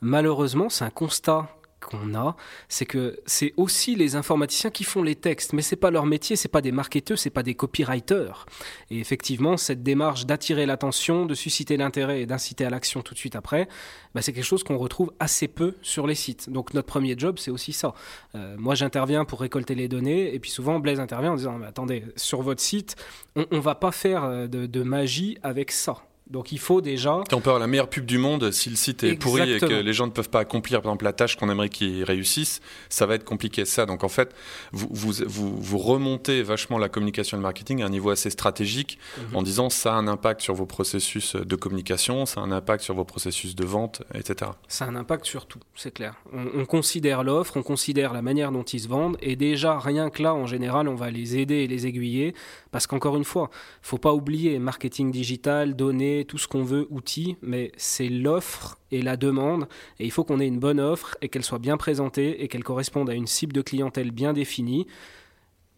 malheureusement, 0.01 0.69
c'est 0.69 0.85
un 0.85 0.89
constat 0.89 1.49
qu'on 1.85 2.15
a, 2.15 2.35
c'est 2.69 2.85
que 2.85 3.19
c'est 3.25 3.53
aussi 3.57 3.95
les 3.95 4.15
informaticiens 4.15 4.69
qui 4.69 4.83
font 4.83 5.03
les 5.03 5.15
textes, 5.15 5.53
mais 5.53 5.61
c'est 5.61 5.75
pas 5.75 5.91
leur 5.91 6.05
métier, 6.05 6.35
c'est 6.35 6.49
pas 6.49 6.61
des 6.61 6.71
marketeurs, 6.71 7.17
c'est 7.17 7.29
pas 7.29 7.43
des 7.43 7.55
copywriters. 7.55 8.45
Et 8.91 8.99
effectivement, 8.99 9.57
cette 9.57 9.83
démarche 9.83 10.25
d'attirer 10.25 10.65
l'attention, 10.65 11.25
de 11.25 11.33
susciter 11.33 11.77
l'intérêt 11.77 12.21
et 12.21 12.25
d'inciter 12.25 12.65
à 12.65 12.69
l'action 12.69 13.01
tout 13.01 13.13
de 13.13 13.19
suite 13.19 13.35
après, 13.35 13.67
bah, 14.13 14.21
c'est 14.21 14.33
quelque 14.33 14.43
chose 14.43 14.63
qu'on 14.63 14.77
retrouve 14.77 15.13
assez 15.19 15.47
peu 15.47 15.75
sur 15.81 16.07
les 16.07 16.15
sites. 16.15 16.49
Donc 16.49 16.73
notre 16.73 16.87
premier 16.87 17.15
job, 17.17 17.37
c'est 17.39 17.51
aussi 17.51 17.73
ça. 17.73 17.93
Euh, 18.35 18.55
moi, 18.57 18.75
j'interviens 18.75 19.25
pour 19.25 19.41
récolter 19.41 19.75
les 19.75 19.87
données, 19.87 20.33
et 20.33 20.39
puis 20.39 20.51
souvent 20.51 20.79
Blaise 20.79 20.99
intervient 20.99 21.33
en 21.33 21.35
disant, 21.35 21.57
mais 21.57 21.67
attendez, 21.67 22.03
sur 22.15 22.41
votre 22.41 22.61
site, 22.61 22.95
on, 23.35 23.45
on 23.51 23.59
va 23.59 23.75
pas 23.75 23.91
faire 23.91 24.23
euh, 24.23 24.47
de 24.47 24.83
magie 24.83 25.37
avec 25.43 25.71
ça. 25.71 26.03
Donc 26.29 26.51
il 26.51 26.59
faut 26.59 26.81
déjà. 26.81 27.21
On 27.31 27.41
peut 27.41 27.49
avoir 27.49 27.59
la 27.59 27.67
meilleure 27.67 27.89
pub 27.89 28.05
du 28.05 28.17
monde 28.17 28.51
si 28.51 28.69
le 28.69 28.75
site 28.75 29.03
est 29.03 29.15
pourri 29.15 29.53
et 29.53 29.59
que 29.59 29.65
les 29.65 29.93
gens 29.93 30.07
ne 30.07 30.11
peuvent 30.11 30.29
pas 30.29 30.39
accomplir 30.39 30.81
par 30.81 30.91
exemple 30.91 31.05
la 31.05 31.13
tâche 31.13 31.35
qu'on 31.35 31.49
aimerait 31.49 31.69
qu'ils 31.69 32.03
réussissent, 32.03 32.61
ça 32.89 33.05
va 33.05 33.15
être 33.15 33.23
compliqué 33.23 33.63
ça. 33.65 33.85
Donc 33.85 34.03
en 34.03 34.09
fait, 34.09 34.33
vous, 34.71 34.87
vous, 34.91 35.55
vous, 35.57 35.77
remontez 35.77 36.41
vachement 36.41 36.79
la 36.79 36.89
communication 36.89 37.37
et 37.37 37.39
le 37.39 37.43
marketing 37.43 37.83
à 37.83 37.85
un 37.85 37.89
niveau 37.89 38.09
assez 38.09 38.31
stratégique 38.31 38.97
mhm. 39.17 39.35
en 39.35 39.43
disant 39.43 39.69
ça 39.69 39.93
a 39.93 39.97
un 39.97 40.07
impact 40.07 40.41
sur 40.41 40.55
vos 40.55 40.65
processus 40.65 41.35
de 41.35 41.55
communication, 41.55 42.25
ça 42.25 42.41
a 42.41 42.43
un 42.43 42.51
impact 42.51 42.83
sur 42.83 42.95
vos 42.95 43.05
processus 43.05 43.55
de 43.55 43.65
vente, 43.65 44.01
etc. 44.15 44.51
Ça 44.67 44.85
a 44.85 44.87
un 44.87 44.95
impact 44.95 45.25
sur 45.25 45.45
tout, 45.45 45.59
c'est 45.75 45.93
clair. 45.93 46.15
On, 46.33 46.61
on 46.61 46.65
considère 46.65 47.23
l'offre, 47.23 47.55
on 47.57 47.63
considère 47.63 48.13
la 48.13 48.23
manière 48.23 48.51
dont 48.51 48.63
ils 48.63 48.79
se 48.79 48.87
vendent 48.87 49.17
et 49.21 49.35
déjà 49.35 49.77
rien 49.77 50.09
que 50.09 50.23
là, 50.23 50.33
en 50.33 50.47
général, 50.47 50.87
on 50.87 50.95
va 50.95 51.11
les 51.11 51.37
aider 51.37 51.55
et 51.55 51.67
les 51.67 51.85
aiguiller 51.85 52.33
parce 52.71 52.87
qu'encore 52.87 53.15
une 53.15 53.23
fois, 53.23 53.51
faut 53.81 53.97
pas 53.97 54.13
oublier 54.13 54.57
marketing 54.59 55.11
digital, 55.11 55.75
données, 55.75 56.14
tout 56.23 56.37
ce 56.37 56.47
qu'on 56.47 56.63
veut, 56.63 56.87
outils, 56.89 57.35
mais 57.41 57.71
c'est 57.75 58.07
l'offre 58.09 58.77
et 58.91 59.01
la 59.01 59.17
demande. 59.17 59.67
Et 59.99 60.05
il 60.05 60.11
faut 60.11 60.23
qu'on 60.23 60.39
ait 60.39 60.47
une 60.47 60.59
bonne 60.59 60.79
offre 60.79 61.17
et 61.21 61.29
qu'elle 61.29 61.43
soit 61.43 61.59
bien 61.59 61.77
présentée 61.77 62.43
et 62.43 62.47
qu'elle 62.47 62.63
corresponde 62.63 63.09
à 63.09 63.13
une 63.13 63.27
cible 63.27 63.53
de 63.53 63.61
clientèle 63.61 64.11
bien 64.11 64.33
définie. 64.33 64.87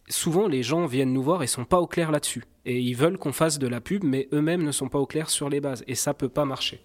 Souvent, 0.08 0.46
les 0.46 0.62
gens 0.62 0.86
viennent 0.86 1.12
nous 1.12 1.22
voir 1.22 1.42
et 1.42 1.46
sont 1.46 1.64
pas 1.64 1.80
au 1.80 1.86
clair 1.86 2.10
là-dessus 2.10 2.44
et 2.68 2.78
ils 2.78 2.94
veulent 2.94 3.16
qu'on 3.16 3.32
fasse 3.32 3.58
de 3.58 3.66
la 3.66 3.80
pub, 3.80 4.04
mais 4.04 4.28
eux-mêmes 4.34 4.62
ne 4.62 4.72
sont 4.72 4.90
pas 4.90 4.98
au 4.98 5.06
clair 5.06 5.30
sur 5.30 5.48
les 5.48 5.58
bases, 5.58 5.82
et 5.88 5.94
ça 5.94 6.12
peut 6.12 6.28
pas 6.28 6.44
marcher. 6.44 6.80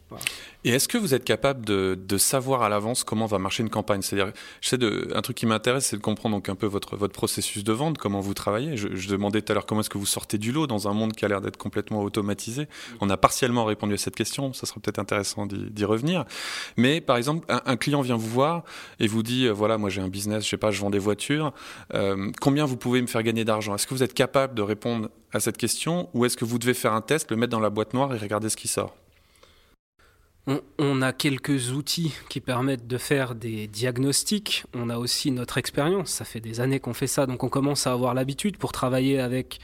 Et 0.64 0.70
est-ce 0.70 0.88
que 0.88 0.98
vous 0.98 1.14
êtes 1.14 1.26
capable 1.26 1.66
de, 1.66 2.18
savoir 2.18 2.64
à 2.64 2.70
l'avance 2.70 3.04
comment 3.04 3.26
va 3.26 3.38
marcher 3.38 3.64
une 3.64 3.70
campagne? 3.70 4.02
C'est-à-dire, 4.02 4.32
je 4.62 4.70
sais 4.70 4.78
un 5.14 5.22
truc 5.22 5.36
qui 5.36 5.46
m'intéresse, 5.46 5.88
c'est 5.88 5.98
de 5.98 6.02
comprendre 6.02 6.38
donc 6.38 6.48
un 6.48 6.56
peu 6.56 6.68
votre 6.68 6.96
votre 6.96 7.14
processus 7.14 7.66
de 7.66 7.74
vente, 7.74 7.98
comment 7.98 8.22
vous 8.22 8.34
travaillez. 8.34 8.78
Je, 8.78 8.96
je 8.96 9.10
demandais 9.10 9.42
tout 9.42 9.52
à 9.52 9.56
l'heure 9.56 9.66
comment 9.66 9.82
est-ce 9.82 9.90
que 9.90 9.98
vous 9.98 10.06
sortez 10.06 10.38
du 10.38 10.54
lot 10.54 10.68
dans 10.68 10.88
un 10.88 10.94
monde 10.94 11.12
qui 11.12 11.26
a 11.26 11.28
l'air 11.28 11.42
d'être 11.42 11.58
complètement 11.58 12.02
automatisé. 12.02 12.68
On 13.02 13.10
a 13.10 13.18
partiellement 13.18 13.66
répondu 13.66 13.96
à 13.96 13.98
cette 13.98 14.16
question, 14.16 14.54
ça 14.54 14.66
sera 14.66 14.80
peut-être 14.80 15.00
intéressant 15.00 15.46
d'y 15.48 15.84
revenir. 15.84 16.24
Mais 16.78 17.02
par 17.02 17.18
exemple, 17.18 17.46
un, 17.50 17.76
client 17.76 18.02
vient 18.02 18.16
vous 18.16 18.30
voir 18.30 18.64
et 19.02 19.08
vous 19.08 19.24
dit, 19.24 19.48
euh, 19.48 19.52
voilà, 19.52 19.78
moi 19.78 19.90
j'ai 19.90 20.00
un 20.00 20.08
business, 20.08 20.46
je 20.46 20.50
sais 20.50 20.58
pas, 20.58 20.72
je 20.72 20.80
vends 20.80 20.92
des 20.92 21.00
voitures. 21.00 21.52
Euh, 21.94 22.32
combien 22.40 22.64
vous 22.66 22.78
pouvez 22.78 23.02
me 23.02 23.08
faire 23.08 23.24
gagner 23.24 23.44
d'argent? 23.44 23.76
Est-ce 23.76 23.86
que 23.86 23.94
vous 23.94 24.04
êtes 24.04 24.14
capable 24.14 24.54
de 24.56 24.62
répondre 24.62 25.10
à 25.34 25.40
cette 25.40 25.58
question? 25.58 25.73
Ou 26.14 26.26
est-ce 26.26 26.38
que 26.38 26.46
vous 26.46 26.60
devez 26.60 26.74
faire 26.74 26.94
un 26.94 27.02
test, 27.02 27.32
le 27.32 27.38
mettre 27.38 27.52
dans 27.52 27.60
la 27.60 27.70
boîte 27.70 27.94
noire 27.94 28.14
et 28.14 28.18
regarder 28.18 28.50
ce 28.50 28.58
qui 28.58 28.68
sort? 28.68 28.96
On, 30.78 31.02
a 31.02 31.14
quelques 31.14 31.72
outils 31.72 32.14
qui 32.28 32.42
permettent 32.42 32.86
de 32.86 32.98
faire 32.98 33.34
des 33.34 33.68
diagnostics. 33.68 34.66
On 34.74 34.90
a 34.90 34.98
aussi 34.98 35.32
notre 35.32 35.58
expérience. 35.58 36.10
Ça 36.10 36.26
fait 36.26 36.42
des 36.42 36.60
années 36.60 36.82
qu'on 36.82 36.94
fait 36.94 37.08
ça, 37.08 37.26
donc 37.26 37.46
on 37.46 37.50
commence 37.50 37.88
à 37.88 37.94
avoir 37.94 38.14
l'habitude 38.14 38.58
pour 38.58 38.74
travailler 38.74 39.22
avec 39.22 39.60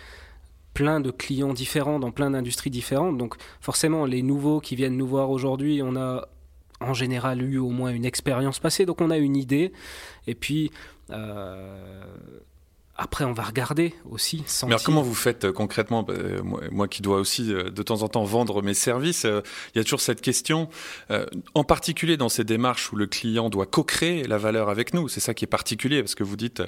plein 0.73 1.01
de 1.01 1.11
clients 1.11 1.53
différents 1.53 1.99
dans 1.99 2.11
plein 2.11 2.31
d'industries 2.31 2.69
différentes. 2.69 3.17
Donc 3.17 3.35
forcément, 3.59 4.05
les 4.05 4.21
nouveaux 4.21 4.61
qui 4.61 4.77
viennent 4.77 4.95
nous 4.95 5.07
voir 5.07 5.31
aujourd'hui, 5.31 5.81
on 5.83 5.97
a 5.97 6.29
en 6.79 6.93
général 6.93 7.41
eu 7.41 7.57
au 7.57 7.71
moins 7.71 7.91
une 7.91 8.05
expérience 8.05 8.59
passée, 8.59 8.85
donc 8.85 9.01
on 9.01 9.11
a 9.11 9.17
une 9.17 9.35
idée. 9.35 9.73
Et 10.27 10.35
puis, 10.35 10.71
euh, 11.09 12.03
après, 12.99 13.23
on 13.23 13.31
va 13.31 13.43
regarder 13.43 13.93
aussi. 14.09 14.43
Mais 14.67 14.75
comment 14.83 15.01
vous 15.01 15.15
faites 15.15 15.45
euh, 15.45 15.53
concrètement? 15.53 16.05
Euh, 16.09 16.41
moi, 16.43 16.89
qui 16.89 17.01
dois 17.01 17.17
aussi 17.17 17.53
euh, 17.53 17.69
de 17.69 17.81
temps 17.81 18.01
en 18.01 18.09
temps 18.09 18.25
vendre 18.25 18.61
mes 18.61 18.73
services, 18.73 19.23
il 19.23 19.77
y 19.77 19.79
a 19.79 19.83
toujours 19.83 20.01
cette 20.01 20.21
question, 20.21 20.67
en 21.53 21.63
particulier 21.63 22.17
dans 22.17 22.29
ces 22.29 22.43
démarches 22.43 22.91
où 22.91 22.95
le 22.95 23.07
client 23.07 23.49
doit 23.49 23.65
co-créer 23.65 24.27
la 24.27 24.37
valeur 24.37 24.69
avec 24.69 24.93
nous. 24.93 25.07
C'est 25.07 25.19
ça 25.19 25.33
qui 25.33 25.45
est 25.45 25.47
particulier 25.47 26.01
parce 26.01 26.15
que 26.15 26.23
vous 26.23 26.35
dites, 26.35 26.61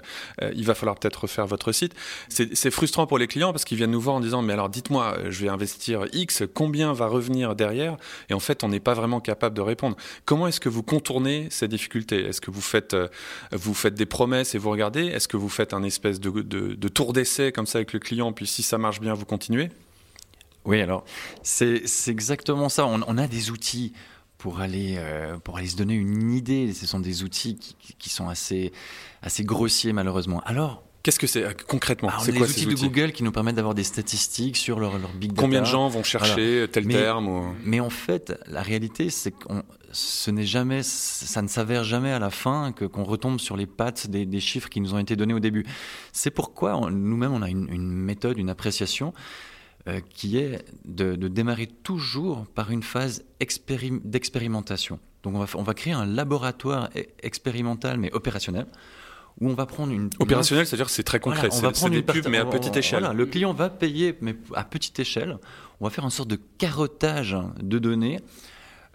il 0.54 0.65
va 0.65 0.76
falloir 0.76 0.98
peut-être 0.98 1.24
refaire 1.24 1.48
votre 1.48 1.72
site. 1.72 1.94
C'est 2.30 2.72
frustrant 2.72 3.08
pour 3.08 3.17
les 3.17 3.28
clients 3.28 3.52
parce 3.52 3.65
qu'ils 3.65 3.78
viennent 3.78 3.91
nous 3.91 4.02
voir 4.02 4.15
en 4.15 4.20
disant, 4.20 4.41
mais 4.41 4.54
alors 4.54 4.70
dites-moi, 4.70 5.17
je 5.30 5.41
vais 5.41 5.50
investir 5.50 6.06
X, 6.13 6.44
combien 6.54 6.94
va 6.94 7.08
revenir 7.08 7.56
derrière? 7.56 7.98
Et 8.30 8.34
en 8.34 8.39
fait, 8.39 8.63
on 8.63 8.70
n'est 8.70 8.80
pas 8.80 8.94
vraiment 8.94 9.20
capable 9.20 9.56
de 9.56 9.62
répondre. 9.62 9.98
Comment 10.26 10.48
est-ce 10.48 10.60
que 10.60 10.70
vous 10.70 10.84
contournez 10.84 11.48
ces 11.50 11.67
difficultés? 11.67 12.26
Est-ce 12.26 12.41
que 12.41 12.52
vous 12.52 12.62
faites, 12.62 12.96
vous 13.52 13.74
faites 13.74 13.96
des 13.96 14.06
promesses 14.06 14.56
et 14.56 14.58
vous 14.58 14.70
regardez? 14.70 15.08
Est-ce 15.08 15.28
que 15.28 15.38
vous 15.38 15.50
faites 15.50 15.74
un 15.74 15.84
espèce 15.84 16.20
de, 16.21 16.88
tour 16.88 17.13
d'essai 17.13 17.51
comme 17.51 17.65
ça 17.65 17.79
avec 17.79 17.93
le 17.93 17.99
client, 17.99 18.34
puis 18.34 18.47
si 18.47 18.63
ça 18.63 18.77
marche 18.77 18.99
bien, 18.99 19.13
vous 19.13 19.25
continuez? 19.25 19.69
Oui, 20.65 20.79
alors 20.81 21.03
c'est 21.41 21.84
exactement 22.07 22.69
ça. 22.69 22.86
On, 22.86 23.17
a 23.17 23.27
des 23.27 23.49
outils 23.51 23.93
pour 24.38 24.60
aller, 24.60 24.95
euh, 24.97 25.38
pour 25.39 25.57
aller 25.57 25.67
se 25.67 25.75
donner 25.75 25.95
une 25.95 26.31
idée. 26.31 26.73
Ce 26.73 26.86
sont 26.86 26.99
des 26.99 27.23
outils 27.23 27.57
qui, 27.57 28.10
sont 28.10 28.29
assez, 28.29 28.71
assez 29.21 29.43
grossiers 29.43 29.93
malheureusement. 29.93 30.41
Alors, 30.45 30.84
Qu'est-ce 31.04 31.20
que 31.20 31.28
c'est 31.28 31.44
euh, 31.44 31.54
concrètement 31.68 32.10
bah, 32.10 32.18
C'est 32.22 32.34
quoi 32.34 32.48
outils 32.48 32.66
de 32.66 32.76
Google 32.76 33.12
qui 33.12 33.24
nous 33.24 33.32
permettent 33.32 33.56
d'avoir 33.56 33.74
des 33.74 33.84
statistiques 33.84 34.58
sur 34.58 34.80
leur, 34.80 34.98
leur 35.00 35.12
big 35.14 35.32
data. 35.32 35.42
Combien 35.42 35.62
de 35.62 35.66
gens 35.66 35.88
vont 35.88 36.04
chercher 36.04 36.68
tel 36.72 36.88
terme 36.88 37.56
Mais 37.64 37.80
en 37.80 37.90
fait, 37.90 38.40
la 38.48 38.62
réalité, 38.62 39.10
c'est 39.10 39.32
que 39.32 39.48
ce 39.92 40.32
n'est 40.32 40.46
jamais, 40.46 40.84
ça 40.84 41.42
ne 41.42 41.48
s'avère 41.48 41.84
jamais 41.84 42.12
à 42.12 42.20
la 42.20 42.30
fin 42.30 42.72
que 42.72 42.86
qu'on 42.86 43.04
retombe 43.04 43.40
sur 43.40 43.58
les 43.58 43.66
pattes 43.66 44.08
des, 44.08 44.26
des, 44.26 44.40
chiffres 44.40 44.70
qui 44.70 44.80
nous 44.80 44.94
ont 44.94 45.00
été 45.00 45.16
donnés 45.16 45.34
au 45.34 45.40
début. 45.40 45.66
C'est 46.14 46.32
pourquoi 46.32 46.80
nous-mêmes 46.92 47.34
on 47.34 47.42
a 47.42 47.50
une, 47.50 47.68
une, 47.72 47.92
méthode, 47.92 48.38
une 48.38 48.50
appréciation 48.50 49.14
qui 50.14 50.38
est 50.38 50.64
de, 50.86 51.16
démarrer 51.16 51.66
toujours 51.66 52.46
par 52.46 52.70
une 52.70 52.84
phase 52.84 53.24
d'expérimentation. 53.40 55.00
Donc 55.24 55.36
on 55.36 55.40
va, 55.40 55.46
on 55.56 55.64
va 55.64 55.74
créer 55.74 55.94
un 55.94 56.06
laboratoire 56.06 56.90
e-, 56.96 57.04
expérimental 57.24 57.98
mais 57.98 58.12
opérationnel 58.14 58.68
où 59.41 59.49
on 59.49 59.54
va 59.56 59.65
prendre 59.65 59.91
une 59.91 60.10
opérationnel, 60.19 60.65
c'est-à-dire 60.65 60.89
c'est 60.89 61.04
très 61.04 61.19
concret. 61.19 61.49
on 61.51 61.60
va 61.60 61.71
prendre 61.71 61.93
des 61.93 62.04
pubs 62.04 62.27
mais 62.30 62.38
à 62.38 62.45
petite 62.45 62.77
échelle. 62.77 63.10
le 63.13 63.25
client 63.25 63.54
va 63.54 63.69
payer 63.69 64.15
mais 64.21 64.36
à 64.56 64.63
petite 64.63 64.99
échelle. 64.99 65.38
On 65.80 65.86
va 65.86 65.89
faire 65.89 66.04
une 66.04 66.12
sorte 66.12 66.30
de 66.30 66.39
carottage 66.58 67.36
de 67.60 67.80
données 67.80 68.19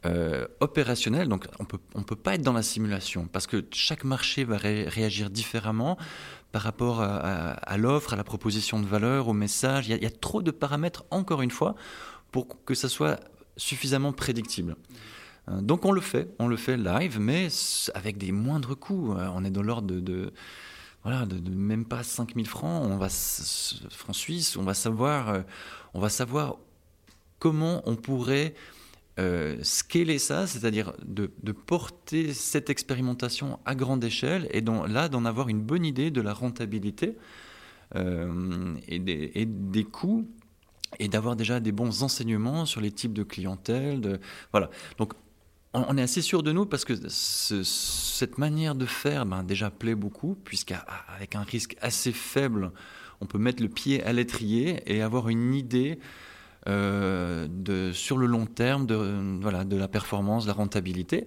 euh, 0.07 0.47
opérationnel. 0.61 1.29
Donc 1.29 1.47
on 1.59 1.65
peut, 1.65 1.79
ne 1.97 2.03
peut 2.05 2.17
pas 2.17 2.35
être 2.35 2.43
dans 2.43 2.53
la 2.53 2.63
simulation 2.63 3.27
parce 3.27 3.49
que 3.49 3.65
chaque 3.73 4.05
marché 4.05 4.45
va 4.45 4.57
réagir 4.57 5.31
différemment 5.31 5.99
par 6.53 6.63
rapport 6.63 7.03
à, 7.03 7.77
l'offre, 7.77 8.15
à 8.15 8.17
la 8.17 8.25
proposition 8.25 8.81
de 8.81 8.87
valeur, 8.87 9.29
au 9.29 9.35
message. 9.35 9.89
Il 9.89 10.03
y, 10.03 10.07
a, 10.07 10.11
trop 10.11 10.41
de 10.41 10.51
paramètres, 10.51 11.05
encore 11.11 11.43
une 11.43 11.51
fois, 11.51 11.75
pour 12.31 12.65
que 12.65 12.75
ça 12.75 12.89
soit 12.89 13.21
suffisamment 13.59 14.15
prédictible. 14.15 14.77
Euh, 15.49 15.61
donc 15.61 15.85
on 15.85 15.93
le 15.93 16.01
fait, 16.01 16.35
on 16.39 16.49
le 16.49 16.57
fait 16.57 16.77
live, 16.77 17.19
mais 17.21 17.49
avec 17.95 18.19
des 18.19 18.33
moindres 18.33 18.79
coûts. 18.79 19.15
Euh, 19.15 19.29
on 19.35 19.45
est 19.45 19.51
dans 19.51 19.63
l'ordre 19.63 19.89
de, 19.89 20.33
voilà, 21.03 21.27
de, 21.27 21.51
même 21.51 21.85
pas 21.85 22.03
5000 22.03 22.47
francs. 22.47 22.85
On 22.85 22.97
va 22.97 23.09
francs 23.09 24.17
suisses. 24.17 24.57
On 24.57 24.65
va 24.65 24.75
savoir, 24.75 25.43
on 25.95 26.01
va 26.01 26.09
savoir 26.09 26.57
comment 27.39 27.83
on 27.87 27.97
pourrait 27.97 28.55
euh, 29.19 29.57
scaler 29.63 30.19
ça, 30.19 30.47
c'est-à-dire 30.47 30.93
de, 31.03 31.31
porter 31.53 32.35
cette 32.35 32.69
expérimentation 32.69 33.59
à 33.65 33.75
grande 33.75 34.05
échelle 34.05 34.47
et 34.51 34.61
là 34.61 35.09
d'en 35.09 35.25
avoir 35.25 35.49
une 35.49 35.63
bonne 35.63 35.87
idée 35.87 36.11
de 36.11 36.21
la 36.21 36.35
rentabilité 36.35 37.17
euh, 37.95 38.75
et, 38.89 38.99
des, 38.99 39.85
coûts 39.85 40.29
et 40.99 41.09
d'avoir 41.09 41.35
déjà 41.35 41.61
des 41.61 41.73
bons 41.73 42.03
enseignements 42.03 42.67
sur 42.67 42.83
les 42.83 42.91
types 42.91 43.15
de 43.15 43.23
clientèle. 43.23 44.21
Voilà. 44.53 44.69
Donc 44.99 45.15
on, 45.73 45.99
est 45.99 46.03
assez 46.03 46.23
sûr 46.23 46.43
de 46.43 46.53
nous 46.53 46.67
parce 46.67 46.85
que 46.85 46.95
cette 47.09 48.39
manière 48.39 48.75
de 48.75 48.87
faire 48.87 49.27
ben, 49.27 49.43
déjà 49.43 49.71
plaît 49.71 49.95
beaucoup, 49.95 50.37
puisqu'avec 50.45 51.35
un 51.35 51.43
risque 51.43 51.77
assez 51.81 52.13
faible, 52.13 52.73
on 53.21 53.27
peut 53.27 53.39
mettre 53.39 53.63
le 53.63 53.69
pied 53.69 54.03
à 54.03 54.13
l'étrier 54.13 54.83
et 54.87 55.03
avoir 55.03 55.29
une 55.29 55.55
idée 55.55 55.99
euh, 56.69 57.47
sur 57.93 58.17
le 58.17 58.27
long 58.27 58.47
terme 58.47 58.87
de, 58.87 59.77
la 59.77 59.89
performance, 59.89 60.45
de 60.45 60.49
la 60.49 60.55
rentabilité. 60.55 61.27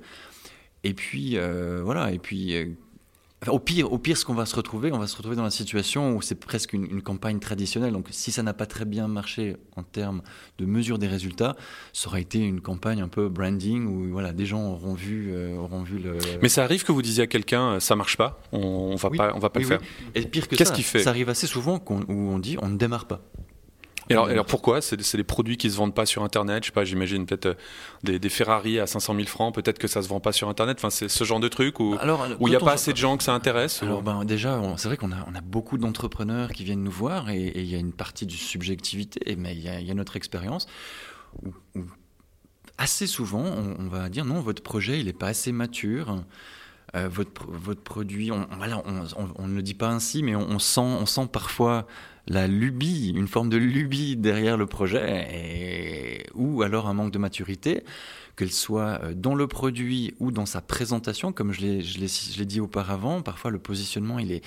Et 0.84 0.93
puis, 0.93 1.38
euh, 1.38 1.82
voilà, 1.84 2.12
et 2.12 2.19
puis 2.19 2.56
euh, 3.47 3.52
au 3.52 3.60
pire, 3.60 3.91
au 3.91 3.97
pire, 3.97 4.17
ce 4.17 4.25
qu'on 4.25 4.34
va 4.34 4.45
se 4.45 4.56
retrouver, 4.56 4.91
on 4.91 4.97
va 4.97 5.08
se 5.08 5.15
retrouver 5.15 5.36
dans 5.36 5.43
la 5.43 5.52
situation 5.52 6.15
où 6.15 6.21
c'est 6.21 6.36
presque 6.36 6.73
une, 6.73 7.02
campagne 7.02 7.39
traditionnelle. 7.39 7.93
Donc, 7.93 8.08
si 8.12 8.32
ça 8.32 8.43
n'a 8.43 8.54
pas 8.54 8.65
très 8.65 8.86
bien 8.86 9.08
marché 9.08 9.56
en 9.75 9.84
termes 9.84 10.21
de 10.58 10.65
mesure 10.65 10.99
des 10.99 11.08
résultats, 11.08 11.56
ça 11.93 12.10
aurait 12.10 12.21
été 12.21 12.39
une 12.39 12.62
campagne 12.62 13.02
un 13.02 13.08
peu 13.08 13.30
branding 13.30 13.88
où 13.88 14.12
voilà, 14.12 14.34
des 14.34 14.45
gens 14.45 14.71
auront 14.71 14.93
vu, 14.93 15.34
auront 15.58 15.84
vu 15.84 15.99
le. 15.99 16.17
Mais 16.41 16.49
ça 16.49 16.63
arrive 16.63 16.84
que 16.84 16.91
vous 16.91 17.02
disiez 17.02 17.23
à 17.23 17.28
quelqu'un, 17.28 17.80
ça 17.80 17.95
marche 17.95 18.17
pas, 18.17 18.41
on, 18.52 18.60
on 18.60 18.95
va 18.95 19.10
pas, 19.10 19.32
on 19.36 19.39
va 19.39 19.49
pas 19.49 19.60
le 19.60 19.65
faire. 19.65 19.80
Et 20.15 20.21
pire 20.25 20.47
que 20.47 20.56
Qu'est-ce 20.56 20.73
qui 20.73 20.84
fait? 20.84 20.99
Ça 20.99 21.10
arrive 21.10 21.30
assez 21.30 21.47
souvent 21.47 21.84
où 21.89 22.13
on 22.13 22.39
dit, 22.39 22.58
on 22.62 22.69
ne 22.69 22.78
démarre 22.78 23.06
pas 23.06 23.21
alors, 24.10 24.28
alors, 24.28 24.45
pourquoi? 24.45 24.82
C'est 24.82 25.15
des 25.15 25.24
produits 25.24 25.58
qui 25.58 25.69
se 25.69 25.78
vendent 25.78 25.93
pas 25.93 26.06
sur 26.06 26.24
Internet? 26.24 26.63
Je 26.63 26.69
sais 26.69 26.74
pas, 26.74 26.84
j'imagine 26.84 27.26
peut-être 27.26 27.45
euh, 27.45 27.54
des, 28.04 28.19
des, 28.19 28.30
Ferrari 28.30 28.80
à 28.80 28.88
500 28.88 29.15
000 29.15 29.28
francs. 29.28 29.54
Peut-être 29.54 29.78
que 29.78 29.88
ça 29.88 30.02
se 30.02 30.08
vend 30.08 30.19
pas 30.19 30.32
sur 30.32 30.50
Internet. 30.50 30.78
Enfin, 30.80 30.89
c'est 30.89 31.10
ce 31.10 31.24
genre 31.24 31.39
de 31.39 31.48
truc 31.48 31.80
où 31.80 31.95
il 32.41 32.50
n'y 32.50 32.56
a 32.56 32.60
pas 32.60 32.74
assez 32.74 32.91
de 32.91 32.98
gens 32.98 33.17
que 33.17 33.24
ça 33.24 33.34
intéresse. 33.34 33.84
Alors, 33.84 34.02
ben, 34.02 34.26
déjà, 34.26 34.62
c'est 34.78 34.88
vrai 34.88 34.98
qu'on 34.98 35.12
a, 35.12 35.26
on 35.28 35.36
a 35.36 35.41
beaucoup 35.41 35.78
d'entrepreneurs 35.78 36.52
qui 36.52 36.63
viennent 36.63 36.84
nous 36.84 36.91
voir 36.91 37.30
et 37.30 37.52
il 37.56 37.69
y 37.69 37.76
a 37.76 37.80
une 37.80 37.93
partie 37.93 38.26
du 38.26 38.38
subjectivité, 38.38 39.36
mais 39.38 39.54
il 39.54 39.62
y 39.62 39.69
a, 39.69 39.80
y 39.80 39.91
a 39.91 39.93
notre 39.93 40.15
expérience 40.15 40.67
où, 41.43 41.54
assez 42.78 43.08
souvent, 43.08 43.43
on, 43.43 43.88
va 43.88 44.10
dire 44.10 44.26
non, 44.26 44.39
votre 44.39 44.63
projet, 44.63 45.00
il 45.00 45.06
n'est 45.06 45.13
pas 45.13 45.28
assez 45.28 45.52
mature. 45.52 46.24
Euh, 46.95 47.08
votre, 47.08 47.45
votre 47.48 47.82
produit, 47.82 48.32
on, 48.32 48.48
voilà, 48.58 48.82
on, 48.86 49.04
on, 49.36 49.48
ne 49.48 49.56
le 49.56 49.62
dit 49.62 49.76
pas 49.76 49.89
ainsi, 49.89 50.24
mais 50.24 50.36
on, 50.36 50.58
sent, 50.58 50.82
on 50.82 51.06
sent 51.06 51.28
parfois 51.32 51.86
la 52.30 52.48
lubie, 52.48 53.12
une 53.15 53.28
forme 53.28 53.50
de 53.50 53.58
lubie 53.58 54.15
derrière 54.15 54.56
le 54.56 54.68
projet, 54.68 55.28
et, 55.34 56.26
ou 56.36 56.62
alors 56.62 56.88
un 56.88 56.94
manque 56.94 57.12
de 57.12 57.18
maturité, 57.18 57.84
qu'elle 58.36 58.52
soit 58.52 59.02
euh, 59.04 59.13
dans 59.13 59.36
le 59.36 59.48
produit 59.48 60.13
ou 60.20 60.32
dans 60.32 60.46
sa 60.46 60.62
présentation, 60.62 61.34
comme 61.34 61.52
je 61.52 61.62
l'ai 61.62 62.46
dit 62.46 62.62
auparavant, 62.62 63.22
parfois 63.22 63.52
le 63.52 63.60
positionnement, 63.60 64.20
il, 64.20 64.32
est, 64.32 64.44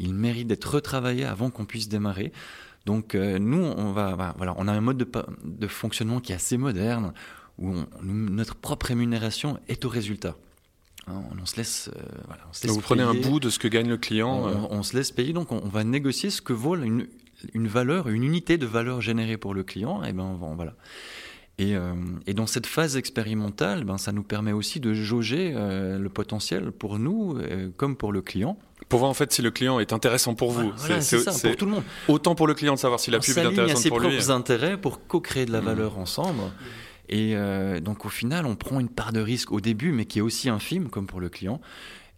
il 0.00 0.14
mérite 0.14 0.48
d'être 0.48 0.64
retravaillé 0.64 1.24
avant 1.24 1.50
qu'on 1.50 1.66
puisse 1.66 1.88
démarrer. 1.88 2.32
Donc 2.86 3.14
euh, 3.14 3.38
nous, 3.38 3.62
on, 3.62 3.92
va, 3.92 4.34
voilà, 4.36 4.54
on 4.56 4.66
a 4.66 4.72
un 4.72 4.80
mode 4.80 4.96
de, 4.96 5.08
de 5.44 5.66
fonctionnement 5.68 6.20
qui 6.20 6.32
est 6.32 6.36
assez 6.36 6.56
moderne, 6.56 7.12
où 7.58 7.74
notre 8.02 8.54
propre 8.54 8.86
rémunération 8.86 9.58
est 9.68 9.84
au 9.84 9.88
résultat. 9.88 10.36
Hein, 11.08 11.22
on, 11.40 11.46
se 11.46 11.56
laisse, 11.56 11.88
euh, 11.94 12.00
voilà, 12.26 12.42
on 12.50 12.52
se 12.52 12.66
laisse 12.66 12.74
vous 12.74 12.80
prenez 12.80 13.02
un 13.02 13.14
bout 13.14 13.38
de 13.38 13.48
ce 13.48 13.58
que 13.58 13.68
gagne 13.68 13.88
le 13.88 13.96
client. 13.96 14.68
On, 14.70 14.82
se 14.82 14.96
laisse 14.96 15.12
payer, 15.12 15.32
donc 15.32 15.52
on, 15.52 15.68
va 15.68 15.84
négocier 15.84 16.30
ce 16.30 16.42
que 16.42 16.52
vaut 16.52 16.76
une, 16.76 17.06
une 17.54 17.68
valeur, 17.68 18.08
une 18.08 18.24
unité 18.24 18.58
de 18.58 18.66
valeur 18.66 19.00
générée 19.00 19.36
pour 19.36 19.54
le 19.54 19.62
client, 19.62 20.02
et 20.02 20.12
ben 20.12 20.38
voilà. 20.56 20.74
Et, 21.58 21.74
euh, 21.74 21.94
et, 22.26 22.34
dans 22.34 22.46
cette 22.46 22.66
phase 22.66 22.98
expérimentale, 22.98 23.84
ben, 23.84 23.96
ça 23.96 24.12
nous 24.12 24.22
permet 24.22 24.52
aussi 24.52 24.78
de 24.78 24.92
jauger 24.92 25.54
euh, 25.54 25.98
le 25.98 26.08
potentiel 26.10 26.70
pour 26.70 26.98
nous 26.98 27.38
euh, 27.38 27.70
comme 27.78 27.96
pour 27.96 28.12
le 28.12 28.20
client. 28.20 28.58
Pour 28.90 28.98
voir 28.98 29.10
en 29.10 29.14
fait 29.14 29.32
si 29.32 29.40
le 29.40 29.50
client 29.50 29.80
est 29.80 29.94
intéressant 29.94 30.34
pour 30.34 30.50
vous. 30.50 30.70
c'est 30.76 31.00
ça, 31.00 31.32
pour 31.32 31.56
tout 31.56 31.64
le 31.64 31.70
monde. 31.70 31.82
Autant 32.08 32.34
pour 32.34 32.46
le 32.46 32.52
client 32.52 32.74
de 32.74 32.78
savoir 32.78 33.00
si 33.00 33.10
la 33.10 33.20
pub 33.20 33.38
est 33.38 33.40
intéressante 33.40 33.88
pour 33.88 34.00
lui. 34.00 34.08
On 34.08 34.10
ses 34.10 34.18
propres 34.18 34.30
intérêts 34.30 34.76
pour 34.76 35.06
co-créer 35.06 35.46
de 35.46 35.52
la 35.52 35.62
mmh. 35.62 35.64
valeur 35.64 35.98
ensemble. 35.98 36.42
Et 37.08 37.34
donc 37.80 38.04
au 38.04 38.10
final, 38.10 38.44
on 38.44 38.54
prend 38.54 38.78
une 38.78 38.90
part 38.90 39.12
de 39.12 39.20
risque 39.20 39.50
au 39.50 39.60
début, 39.60 39.92
mais 39.92 40.04
qui 40.04 40.18
est 40.18 40.22
aussi 40.22 40.50
infime, 40.50 40.90
comme 40.90 41.06
pour 41.06 41.20
le 41.20 41.30
client. 41.30 41.60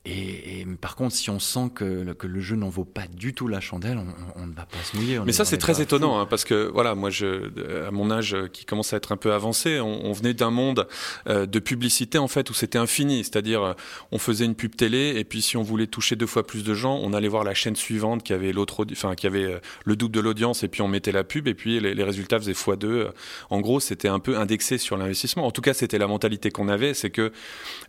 Et, 0.09 0.67
par 0.81 0.97
contre, 0.97 1.15
si 1.15 1.31
on 1.31 1.39
sent 1.39 1.71
que, 1.75 2.15
le 2.21 2.41
jeu 2.41 2.57
n'en 2.57 2.69
vaut 2.69 2.85
pas 2.85 3.07
du 3.07 3.35
tout 3.35 3.49
la 3.49 3.61
chandelle, 3.61 3.99
on, 4.37 4.47
ne 4.47 4.53
va 4.53 4.65
pas 4.65 4.79
se 4.83 4.97
mouiller. 4.97 5.21
Mais 5.25 5.33
ça, 5.33 5.45
c'est 5.45 5.59
très 5.59 5.83
étonnant, 5.83 6.19
hein, 6.19 6.27
parce 6.27 6.45
que 6.45 6.71
voilà, 6.73 6.95
moi, 6.95 7.11
je, 7.11 7.87
à 7.87 7.91
mon 7.91 8.11
âge 8.11 8.37
qui 8.53 8.65
commence 8.65 8.93
à 8.93 8.97
être 8.97 9.13
un 9.13 9.17
peu 9.17 9.33
avancé, 9.33 9.81
on, 9.81 10.13
venait 10.13 10.35
d'un 10.35 10.51
monde 10.51 10.89
euh, 11.29 11.47
de 11.47 11.59
publicité 11.59 12.19
en 12.19 12.29
fait 12.29 12.51
où 12.51 12.55
c'était 12.55 12.79
infini, 12.79 13.23
c'est-à-dire 13.23 13.63
euh, 13.63 13.73
on 14.11 14.19
faisait 14.19 14.47
une 14.47 14.55
pub 14.55 14.75
télé 14.75 15.15
et 15.17 15.25
puis 15.25 15.43
si 15.43 15.57
on 15.57 15.63
voulait 15.63 15.87
toucher 15.87 16.17
deux 16.17 16.27
fois 16.27 16.47
plus 16.47 16.65
de 16.65 16.75
gens, 16.75 16.99
on 17.03 17.13
allait 17.13 17.29
voir 17.29 17.45
la 17.45 17.55
chaîne 17.55 17.77
suivante 17.77 18.23
qui 18.23 18.33
avait 18.33 18.53
l'autre, 18.53 18.87
enfin 18.91 19.15
qui 19.15 19.27
avait 19.27 19.45
euh, 19.45 19.59
le 19.85 19.95
double 19.95 20.15
de 20.15 20.21
l'audience 20.21 20.65
et 20.65 20.69
puis 20.69 20.83
on 20.83 20.89
mettait 20.89 21.13
la 21.13 21.25
pub 21.25 21.47
et 21.47 21.55
puis 21.55 21.79
les, 21.79 22.03
résultats 22.03 22.39
faisaient 22.39 22.55
fois 22.55 22.77
deux. 22.77 23.09
En 23.51 23.61
gros, 23.61 23.81
c'était 23.81 24.09
un 24.09 24.19
peu 24.19 24.39
indexé 24.39 24.79
sur 24.79 24.97
l'investissement. 24.97 25.47
En 25.47 25.51
tout 25.51 25.61
cas, 25.61 25.75
c'était 25.75 25.99
la 25.99 26.07
mentalité 26.07 26.51
qu'on 26.51 26.69
avait, 26.69 26.95
c'est 26.95 27.11
que 27.11 27.33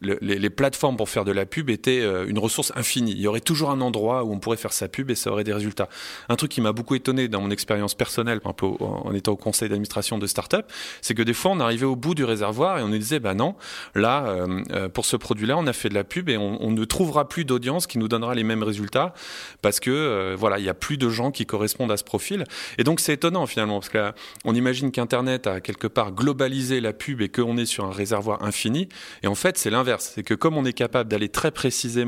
les, 0.01 0.17
les 0.21 0.49
plateformes 0.49 0.97
pour 0.97 1.09
faire 1.09 1.25
de 1.25 1.31
la 1.31 1.45
pub 1.45 1.69
étaient 1.69 2.01
euh, 2.08 2.08
une 2.27 2.39
ressource 2.39 2.71
infinie. 2.75 3.11
Il 3.11 3.21
y 3.21 3.27
aurait 3.27 3.39
toujours 3.39 3.71
un 3.71 3.81
endroit 3.81 4.23
où 4.23 4.33
on 4.33 4.39
pourrait 4.39 4.57
faire 4.57 4.73
sa 4.73 4.87
pub 4.87 5.09
et 5.11 5.15
ça 5.15 5.31
aurait 5.31 5.43
des 5.43 5.53
résultats. 5.53 5.89
Un 6.29 6.35
truc 6.35 6.51
qui 6.51 6.61
m'a 6.61 6.71
beaucoup 6.71 6.95
étonné 6.95 7.27
dans 7.27 7.41
mon 7.41 7.51
expérience 7.51 7.95
personnelle, 7.95 8.39
un 8.45 8.53
peu 8.53 8.65
en 8.65 9.13
étant 9.13 9.33
au 9.33 9.37
conseil 9.37 9.69
d'administration 9.69 10.17
de 10.17 10.27
start-up, 10.27 10.65
c'est 11.01 11.13
que 11.13 11.23
des 11.23 11.33
fois 11.33 11.51
on 11.51 11.59
arrivait 11.59 11.85
au 11.85 11.95
bout 11.95 12.15
du 12.15 12.23
réservoir 12.23 12.79
et 12.79 12.83
on 12.83 12.87
nous 12.87 12.97
disait 12.97 13.19
bah 13.19 13.33
non, 13.33 13.55
là 13.95 14.25
euh, 14.27 14.61
euh, 14.71 14.89
pour 14.89 15.05
ce 15.05 15.15
produit-là 15.15 15.57
on 15.57 15.67
a 15.67 15.73
fait 15.73 15.89
de 15.89 15.93
la 15.93 16.03
pub 16.03 16.29
et 16.29 16.37
on, 16.37 16.71
ne 16.71 16.85
trouvera 16.85 17.27
plus 17.27 17.45
d'audience 17.45 17.87
qui 17.87 17.97
nous 17.97 18.07
donnera 18.07 18.35
les 18.35 18.43
mêmes 18.43 18.63
résultats 18.63 19.13
parce 19.61 19.79
que 19.79 20.35
voilà 20.37 20.59
il 20.59 20.65
y 20.65 20.69
a 20.69 20.73
plus 20.73 20.97
de 20.97 21.09
gens 21.09 21.31
qui 21.31 21.45
correspondent 21.45 21.91
à 21.91 21.97
ce 21.97 22.03
profil 22.03 22.43
et 22.77 22.83
donc 22.83 22.99
c'est 22.99 23.13
étonnant 23.13 23.45
finalement 23.47 23.79
parce 23.79 23.89
qu'on 23.89 24.53
imagine 24.53 24.91
qu'Internet 24.91 25.47
a 25.47 25.61
quelque 25.61 25.87
part 25.87 26.11
globalisé 26.11 26.79
la 26.79 26.93
pub 26.93 27.21
et 27.21 27.29
qu'on 27.29 27.57
est 27.57 27.65
sur 27.65 27.85
un 27.85 27.91
réservoir 27.91 28.43
infini 28.43 28.87
et 29.23 29.27
en 29.27 29.35
fait 29.35 29.57
c'est 29.57 29.69
l'inverse, 29.69 30.11
c'est 30.15 30.23
que 30.23 30.35
comme 30.35 30.57
on 30.57 30.65
est 30.65 30.73
capable 30.73 31.09
d'aller 31.09 31.29
très 31.29 31.51
précisément 31.51 31.98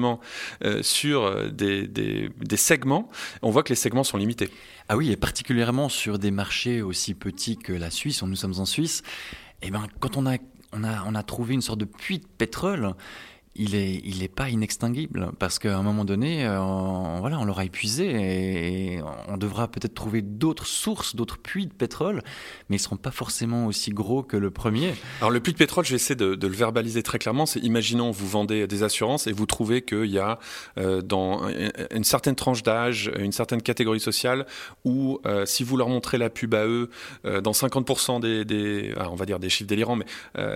euh, 0.64 0.84
sur 0.84 1.24
euh, 1.24 1.50
des, 1.50 2.58
segments, 2.58 3.10
on 3.42 3.50
voit 3.50 3.64
que 3.64 3.70
les 3.70 3.76
segments 3.76 4.04
sont 4.04 4.18
limités. 4.18 4.50
Ah 4.90 4.98
oui, 4.98 5.12
et 5.12 5.18
particulièrement 5.18 5.90
sur 5.90 6.20
des 6.20 6.32
marchés 6.32 6.82
aussi 6.82 7.14
petits 7.14 7.58
que 7.58 7.74
la 7.74 7.90
Suisse, 7.90 8.22
nous 8.24 8.36
sommes 8.36 8.60
en 8.60 8.66
Suisse, 8.66 9.04
et 9.62 9.68
eh 9.68 9.72
ben, 9.72 9.86
quand 10.00 10.18
on 10.18 10.26
a, 10.26 10.38
on, 10.74 10.84
a, 10.84 11.04
on 11.06 11.16
a 11.16 11.24
trouvé 11.24 11.54
une 11.54 11.62
sorte 11.62 11.80
de 11.80 11.86
puits 11.86 12.20
de 12.20 12.28
pétrole, 12.38 12.96
il 13.56 13.76
est, 13.76 14.02
il 14.06 14.24
est 14.24 14.34
pas 14.34 14.50
inextinguible 14.50 15.32
parce 15.38 15.60
qu'à 15.60 15.78
un 15.78 15.84
moment 15.84 16.06
donné, 16.06 16.46
euh, 16.46 16.62
on, 16.62 17.20
voilà, 17.20 17.38
on 17.38 17.44
l'aura 17.44 17.66
épuisé 17.66 18.96
et, 18.96 19.02
on 19.28 19.38
devra 19.38 19.68
peut-être 19.68 19.94
trouver 19.94 20.22
d'autres 20.22 20.66
sources, 20.66 21.16
d'autres 21.16 21.38
puits 21.38 21.68
de 21.68 21.74
pétrole, 21.74 22.22
mais 22.70 22.78
ils 22.78 22.80
seront 22.80 22.98
pas 22.98 23.12
forcément 23.12 23.66
aussi 23.66 23.92
gros 23.92 24.24
que 24.24 24.38
le 24.38 24.52
premier. 24.52 24.94
Alors 25.20 25.32
le 25.32 25.40
puits 25.40 25.52
de 25.52 25.58
pétrole, 25.58 25.84
je 25.84 25.92
vais 25.92 25.96
essayer 25.98 26.16
de, 26.16 26.36
le 26.36 26.54
verbaliser 26.54 27.04
très 27.04 27.20
clairement. 27.20 27.46
C'est 27.46 27.60
imaginons 27.60 28.12
vous 28.12 28.28
vendez 28.28 28.68
des 28.68 28.84
assurances 28.84 29.28
et 29.28 29.34
vous 29.34 29.46
trouvez 29.46 29.82
qu'il 29.82 30.06
y 30.06 30.20
a 30.20 30.40
euh, 30.78 31.02
dans 31.02 31.42
une 31.92 32.04
certaine 32.04 32.36
tranche 32.36 32.64
d'âge, 32.64 33.12
une 33.18 33.32
certaine 33.32 33.62
catégorie 33.62 34.00
sociale 34.00 34.46
où 34.86 35.20
euh, 35.26 35.46
si 35.46 35.64
vous 35.64 35.76
leur 35.76 35.90
montrez 35.90 36.18
la 36.18 36.30
pub 36.30 36.54
à 36.54 36.66
eux, 36.66 36.90
dans 37.24 37.52
50% 37.52 38.22
des, 38.22 38.46
des 38.46 38.94
ah, 38.98 39.10
on 39.10 39.16
va 39.16 39.26
dire 39.26 39.40
des 39.40 39.50
chiffres 39.50 39.68
délirants, 39.68 39.96
mais 39.96 40.06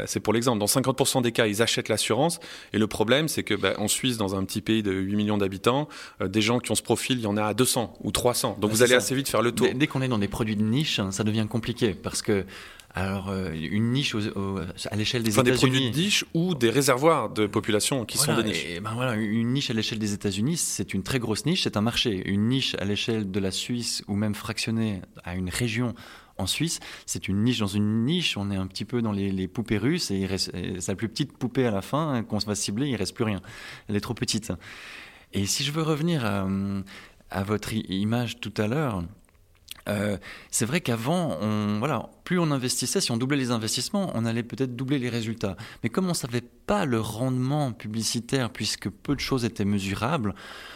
c'est 0.05 0.19
pour 0.19 0.33
l'exemple, 0.33 0.59
dans 0.59 0.65
50% 0.65 1.21
des 1.21 1.31
cas, 1.31 1.47
ils 1.47 1.61
achètent 1.61 1.89
l'assurance 1.89 2.39
et 2.73 2.77
le 2.77 2.84
le 2.85 2.89
problème, 2.89 3.27
c'est 3.27 3.41
que 3.41 3.55
bah, 3.55 3.73
en 3.79 3.87
Suisse, 3.87 4.17
dans 4.17 4.35
un 4.35 4.45
petit 4.45 4.61
pays 4.61 4.83
de 4.83 4.91
8 4.91 5.15
millions 5.15 5.37
d'habitants, 5.39 5.89
euh, 6.21 6.27
des 6.27 6.41
gens 6.41 6.59
qui 6.59 6.71
ont 6.71 6.75
ce 6.75 6.83
profil, 6.83 7.17
il 7.17 7.23
y 7.23 7.27
en 7.27 7.35
a 7.35 7.43
à 7.43 7.53
200 7.55 7.97
ou 8.03 8.11
300. 8.11 8.57
Donc 8.61 8.69
vous 8.69 8.83
allez 8.83 8.93
assez 8.93 9.15
vite 9.15 9.27
faire 9.27 9.41
le 9.41 9.51
tour. 9.51 9.67
Dès, 9.73 9.87
qu'on 9.87 10.03
est 10.03 10.07
dans 10.07 10.19
des 10.19 10.27
produits 10.27 10.55
de 10.55 10.61
niche, 10.61 11.01
ça 11.09 11.23
devient 11.23 11.47
compliqué 11.49 11.95
parce 11.95 12.21
que 12.21 12.45
alors, 12.97 13.29
euh, 13.29 13.51
une 13.53 13.91
niche 13.91 14.15
à 14.15 14.95
l'échelle 14.95 15.23
des 15.23 15.31
États-Unis. 15.31 15.51
des 15.51 15.57
produits 15.57 15.91
de 15.91 15.97
niche 15.97 16.25
ou 16.33 16.53
des 16.53 16.69
réservoirs 16.69 17.29
de 17.29 17.45
population 17.47 18.05
qui 18.05 18.17
sont 18.17 18.35
des 18.37 18.43
niches. 18.43 18.79
ben 18.81 18.93
voilà, 18.93 19.15
une 19.15 19.51
niche 19.51 19.69
à 19.69 19.73
l'échelle 19.73 19.99
des 19.99 20.13
États-Unis, 20.13 20.57
c'est 20.57 20.93
une 20.93 21.03
très 21.03 21.19
grosse 21.19 21.45
niche, 21.45 21.63
c'est 21.63 21.75
un 21.75 21.81
marché. 21.81 22.21
Une 22.25 22.47
niche 22.47 22.75
à 22.79 22.85
l'échelle 22.85 23.29
de 23.31 23.39
la 23.41 23.51
Suisse 23.51 24.03
ou 24.07 24.15
même 24.15 24.35
fractionnée 24.35 25.01
à 25.25 25.35
une 25.35 25.49
région 25.49 25.93
en 26.37 26.47
Suisse, 26.47 26.79
c'est 27.05 27.27
une 27.27 27.43
niche 27.43 27.59
dans 27.59 27.67
une 27.67 28.05
niche. 28.05 28.37
On 28.37 28.51
est 28.51 28.55
un 28.55 28.67
petit 28.67 28.85
peu 28.85 29.01
dans 29.01 29.11
les, 29.11 29.47
poupées 29.47 29.77
russes 29.77 30.11
et, 30.11 30.27
la 30.87 30.95
plus 30.95 31.09
petite 31.09 31.37
poupée 31.37 31.65
à 31.65 31.71
la 31.71 31.81
fin 31.81 32.23
qu'on 32.23 32.37
va 32.39 32.55
cibler, 32.55 32.89
il 32.89 32.95
reste 32.95 33.15
plus 33.15 33.23
rien. 33.23 33.41
Elle 33.87 33.95
est 33.95 34.01
trop 34.01 34.13
petite. 34.13 34.51
Et 35.33 35.45
si 35.45 35.63
je 35.63 35.71
veux 35.71 35.83
revenir 35.83 36.25
à 37.29 37.43
votre 37.43 37.73
image 37.73 38.39
tout 38.39 38.53
à 38.57 38.67
l'heure, 38.67 39.03
euh, 39.87 40.17
c'est 40.51 40.65
vrai 40.65 40.81
qu'avant, 40.81 41.37
on, 41.41 41.79
voilà, 41.79 42.09
plus 42.23 42.39
on 42.39 42.49
investissait, 42.51 43.01
si 43.01 43.11
on 43.11 43.17
doublait 43.17 43.37
les 43.37 43.51
investissements, 43.51 44.11
on 44.15 44.25
allait 44.25 44.43
peut-être 44.43 44.75
doubler 44.75 44.97
les 44.97 45.09
résultats. 45.09 45.55
Mais 45.83 45.89
comme 45.89 46.05
on 46.05 46.09
ne 46.09 46.13
savait 46.13 46.41
pas 46.41 46.85
le 46.85 46.99
rendement 46.99 47.71
publicitaire, 47.71 48.49
puisque 48.49 48.89
peu 48.89 49.15
de 49.15 49.19
choses 49.19 49.45
étaient 49.45 49.65
mesurables, 49.65 50.33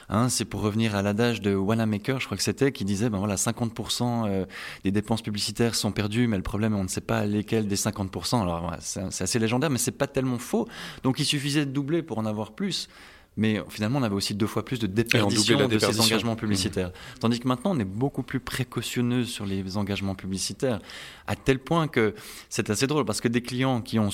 hein, 0.10 0.30
c'est 0.30 0.46
pour 0.46 0.62
revenir 0.62 0.96
à 0.96 1.02
l'adage 1.02 1.42
de 1.42 1.56
Wanamaker, 1.56 2.20
je 2.20 2.26
crois 2.26 2.38
que 2.38 2.44
c'était, 2.44 2.72
qui 2.72 2.86
disait, 2.86 3.10
ben 3.10 3.18
voilà, 3.18 3.36
50% 3.36 4.28
euh, 4.28 4.46
des 4.84 4.92
dépenses 4.92 5.24
publicitaires 5.24 5.74
sont 5.74 5.92
perdues, 5.92 6.28
mais 6.28 6.38
le 6.38 6.44
problème, 6.44 6.76
on 6.76 6.84
ne 6.84 6.90
sait 6.90 7.02
pas 7.02 7.26
lesquelles 7.26 7.68
des 7.68 7.78
50%. 7.78 8.42
Alors, 8.42 8.76
c'est 8.80 9.02
assez 9.24 9.40
légendaire, 9.40 9.70
mais 9.70 9.80
c'est 9.80 9.92
pas 9.92 10.08
tellement 10.08 10.38
faux. 10.38 10.68
Donc, 11.04 11.20
il 11.20 11.26
suffisait 11.26 11.66
de 11.66 11.72
doubler 11.72 12.04
pour 12.04 12.20
en 12.20 12.26
avoir 12.26 12.52
plus 12.52 12.90
mais 13.38 13.62
finalement 13.70 14.00
on 14.00 14.04
avait 14.04 14.16
aussi 14.16 14.36
deux 14.36 14.48
fois 14.48 14.66
plus 14.66 14.80
de 14.80 14.88
déperdition 14.88 15.68
de 15.68 15.80
ces 15.80 16.00
engagements 16.00 16.36
publicitaires. 16.36 16.90
Mmh. 16.90 17.20
Tandis 17.20 17.40
que 17.40 17.48
maintenant 17.48 17.72
on 17.76 17.80
est 17.80 17.86
beaucoup 17.86 18.24
plus 18.24 18.40
précautionneux 18.40 19.24
sur 19.24 19.46
les 19.46 19.78
engagements 19.78 20.16
publicitaires, 20.16 20.80
à 21.28 21.36
tel 21.36 21.60
point 21.60 21.88
que 21.88 22.16
c'est 22.50 22.70
assez 22.70 22.88
drôle 22.88 23.06
parce 23.06 23.22
que 23.22 23.28
des 23.28 23.42
clients 23.42 23.82
qui 23.82 24.00
ont, 24.00 24.10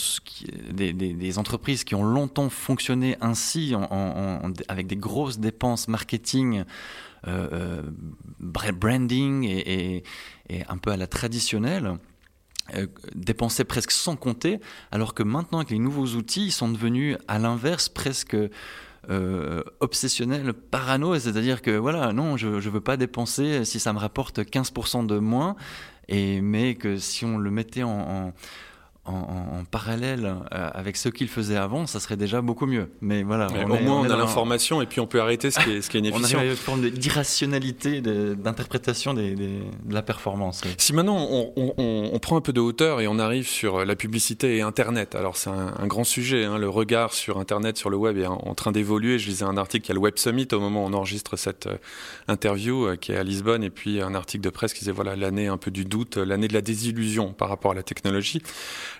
des, 0.71 1.39
entreprises 1.39 1.83
qui 1.83 1.95
ont 1.95 2.03
longtemps 2.03 2.49
fonctionné 2.49 3.17
ainsi, 3.21 3.73
avec 4.67 4.87
des 4.87 4.97
grosses 4.97 5.39
dépenses 5.39 5.87
marketing, 5.87 6.63
euh, 7.27 7.47
euh, 7.53 7.81
branding 8.39 9.45
et, 9.45 10.03
un 10.69 10.77
peu 10.77 10.91
à 10.91 10.97
la 10.97 11.07
traditionnelle, 11.07 11.97
euh, 12.75 12.87
dépensaient 13.15 13.63
presque 13.63 13.91
sans 13.91 14.15
compter, 14.15 14.59
alors 14.91 15.13
que 15.13 15.23
maintenant 15.23 15.59
avec 15.59 15.71
les 15.71 15.79
nouveaux 15.79 16.15
outils, 16.15 16.47
ils 16.47 16.51
sont 16.51 16.69
devenus 16.69 17.17
à 17.27 17.39
l'inverse 17.39 17.89
presque 17.89 18.37
euh, 19.09 19.63
obsessionnel, 19.79 20.53
parano, 20.53 21.17
c'est-à-dire 21.17 21.61
que 21.61 21.71
voilà, 21.71 22.13
non, 22.13 22.37
je 22.37 22.47
ne 22.47 22.59
veux 22.59 22.81
pas 22.81 22.97
dépenser 22.97 23.65
si 23.65 23.79
ça 23.79 23.93
me 23.93 23.99
rapporte 23.99 24.39
15% 24.39 25.05
de 25.05 25.19
moins, 25.19 25.55
et, 26.07 26.41
mais 26.41 26.75
que 26.75 26.97
si 26.97 27.25
on 27.25 27.37
le 27.37 27.51
mettait 27.51 27.83
en 27.83 27.89
en, 27.89 28.33
parallèle 29.69 30.25
euh, 30.25 30.69
avec 30.73 30.97
ce 30.97 31.09
qu'il 31.09 31.27
faisait 31.27 31.57
avant, 31.57 31.85
ça 31.85 31.99
serait 31.99 32.17
déjà 32.17 32.41
beaucoup 32.41 32.65
mieux. 32.65 32.89
Mais 33.01 33.23
voilà, 33.23 33.47
au 33.47 33.67
moins 33.67 34.01
on, 34.01 34.09
a 34.09 34.17
l'information 34.17 34.81
et 34.81 34.87
puis 34.87 34.99
on 34.99 35.05
peut 35.05 35.21
arrêter 35.21 35.51
ce 35.51 35.59
qui 35.59 35.71
est, 35.71 35.81
ce 35.81 35.89
qui 35.89 35.97
est 35.97 35.99
inefficient. 36.01 36.39
on 36.39 36.41
à 36.41 36.45
une 36.45 36.55
forme 36.55 36.89
d'irrationalité 36.89 38.01
d'interprétation 38.01 39.13
de, 39.13 39.35
la 39.89 40.01
performance. 40.01 40.61
Si 40.77 40.93
maintenant 40.93 41.27
on, 41.55 42.19
prend 42.19 42.37
un 42.37 42.41
peu 42.41 42.53
de 42.53 42.61
hauteur 42.61 43.01
et 43.01 43.07
on 43.07 43.19
arrive 43.19 43.47
sur 43.47 43.85
la 43.85 43.95
publicité 43.95 44.57
et 44.57 44.61
Internet, 44.61 45.13
alors 45.13 45.37
c'est 45.37 45.51
un, 45.51 45.85
grand 45.85 46.03
sujet, 46.03 46.45
hein, 46.45 46.57
le 46.57 46.69
regard 46.69 47.13
sur 47.13 47.37
Internet, 47.37 47.77
sur 47.77 47.91
le 47.91 47.97
web 47.97 48.17
est 48.17 48.25
en, 48.25 48.55
train 48.55 48.71
d'évoluer. 48.71 49.19
Je 49.19 49.27
lisais 49.27 49.45
un 49.45 49.57
article, 49.57 49.85
il 49.85 49.89
y 49.89 49.91
a 49.91 49.95
le 49.95 49.99
Web 49.99 50.17
Summit 50.17 50.47
au 50.51 50.59
moment 50.59 50.83
où 50.83 50.87
on 50.87 50.93
enregistre 50.93 51.37
cette 51.37 51.67
euh, 51.67 51.77
interview 52.27 52.87
euh, 52.87 52.95
qui 52.95 53.11
est 53.11 53.17
à 53.17 53.23
Lisbonne 53.23 53.63
et 53.63 53.69
puis 53.69 54.01
un 54.01 54.15
article 54.15 54.43
de 54.43 54.49
presse 54.49 54.73
qui 54.73 54.79
disait 54.79 54.91
voilà 54.91 55.15
l'année 55.15 55.47
un 55.47 55.57
peu 55.57 55.69
du 55.69 55.85
doute, 55.85 56.17
l'année 56.17 56.47
de 56.47 56.53
la 56.53 56.61
désillusion 56.61 57.33
par 57.33 57.49
rapport 57.49 57.71
à 57.71 57.75
la 57.75 57.83
technologie 57.83 58.41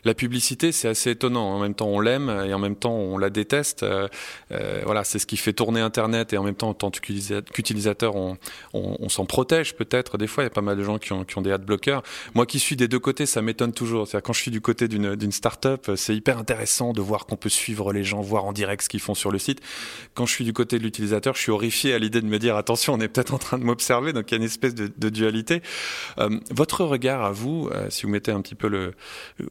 la 0.05 0.13
publicité, 0.13 0.71
c'est 0.71 0.87
assez 0.87 1.09
étonnant. 1.09 1.55
En 1.55 1.59
même 1.59 1.73
temps, 1.73 1.87
on 1.87 1.99
l'aime 1.99 2.29
et 2.47 2.53
en 2.53 2.59
même 2.59 2.75
temps, 2.75 2.93
on 2.93 3.17
la 3.17 3.31
déteste. 3.31 3.81
Euh, 3.83 4.07
euh, 4.51 4.81
voilà, 4.85 5.03
c'est 5.03 5.17
ce 5.17 5.25
qui 5.25 5.35
fait 5.35 5.51
tourner 5.51 5.81
Internet 5.81 6.31
et 6.31 6.37
en 6.37 6.43
même 6.43 6.55
temps, 6.55 6.69
en 6.69 6.73
tant 6.75 6.91
qu'utilisateur, 6.91 8.15
on, 8.15 8.37
s'en 9.09 9.25
protège 9.25 9.75
peut-être. 9.75 10.17
Des 10.17 10.27
fois, 10.27 10.43
il 10.43 10.45
y 10.45 10.47
a 10.47 10.51
pas 10.51 10.61
mal 10.61 10.77
de 10.77 10.83
gens 10.83 10.99
qui 10.99 11.11
ont, 11.13 11.41
des 11.41 11.51
adblockers. 11.51 12.03
Moi 12.33 12.45
qui 12.45 12.59
suis 12.59 12.75
des 12.75 12.87
deux 12.87 12.99
côtés, 12.99 13.25
ça 13.25 13.41
m'étonne 13.41 13.73
toujours. 13.73 14.07
C'est-à-dire, 14.07 14.23
quand 14.23 14.33
je 14.33 14.41
suis 14.41 14.51
du 14.51 14.61
côté 14.61 14.87
d'une 14.87 15.31
start-up, 15.31 15.91
c'est 15.95 16.15
hyper 16.15 16.37
intéressant 16.37 16.93
de 16.93 17.01
voir 17.01 17.25
qu'on 17.25 17.35
peut 17.35 17.49
suivre 17.49 17.91
les 17.91 18.03
gens, 18.03 18.21
voir 18.21 18.45
en 18.45 18.53
direct 18.53 18.83
ce 18.83 18.89
qu'ils 18.89 18.99
font 18.99 19.15
sur 19.15 19.31
le 19.31 19.39
site. 19.39 19.61
Quand 20.13 20.25
je 20.25 20.31
suis 20.31 20.45
du 20.45 20.53
côté 20.53 20.77
de 20.77 20.83
l'utilisateur, 20.83 21.35
je 21.35 21.41
suis 21.41 21.51
horrifié 21.51 21.93
à 21.93 21.99
l'idée 21.99 22.21
de 22.21 22.27
me 22.27 22.37
dire 22.37 22.55
attention, 22.55 22.93
on 22.93 22.99
est 22.99 23.07
peut-être 23.07 23.33
en 23.33 23.39
train 23.39 23.57
de 23.57 23.63
m'observer. 23.63 24.13
Donc, 24.13 24.31
il 24.31 24.35
y 24.35 24.37
a 24.37 24.37
une 24.37 24.43
espèce 24.43 24.75
de, 24.75 24.91
de 24.95 25.09
dualité. 25.09 25.61
Euh, 26.19 26.29
votre 26.51 26.83
regard 26.83 27.23
à 27.23 27.31
vous, 27.31 27.69
si 27.89 28.03
vous 28.03 28.09
mettez 28.09 28.31
un 28.31 28.41
petit 28.41 28.55
peu 28.55 28.67
le, 28.67 28.93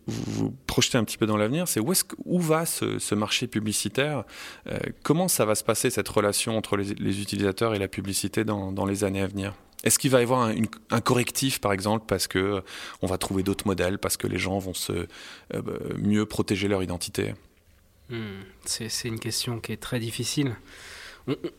vous, 0.07 0.44
projeter 0.67 0.99
un 0.99 1.05
petit 1.05 1.19
peu 1.19 1.27
dans 1.27 1.37
l'avenir, 1.37 1.69
c'est 1.69 1.81
où, 1.81 1.93
est 1.93 2.05
où 2.25 2.41
va 2.41 2.67
ce, 2.67 3.15
marché 3.15 3.47
publicitaire? 3.47 4.25
Euh, 4.67 4.79
Comment 5.03 5.29
ça 5.29 5.45
va 5.45 5.55
se 5.55 5.65
passer 5.65 5.91
cette 5.91 6.09
relation 6.09 6.57
entre 6.57 6.77
les, 6.77 6.91
utilisateurs 7.21 7.75
et 7.75 7.79
la 7.79 7.89
publicité 7.89 8.45
dans, 8.45 8.87
les 8.87 9.05
années 9.05 9.23
à 9.23 9.27
venir? 9.27 9.55
Est-ce 9.83 9.99
qu'il 9.99 10.11
va 10.11 10.21
y 10.21 10.23
avoir 10.23 10.51
un, 10.91 11.01
correctif, 11.01 11.61
par 11.61 11.73
exemple, 11.73 12.07
parce 12.09 12.27
que 12.27 12.39
euh, 12.39 12.61
on 13.03 13.07
va 13.07 13.19
trouver 13.19 13.43
d'autres 13.43 13.67
modèles, 13.67 13.99
parce 13.99 14.17
que 14.17 14.27
les 14.27 14.39
gens 14.39 14.59
vont 14.59 14.75
se 14.75 14.93
euh, 14.93 15.07
bah, 15.53 15.73
mieux 15.99 16.25
protéger 16.27 16.69
leur 16.69 16.83
identité? 16.83 17.35
Hmm, 18.09 18.43
C'est 18.65 18.89
une 19.05 19.21
question 19.21 19.61
qui 19.61 19.73
est 19.73 19.81
très 19.81 19.99
difficile 19.99 20.57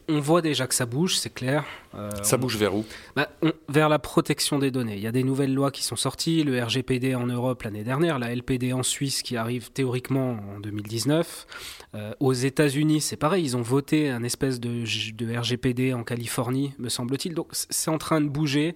on, 0.07 0.19
voit 0.19 0.41
déjà 0.41 0.67
que 0.67 0.75
ça 0.75 0.85
bouge, 0.85 1.17
c'est 1.17 1.33
clair. 1.33 1.65
Euh, 1.95 2.11
ça 2.21 2.37
bouge 2.37 2.55
vers 2.57 2.75
où? 2.75 2.85
Bah, 3.15 3.29
Vers 3.67 3.89
la 3.89 3.97
protection 3.97 4.59
des 4.59 4.69
données. 4.69 4.95
Il 4.95 5.01
y 5.01 5.07
a 5.07 5.11
des 5.11 5.23
nouvelles 5.23 5.53
lois 5.53 5.71
qui 5.71 5.83
sont 5.83 5.95
sorties, 5.95 6.43
le 6.43 6.61
RGPD 6.61 7.15
en 7.15 7.25
Europe 7.25 7.63
l'année 7.63 7.83
dernière, 7.83 8.19
la 8.19 8.33
LPD 8.33 8.73
en 8.73 8.83
Suisse 8.83 9.23
qui 9.23 9.37
arrive 9.37 9.71
théoriquement 9.71 10.37
en 10.55 10.59
2019. 10.59 11.47
Euh, 11.95 12.13
aux 12.19 12.33
États-Unis, 12.33 13.01
c'est 13.01 13.17
pareil, 13.17 13.43
ils 13.43 13.57
ont 13.57 13.63
voté 13.63 14.09
un 14.09 14.23
espèce 14.23 14.59
de, 14.59 14.83
de 15.13 15.37
RGPD 15.37 15.93
en 15.93 16.03
Californie, 16.03 16.73
me 16.77 16.89
semble-t-il. 16.89 17.33
Donc 17.33 17.47
c'est 17.51 17.89
en 17.89 17.97
train 17.97 18.21
de 18.21 18.29
bouger. 18.29 18.75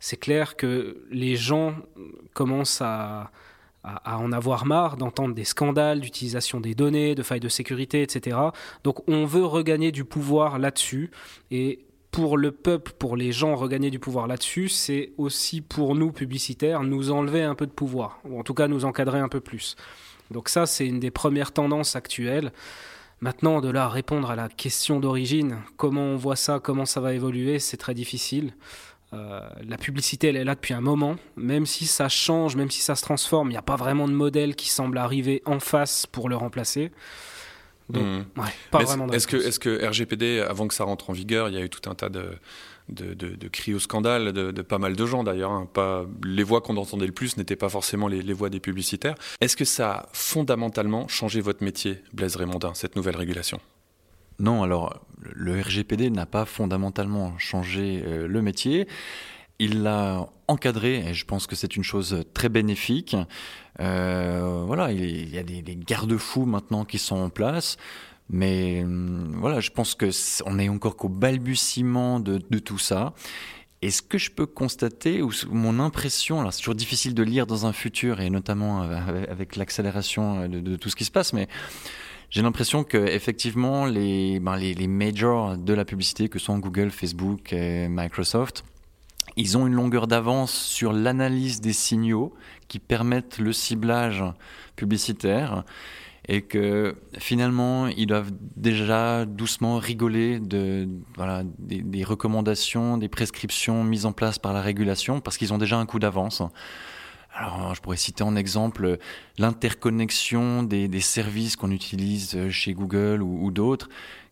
C'est 0.00 0.18
clair 0.18 0.56
que 0.56 1.04
les 1.10 1.36
gens 1.36 1.74
commencent 2.34 2.82
à 2.82 3.32
à, 3.84 4.18
en 4.18 4.32
avoir 4.32 4.66
marre 4.66 4.96
d'entendre 4.96 5.34
des 5.34 5.44
scandales 5.44 6.00
d'utilisation 6.00 6.60
des 6.60 6.74
données, 6.74 7.14
de 7.14 7.22
failles 7.22 7.40
de 7.40 7.48
sécurité, 7.48 8.02
etc. 8.02 8.36
Donc 8.84 9.08
on 9.08 9.24
veut 9.24 9.44
regagner 9.44 9.92
du 9.92 10.04
pouvoir 10.04 10.58
là-dessus. 10.58 11.10
Et 11.50 11.84
pour 12.10 12.36
le 12.36 12.52
peuple, 12.52 12.92
pour 12.98 13.16
les 13.16 13.32
gens, 13.32 13.54
regagner 13.54 13.90
du 13.90 13.98
pouvoir 13.98 14.26
là-dessus, 14.26 14.68
c'est 14.68 15.12
aussi 15.18 15.60
pour 15.60 15.94
nous, 15.94 16.10
publicitaires, 16.10 16.82
nous 16.82 17.10
enlever 17.10 17.42
un 17.42 17.54
peu 17.54 17.66
de 17.66 17.72
pouvoir, 17.72 18.20
ou 18.24 18.38
en 18.38 18.42
tout 18.42 18.54
cas 18.54 18.66
nous 18.66 18.84
encadrer 18.84 19.20
un 19.20 19.28
peu 19.28 19.40
plus. 19.40 19.76
Donc 20.30 20.48
ça, 20.48 20.66
c'est 20.66 20.86
une 20.86 21.00
des 21.00 21.10
premières 21.10 21.52
tendances 21.52 21.96
actuelles. 21.96 22.52
Maintenant, 23.20 23.60
de 23.60 23.68
là 23.68 23.84
à 23.84 23.88
répondre 23.88 24.30
à 24.30 24.36
la 24.36 24.48
question 24.48 25.00
d'origine, 25.00 25.58
comment 25.76 26.02
on 26.02 26.16
voit 26.16 26.36
ça, 26.36 26.60
comment 26.60 26.84
ça 26.84 27.00
va 27.00 27.14
évoluer, 27.14 27.58
c'est 27.58 27.76
très 27.76 27.94
difficile. 27.94 28.52
Euh, 29.14 29.40
la 29.66 29.78
publicité, 29.78 30.28
elle 30.28 30.36
est 30.36 30.44
là 30.44 30.54
depuis 30.54 30.74
un 30.74 30.80
moment. 30.80 31.16
Même 31.36 31.66
si 31.66 31.86
ça 31.86 32.08
change, 32.08 32.56
même 32.56 32.70
si 32.70 32.80
ça 32.80 32.94
se 32.94 33.02
transforme, 33.02 33.48
il 33.48 33.52
n'y 33.52 33.58
a 33.58 33.62
pas 33.62 33.76
vraiment 33.76 34.06
de 34.06 34.12
modèle 34.12 34.54
qui 34.54 34.68
semble 34.68 34.98
arriver 34.98 35.42
en 35.46 35.60
face 35.60 36.06
pour 36.06 36.28
le 36.28 36.36
remplacer. 36.36 36.90
Donc, 37.88 38.04
hmm. 38.04 38.24
pas 38.70 38.80
vraiment 38.80 39.10
Est-ce 39.10 39.26
que, 39.26 39.36
est 39.36 39.58
que 39.58 39.86
RGPD, 39.86 40.40
avant 40.40 40.68
que 40.68 40.74
ça 40.74 40.84
rentre 40.84 41.08
en 41.08 41.14
vigueur, 41.14 41.48
il 41.48 41.54
y 41.54 41.58
a 41.58 41.62
eu 41.62 41.70
tout 41.70 41.88
un 41.88 41.94
tas 41.94 42.10
de, 42.10 42.38
de, 42.90 43.48
cris 43.48 43.72
au 43.72 43.78
scandale 43.78 44.32
de, 44.32 44.62
pas 44.62 44.78
mal 44.78 44.94
de 44.94 45.06
gens 45.06 45.24
d'ailleurs. 45.24 45.52
Hein. 45.52 45.66
Pas, 45.72 46.04
les 46.22 46.42
voix 46.42 46.60
qu'on 46.60 46.76
entendait 46.76 47.06
le 47.06 47.12
plus 47.12 47.38
n'étaient 47.38 47.56
pas 47.56 47.70
forcément 47.70 48.08
les, 48.08 48.20
les 48.20 48.32
voix 48.34 48.50
des 48.50 48.60
publicitaires. 48.60 49.14
Est-ce 49.40 49.56
que 49.56 49.64
ça 49.64 49.90
a 49.90 50.08
fondamentalement 50.12 51.08
changé 51.08 51.40
votre 51.40 51.64
métier, 51.64 52.02
Blaise 52.12 52.36
Raymondin, 52.36 52.74
cette 52.74 52.94
nouvelle 52.94 53.16
régulation? 53.16 53.58
Non, 54.38 54.62
alors 54.62 55.00
le 55.34 55.60
RGPD 55.60 56.10
n'a 56.10 56.26
pas 56.26 56.44
fondamentalement 56.44 57.36
changé 57.38 58.02
euh, 58.06 58.28
le 58.28 58.42
métier. 58.42 58.86
Il 59.58 59.82
l'a 59.82 60.28
encadré 60.46 61.04
et 61.08 61.14
je 61.14 61.24
pense 61.24 61.48
que 61.48 61.56
c'est 61.56 61.76
une 61.76 61.82
chose 61.82 62.24
très 62.34 62.48
bénéfique. 62.48 63.16
Euh, 63.80 64.62
voilà, 64.66 64.92
il 64.92 65.28
y 65.28 65.38
a 65.38 65.42
des, 65.42 65.62
garde-fous 65.76 66.46
maintenant 66.46 66.84
qui 66.84 66.98
sont 66.98 67.16
en 67.16 67.30
place. 67.30 67.76
Mais 68.30 68.82
hum, 68.84 69.36
voilà, 69.40 69.58
je 69.60 69.70
pense 69.70 69.94
que 69.94 70.10
on 70.46 70.58
est 70.58 70.68
encore 70.68 70.96
qu'au 70.96 71.08
balbutiement 71.08 72.20
de, 72.20 72.38
tout 72.58 72.78
ça. 72.78 73.14
Et 73.80 73.90
ce 73.90 74.02
que 74.02 74.18
je 74.18 74.30
peux 74.30 74.46
constater, 74.46 75.22
ou 75.22 75.30
mon 75.50 75.78
impression, 75.78 76.40
alors 76.40 76.52
c'est 76.52 76.60
toujours 76.60 76.74
difficile 76.74 77.14
de 77.14 77.22
lire 77.22 77.46
dans 77.46 77.64
un 77.64 77.72
futur, 77.72 78.20
et 78.20 78.28
notamment 78.28 78.82
euh, 78.82 79.24
avec 79.28 79.54
l'accélération 79.54 80.48
de, 80.48 80.58
de, 80.60 80.76
tout 80.76 80.90
ce 80.90 80.96
qui 80.96 81.04
se 81.04 81.12
passe, 81.12 81.32
mais 81.32 81.48
j'ai 82.30 82.42
l'impression 82.42 82.84
que 82.84 82.98
effectivement 82.98 83.86
les, 83.86 84.40
ben, 84.40 84.56
les, 84.56 84.74
les 84.74 84.88
majors 84.88 85.56
de 85.56 85.72
la 85.72 85.84
publicité, 85.84 86.28
que 86.28 86.38
sont 86.38 86.58
Google, 86.58 86.90
Facebook 86.90 87.52
et 87.52 87.88
Microsoft, 87.88 88.64
ils 89.36 89.56
ont 89.56 89.66
une 89.66 89.74
longueur 89.74 90.06
d'avance 90.06 90.52
sur 90.52 90.92
l'analyse 90.92 91.60
des 91.60 91.72
signaux 91.72 92.34
qui 92.66 92.78
permettent 92.78 93.38
le 93.38 93.52
ciblage 93.52 94.24
publicitaire 94.76 95.64
et 96.26 96.42
que 96.42 96.96
finalement 97.18 97.86
ils 97.86 98.06
doivent 98.06 98.32
déjà 98.56 99.24
doucement 99.24 99.78
rigoler 99.78 100.40
de 100.40 100.88
voilà 101.16 101.42
des 101.58 102.04
recommandations, 102.04 102.98
des 102.98 103.08
prescriptions 103.08 103.82
mises 103.84 104.04
en 104.04 104.12
place 104.12 104.38
par 104.38 104.52
la 104.52 104.60
régulation 104.60 105.20
parce 105.20 105.38
qu'ils 105.38 105.52
ont 105.52 105.58
déjà 105.58 105.78
un 105.78 105.86
coup 105.86 105.98
d'avance. 105.98 106.42
Alors, 107.40 107.72
je 107.72 107.80
pourrais 107.80 107.96
citer 107.96 108.24
en 108.24 108.34
exemple 108.34 108.98
l'interconnexion 109.38 110.64
des, 110.64 111.00
services 111.00 111.54
qu'on 111.54 111.70
utilise 111.70 112.50
chez 112.50 112.72
Google 112.72 113.22
ou 113.22 113.50
d'autres 113.52 113.88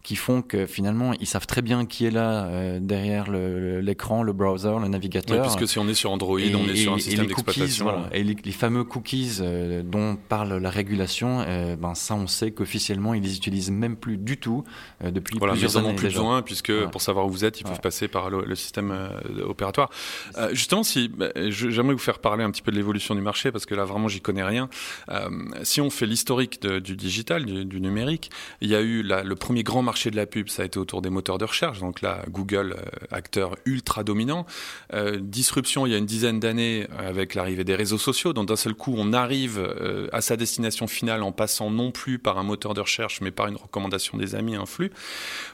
qui 0.07 0.14
font 0.14 0.40
que 0.40 0.66
finalement 0.66 1.14
ils 1.18 1.26
savent 1.26 1.48
très 1.48 1.62
bien 1.62 1.84
qui 1.84 2.07
est 2.07 2.12
là 2.12 2.44
euh, 2.44 2.78
derrière 2.80 3.28
l'écran, 3.28 4.22
le, 4.22 4.28
le, 4.28 4.32
browser, 4.32 4.76
le 4.80 4.86
navigateur. 4.86 5.36
Oui, 5.36 5.42
puisque 5.42 5.68
si 5.68 5.80
on 5.80 5.88
est 5.88 5.94
sur 5.94 6.12
Android, 6.12 6.38
et, 6.38 6.54
on 6.54 6.68
est 6.68 6.76
sur 6.76 6.94
un 6.94 6.98
système 6.98 7.26
d'exploitation. 7.26 7.86
Voilà, 7.86 8.09
et 8.12 8.22
les, 8.22 8.36
les, 8.44 8.52
fameux 8.52 8.84
cookies 8.84 9.38
euh, 9.40 9.82
dont 9.82 10.16
parle 10.28 10.59
la 10.59 10.70
régulation, 10.70 11.40
euh, 11.40 11.74
ben 11.74 11.96
ça 11.96 12.14
on 12.14 12.28
sait 12.28 12.52
qu'officiellement 12.52 13.14
ils 13.14 13.22
les 13.24 13.34
utilisent 13.36 13.72
même 13.72 13.96
plus 13.96 14.16
du 14.16 14.36
tout 14.36 14.62
depuis 15.02 15.38
voilà, 15.38 15.54
plusieurs 15.54 15.72
ils 15.72 15.78
années. 15.78 15.88
en 15.88 15.90
ont 15.90 15.94
plus 15.96 16.07
déjà. 16.07 16.20
besoin 16.20 16.42
puisque 16.42 16.72
pour 16.92 17.02
savoir 17.02 17.26
où 17.26 17.30
vous 17.30 17.44
êtes, 17.44 17.61
ils 17.61 17.64
peuvent 17.64 17.80
passer 17.80 18.07
par 18.07 18.30
le, 18.30 18.44
le 18.44 18.54
système 18.54 18.96
opératoire. 19.42 19.90
Justement, 20.52 20.84
si 20.84 21.09
bah, 21.09 21.30
j'aimerais 21.48 21.94
vous 21.94 21.98
faire 21.98 22.20
parler 22.20 22.44
un 22.44 22.52
petit 22.52 22.62
peu 22.62 22.70
de 22.70 22.76
l'évolution 22.76 23.16
du 23.16 23.22
marché 23.22 23.50
parce 23.50 23.66
que 23.66 23.74
là 23.74 23.84
vraiment 23.84 24.07
j'y 24.07 24.20
connais 24.20 24.44
rien. 24.44 24.68
Si 25.64 25.80
on 25.80 25.90
fait 25.90 26.07
l'historique 26.07 26.64
du 26.64 26.94
digital, 26.94 27.44
du, 27.44 27.64
du 27.64 27.80
numérique, 27.80 28.30
il 28.61 28.68
y 28.70 28.76
a 28.76 28.80
eu 28.80 29.02
la- 29.02 29.24
le 29.24 29.34
premier 29.34 29.64
grand 29.64 29.82
marché 29.82 29.95
de 30.05 30.16
la 30.16 30.26
pub, 30.26 30.49
ça 30.49 30.62
a 30.62 30.66
été 30.66 30.78
autour 30.78 31.03
des 31.03 31.11
moteurs 31.11 31.38
de 31.38 31.44
recherche. 31.44 31.80
Donc 31.80 32.03
là, 32.03 32.22
Google, 32.28 32.76
euh, 32.76 33.07
acteur 33.11 33.57
ultra 33.64 34.05
dominant. 34.05 34.47
Euh, 34.92 35.18
disruption 35.20 35.86
il 35.86 35.92
y 35.92 35.94
a 35.94 35.99
une 35.99 36.07
dizaine 36.07 36.38
d'années 36.38 36.86
avec 36.99 37.34
l'arrivée 37.34 37.64
des 37.64 37.74
réseaux 37.74 37.99
sociaux. 37.99 38.32
Donc 38.32 38.49
d'un 38.49 38.57
seul 38.57 38.74
coup, 38.74 38.94
on 38.97 39.12
arrive 39.12 39.59
euh, 39.59 40.09
à 40.12 40.20
sa 40.20 40.36
destination 40.36 40.86
finale 40.86 41.22
en 41.22 41.32
passant 41.32 41.70
non 41.70 41.90
plus 41.90 42.18
par 42.18 42.38
un 42.38 42.42
moteur 42.42 42.74
de 42.74 42.80
recherche, 42.80 43.20
mais 43.20 43.30
par 43.30 43.47
une 43.47 43.57
recommandation 43.57 44.18
des 44.18 44.34
amis, 44.34 44.55
un 44.55 44.66
flux. 44.66 44.92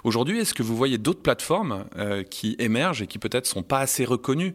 Aujourd'hui, 0.04 0.38
est-ce 0.38 0.54
que 0.54 0.62
vous 0.62 0.76
voyez 0.76 0.98
d'autres 0.98 1.22
plateformes 1.22 1.84
qui 2.30 2.56
émergent 2.58 3.02
et 3.02 3.06
qui 3.06 3.18
peut-être 3.18 3.46
sont 3.46 3.62
pas 3.62 3.78
assez 3.78 4.04
reconnues? 4.04 4.54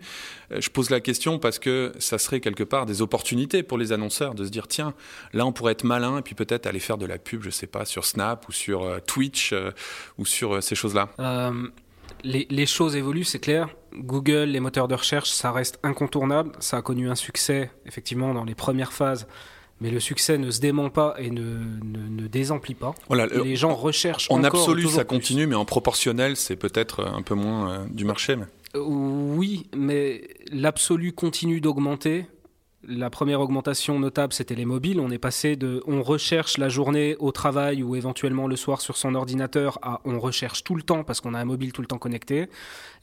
Je 0.49 0.69
pose 0.69 0.89
la 0.89 0.99
question 0.99 1.39
parce 1.39 1.59
que 1.59 1.91
ça 1.99 2.17
serait 2.17 2.39
quelque 2.39 2.63
part 2.63 2.85
des 2.85 3.01
opportunités 3.01 3.63
pour 3.63 3.77
les 3.77 3.91
annonceurs 3.91 4.33
de 4.33 4.45
se 4.45 4.49
dire 4.49 4.67
tiens, 4.67 4.93
là 5.33 5.45
on 5.45 5.51
pourrait 5.51 5.73
être 5.73 5.83
malin 5.83 6.19
et 6.19 6.21
puis 6.21 6.35
peut-être 6.35 6.65
aller 6.67 6.79
faire 6.79 6.97
de 6.97 7.05
la 7.05 7.17
pub, 7.17 7.43
je 7.43 7.49
sais 7.49 7.67
pas, 7.67 7.83
sur 7.85 8.05
Snap 8.05 8.47
ou 8.47 8.51
sur 8.51 8.83
euh, 8.83 8.99
Twitch 9.05 9.51
euh, 9.51 9.71
ou 10.17 10.25
sur 10.25 10.55
euh, 10.55 10.61
ces 10.61 10.75
choses-là. 10.75 11.09
Euh, 11.19 11.67
les, 12.23 12.47
les 12.49 12.65
choses 12.65 12.95
évoluent, 12.95 13.25
c'est 13.25 13.39
clair. 13.39 13.67
Google, 13.93 14.45
les 14.45 14.59
moteurs 14.59 14.87
de 14.87 14.95
recherche, 14.95 15.29
ça 15.29 15.51
reste 15.51 15.79
incontournable. 15.83 16.51
Ça 16.59 16.77
a 16.77 16.81
connu 16.81 17.09
un 17.09 17.15
succès, 17.15 17.71
effectivement, 17.85 18.33
dans 18.33 18.43
les 18.43 18.55
premières 18.55 18.93
phases. 18.93 19.27
Mais 19.79 19.91
le 19.91 19.99
succès 19.99 20.39
ne 20.39 20.49
se 20.49 20.59
dément 20.59 20.89
pas 20.89 21.13
et 21.19 21.29
ne, 21.29 21.43
ne, 21.83 22.21
ne 22.23 22.27
désemplit 22.27 22.73
pas. 22.73 22.95
Voilà, 23.09 23.27
les 23.27 23.55
gens 23.55 23.75
recherchent 23.75 24.25
en 24.31 24.43
encore 24.43 24.61
absolu 24.61 24.87
ça 24.87 25.05
plus. 25.05 25.17
continue, 25.17 25.45
mais 25.45 25.53
en 25.53 25.65
proportionnel 25.65 26.35
c'est 26.35 26.55
peut-être 26.55 27.05
un 27.05 27.21
peu 27.21 27.35
moins 27.35 27.69
euh, 27.71 27.85
du 27.91 28.03
marché. 28.03 28.35
Mais... 28.35 28.45
Euh, 28.77 29.35
Oui, 29.37 29.67
mais 29.75 30.21
l'absolu 30.51 31.13
continue 31.13 31.61
d'augmenter. 31.61 32.25
La 32.89 33.09
première 33.09 33.41
augmentation 33.41 33.99
notable, 33.99 34.31
c'était 34.31 34.55
les 34.55 34.63
mobiles. 34.63 35.01
On 35.01 35.11
est 35.11 35.17
passé 35.17 35.57
de 35.57 35.83
on 35.87 36.01
recherche 36.01 36.57
la 36.57 36.69
journée 36.69 37.17
au 37.19 37.33
travail 37.33 37.83
ou 37.83 37.97
éventuellement 37.97 38.47
le 38.47 38.55
soir 38.55 38.79
sur 38.79 38.95
son 38.95 39.13
ordinateur 39.13 39.77
à 39.81 39.99
on 40.05 40.19
recherche 40.19 40.63
tout 40.63 40.73
le 40.73 40.83
temps 40.83 41.03
parce 41.03 41.19
qu'on 41.19 41.33
a 41.33 41.39
un 41.39 41.43
mobile 41.43 41.73
tout 41.73 41.81
le 41.81 41.87
temps 41.87 41.97
connecté. 41.97 42.47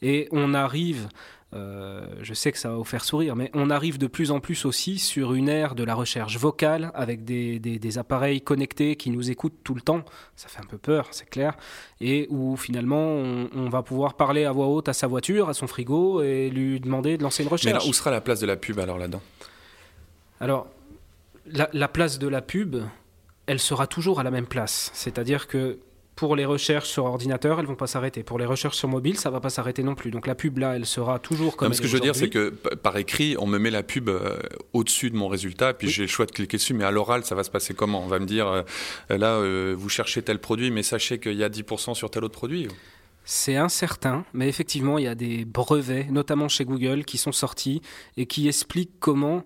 Et 0.01 0.27
on 0.31 0.55
arrive, 0.55 1.07
euh, 1.53 2.03
je 2.23 2.33
sais 2.33 2.51
que 2.51 2.57
ça 2.57 2.69
va 2.69 2.77
vous 2.77 2.83
faire 2.83 3.05
sourire, 3.05 3.35
mais 3.35 3.51
on 3.53 3.69
arrive 3.69 3.99
de 3.99 4.07
plus 4.07 4.31
en 4.31 4.39
plus 4.39 4.65
aussi 4.65 4.97
sur 4.97 5.35
une 5.35 5.49
ère 5.49 5.75
de 5.75 5.83
la 5.83 5.93
recherche 5.93 6.39
vocale 6.39 6.89
avec 6.95 7.23
des, 7.23 7.59
des, 7.59 7.77
des 7.77 7.97
appareils 7.99 8.41
connectés 8.41 8.95
qui 8.95 9.11
nous 9.11 9.29
écoutent 9.29 9.59
tout 9.63 9.75
le 9.75 9.81
temps. 9.81 10.03
Ça 10.35 10.47
fait 10.47 10.61
un 10.61 10.67
peu 10.67 10.79
peur, 10.79 11.09
c'est 11.11 11.29
clair. 11.29 11.55
Et 12.01 12.25
où 12.31 12.57
finalement 12.57 13.05
on, 13.05 13.49
on 13.53 13.69
va 13.69 13.83
pouvoir 13.83 14.15
parler 14.15 14.45
à 14.45 14.51
voix 14.51 14.65
haute 14.65 14.89
à 14.89 14.93
sa 14.93 15.05
voiture, 15.05 15.47
à 15.47 15.53
son 15.53 15.67
frigo 15.67 16.23
et 16.23 16.49
lui 16.49 16.79
demander 16.79 17.17
de 17.17 17.23
lancer 17.23 17.43
une 17.43 17.49
mais 17.49 17.53
recherche. 17.53 17.83
là, 17.83 17.87
où 17.87 17.93
sera 17.93 18.09
la 18.09 18.21
place 18.21 18.39
de 18.39 18.47
la 18.47 18.57
pub 18.57 18.79
alors 18.79 18.97
là-dedans? 18.97 19.21
Alors, 20.39 20.67
la, 21.45 21.69
la 21.73 21.87
place 21.87 22.19
de 22.19 22.27
la 22.27 22.41
pub, 22.41 22.77
elle 23.45 23.59
sera 23.59 23.87
toujours 23.87 24.19
à 24.19 24.23
la 24.23 24.31
même 24.31 24.47
place. 24.47 24.91
C'est-à-dire 24.93 25.47
que 25.47 25.79
pour 26.15 26.37
les 26.37 26.45
recherches 26.45 26.87
sur 26.87 27.03
ordinateur, 27.05 27.59
elles 27.59 27.65
vont 27.65 27.75
pas 27.75 27.87
s'arrêter. 27.87 28.23
Pour 28.23 28.39
les 28.39 28.45
recherches 28.45 28.77
sur 28.77 28.87
mobile, 28.87 29.17
ça 29.17 29.29
va 29.29 29.41
pas 29.41 29.49
s'arrêter 29.49 29.83
non 29.83 29.95
plus. 29.95 30.11
Donc 30.11 30.27
la 30.27 30.35
pub 30.35 30.59
là, 30.59 30.75
elle 30.77 30.85
sera 30.85 31.19
toujours 31.19 31.57
comme 31.57 31.65
Non, 31.65 31.69
mais 31.71 31.75
ce 31.75 31.81
que 31.81 31.87
je 31.89 31.93
veux 31.93 31.99
dire, 31.99 32.15
c'est 32.15 32.29
que 32.29 32.49
par 32.49 32.95
écrit, 32.95 33.35
on 33.37 33.45
me 33.45 33.57
met 33.59 33.69
la 33.69 33.83
pub 33.83 34.07
euh, 34.07 34.39
au-dessus 34.71 35.09
de 35.09 35.17
mon 35.17 35.27
résultat, 35.27 35.73
puis 35.73 35.87
Oui. 35.87 35.93
j'ai 35.93 36.03
le 36.03 36.07
choix 36.07 36.25
de 36.25 36.31
cliquer 36.31 36.55
dessus, 36.55 36.73
mais 36.73 36.85
à 36.85 36.91
l'oral, 36.91 37.25
ça 37.25 37.35
va 37.35 37.43
se 37.43 37.51
passer 37.51 37.73
comment? 37.73 38.01
On 38.01 38.07
va 38.07 38.19
me 38.19 38.25
dire, 38.25 38.47
euh, 38.47 38.61
là, 39.09 39.33
euh, 39.35 39.75
vous 39.77 39.89
cherchez 39.89 40.21
tel 40.21 40.39
produit, 40.39 40.71
mais 40.71 40.83
sachez 40.83 41.19
qu'il 41.19 41.33
y 41.35 41.43
a 41.43 41.49
10% 41.49 41.95
sur 41.95 42.09
tel 42.09 42.23
autre 42.23 42.33
produit. 42.37 42.69
C'est 43.25 43.57
incertain, 43.57 44.23
mais 44.33 44.47
effectivement, 44.47 44.97
il 44.99 45.03
y 45.03 45.07
a 45.09 45.15
des 45.15 45.43
brevets, 45.43 46.07
notamment 46.11 46.47
chez 46.47 46.63
Google, 46.63 47.03
qui 47.03 47.17
sont 47.17 47.31
sortis 47.33 47.81
et 48.15 48.25
qui 48.25 48.47
expliquent 48.47 48.99
comment. 49.01 49.43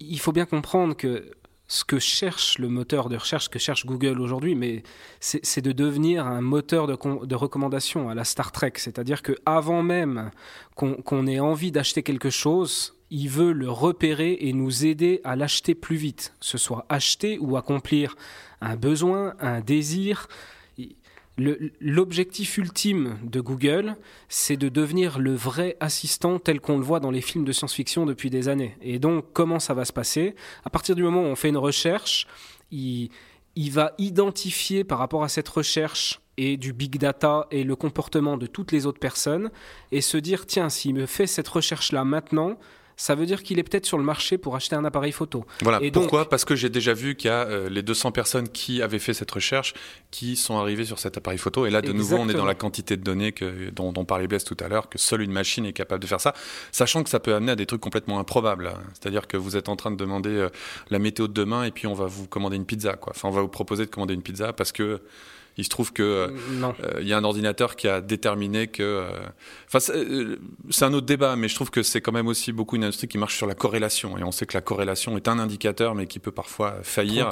Il 0.00 0.18
faut 0.18 0.32
bien 0.32 0.46
comprendre 0.46 0.96
que 0.96 1.30
ce 1.68 1.84
que 1.84 1.98
cherche 1.98 2.58
le 2.58 2.68
moteur 2.68 3.10
de 3.10 3.16
recherche, 3.16 3.44
ce 3.44 3.48
que 3.50 3.58
cherche 3.58 3.84
Google 3.84 4.20
aujourd'hui, 4.20 4.54
mais 4.54 4.82
c'est 5.20 5.60
de 5.60 5.72
devenir 5.72 6.26
un 6.26 6.40
moteur 6.40 6.86
de, 6.86 7.34
recommandation 7.34 8.08
à 8.08 8.14
la 8.14 8.24
Star 8.24 8.52
Trek. 8.52 8.72
C'est-à-dire 8.76 9.20
que 9.22 9.36
avant 9.44 9.82
même 9.82 10.30
qu'on 10.74 11.26
ait 11.26 11.40
envie 11.40 11.70
d'acheter 11.70 12.02
quelque 12.02 12.30
chose, 12.30 12.94
il 13.10 13.28
veut 13.28 13.52
le 13.52 13.70
repérer 13.70 14.38
et 14.40 14.54
nous 14.54 14.86
aider 14.86 15.20
à 15.24 15.36
l'acheter 15.36 15.74
plus 15.74 15.96
vite, 15.96 16.34
ce 16.40 16.56
soit 16.56 16.86
acheter 16.88 17.38
ou 17.38 17.56
accomplir 17.56 18.16
un 18.60 18.76
besoin, 18.76 19.34
un 19.38 19.60
désir. 19.60 20.26
L'objectif 21.38 22.58
ultime 22.58 23.16
de 23.22 23.40
Google, 23.40 23.96
c'est 24.28 24.56
de 24.56 24.68
devenir 24.68 25.20
le 25.20 25.34
vrai 25.34 25.76
assistant 25.78 26.40
tel 26.40 26.60
qu'on 26.60 26.78
le 26.78 26.84
voit 26.84 26.98
dans 26.98 27.12
les 27.12 27.20
films 27.20 27.44
de 27.44 27.52
science-fiction 27.52 28.06
depuis 28.06 28.28
des 28.28 28.48
années. 28.48 28.76
Et 28.82 28.98
donc, 28.98 29.26
comment 29.32 29.60
ça 29.60 29.72
va 29.72 29.84
se 29.84 29.92
passer? 29.92 30.34
À 30.64 30.70
partir 30.70 30.96
du 30.96 31.04
moment 31.04 31.22
où 31.22 31.26
on 31.26 31.36
fait 31.36 31.50
une 31.50 31.56
recherche, 31.56 32.26
il 32.72 33.10
va 33.70 33.94
identifier 33.98 34.82
par 34.82 34.98
rapport 34.98 35.22
à 35.22 35.28
cette 35.28 35.48
recherche 35.48 36.20
et 36.36 36.56
du 36.56 36.72
big 36.72 36.98
data 36.98 37.46
et 37.50 37.64
le 37.64 37.76
comportement 37.76 38.36
de 38.36 38.46
toutes 38.46 38.72
les 38.72 38.86
autres 38.86 39.00
personnes 39.00 39.50
et 39.92 40.00
se 40.00 40.16
dire, 40.16 40.46
tiens, 40.46 40.68
s'il 40.68 40.94
me 40.94 41.06
fait 41.06 41.26
cette 41.26 41.48
recherche-là 41.48 42.04
maintenant, 42.04 42.58
ça 43.00 43.14
veut 43.14 43.26
dire 43.26 43.44
qu'il 43.44 43.60
est 43.60 43.62
peut-être 43.62 43.86
sur 43.86 43.96
le 43.96 44.02
marché 44.02 44.38
pour 44.38 44.56
acheter 44.56 44.74
un 44.74 44.84
appareil 44.84 45.12
photo. 45.12 45.46
Voilà. 45.62 45.78
Et 45.80 45.92
donc- 45.92 46.02
Pourquoi? 46.02 46.28
Parce 46.28 46.44
que 46.44 46.56
j'ai 46.56 46.68
déjà 46.68 46.92
vu 46.94 47.14
qu'il 47.14 47.28
y 47.28 47.32
a 47.32 47.46
euh, 47.46 47.68
les 47.70 47.82
200 47.82 48.10
personnes 48.10 48.48
qui 48.48 48.82
avaient 48.82 48.98
fait 48.98 49.14
cette 49.14 49.30
recherche 49.30 49.72
qui 50.10 50.34
sont 50.34 50.58
arrivées 50.58 50.84
sur 50.84 50.98
cet 50.98 51.16
appareil 51.16 51.38
photo. 51.38 51.64
Et 51.64 51.70
là, 51.70 51.80
de 51.80 51.92
nouveau, 51.92 52.16
on 52.16 52.28
est 52.28 52.34
dans 52.34 52.44
la 52.44 52.56
quantité 52.56 52.96
de 52.96 53.02
données 53.02 53.30
que, 53.30 53.70
dont, 53.70 53.92
dont 53.92 54.04
parlait 54.04 54.26
Blaise 54.26 54.42
tout 54.42 54.56
à 54.60 54.66
l'heure, 54.66 54.88
que 54.88 54.98
seule 54.98 55.22
une 55.22 55.30
machine 55.32 55.64
est 55.64 55.72
capable 55.72 56.02
de 56.02 56.08
faire 56.08 56.20
ça, 56.20 56.34
sachant 56.72 57.04
que 57.04 57.08
ça 57.10 57.20
peut 57.20 57.34
amener 57.34 57.52
à 57.52 57.56
des 57.56 57.66
trucs 57.66 57.80
complètement 57.80 58.18
improbables. 58.18 58.72
C'est-à-dire 59.00 59.28
que 59.28 59.36
vous 59.36 59.56
êtes 59.56 59.68
en 59.68 59.76
train 59.76 59.92
de 59.92 59.96
demander 59.96 60.30
euh, 60.30 60.48
la 60.90 60.98
météo 60.98 61.28
de 61.28 61.32
demain 61.32 61.62
et 61.64 61.70
puis 61.70 61.86
on 61.86 61.94
va 61.94 62.06
vous 62.06 62.26
commander 62.26 62.56
une 62.56 62.66
pizza. 62.66 62.94
Quoi. 62.94 63.12
Enfin, 63.14 63.28
on 63.28 63.32
va 63.32 63.42
vous 63.42 63.48
proposer 63.48 63.86
de 63.86 63.90
commander 63.90 64.14
une 64.14 64.22
pizza 64.22 64.52
parce 64.52 64.72
que 64.72 65.00
il 65.58 65.64
se 65.64 65.68
trouve 65.68 65.92
que 65.92 66.02
euh, 66.02 66.28
euh, 66.62 67.00
il 67.00 67.06
y 67.08 67.12
a 67.12 67.18
un 67.18 67.24
ordinateur 67.24 67.76
qui 67.76 67.88
a 67.88 68.00
déterminé 68.00 68.68
que. 68.68 68.82
euh, 68.82 69.10
Enfin, 69.70 69.92
c'est 70.70 70.84
un 70.86 70.94
autre 70.94 71.04
débat, 71.06 71.36
mais 71.36 71.46
je 71.46 71.54
trouve 71.54 71.70
que 71.70 71.82
c'est 71.82 72.00
quand 72.00 72.12
même 72.12 72.26
aussi 72.26 72.52
beaucoup 72.52 72.76
une 72.76 72.84
industrie 72.84 73.06
qui 73.06 73.18
marche 73.18 73.36
sur 73.36 73.46
la 73.46 73.54
corrélation. 73.54 74.16
Et 74.16 74.22
on 74.24 74.32
sait 74.32 74.46
que 74.46 74.56
la 74.56 74.62
corrélation 74.62 75.14
est 75.18 75.28
un 75.28 75.38
indicateur, 75.38 75.94
mais 75.94 76.06
qui 76.06 76.20
peut 76.20 76.32
parfois 76.32 76.76
faillir, 76.82 77.30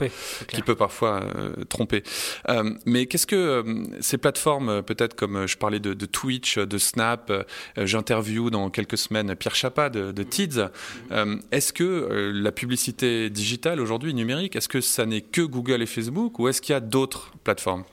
qui 0.49 0.61
peut 0.61 0.75
parfois 0.75 1.23
euh, 1.23 1.65
tromper. 1.65 2.03
Euh, 2.51 2.75
mais 2.85 3.07
qu'est-ce 3.07 3.27
que 3.27 3.37
euh, 3.37 3.85
ces 4.01 4.19
plateformes, 4.19 4.83
peut-être 4.83 5.15
comme 5.15 5.47
je 5.47 5.57
parlais 5.57 5.81
de, 5.81 5.95
de 5.95 6.07
Twitch, 6.07 6.59
de 6.59 6.77
Snap, 6.79 7.33
j'interview 7.79 8.51
dans 8.51 8.69
quelques 8.69 8.99
semaines 8.99 9.35
Pierre 9.35 9.55
Chapat 9.55 9.89
de, 9.89 10.13
de 10.13 10.23
Tids. 10.23 10.69
Est-ce 11.53 11.73
que 11.73 12.31
la 12.35 12.53
publicité 12.53 13.31
digitale 13.31 13.81
aujourd'hui, 13.81 14.13
numérique, 14.13 14.57
est-ce 14.57 14.69
que 14.69 14.83
ça 14.83 15.07
n'est 15.07 15.23
que 15.23 15.41
Google 15.41 15.81
et 15.81 15.87
Facebook, 15.87 16.39
ou 16.39 16.49
est-ce 16.49 16.61
qu'il 16.61 16.75
y 16.75 16.77
a 16.77 16.81
d'autres 16.81 17.33
plateformes? 17.45 17.85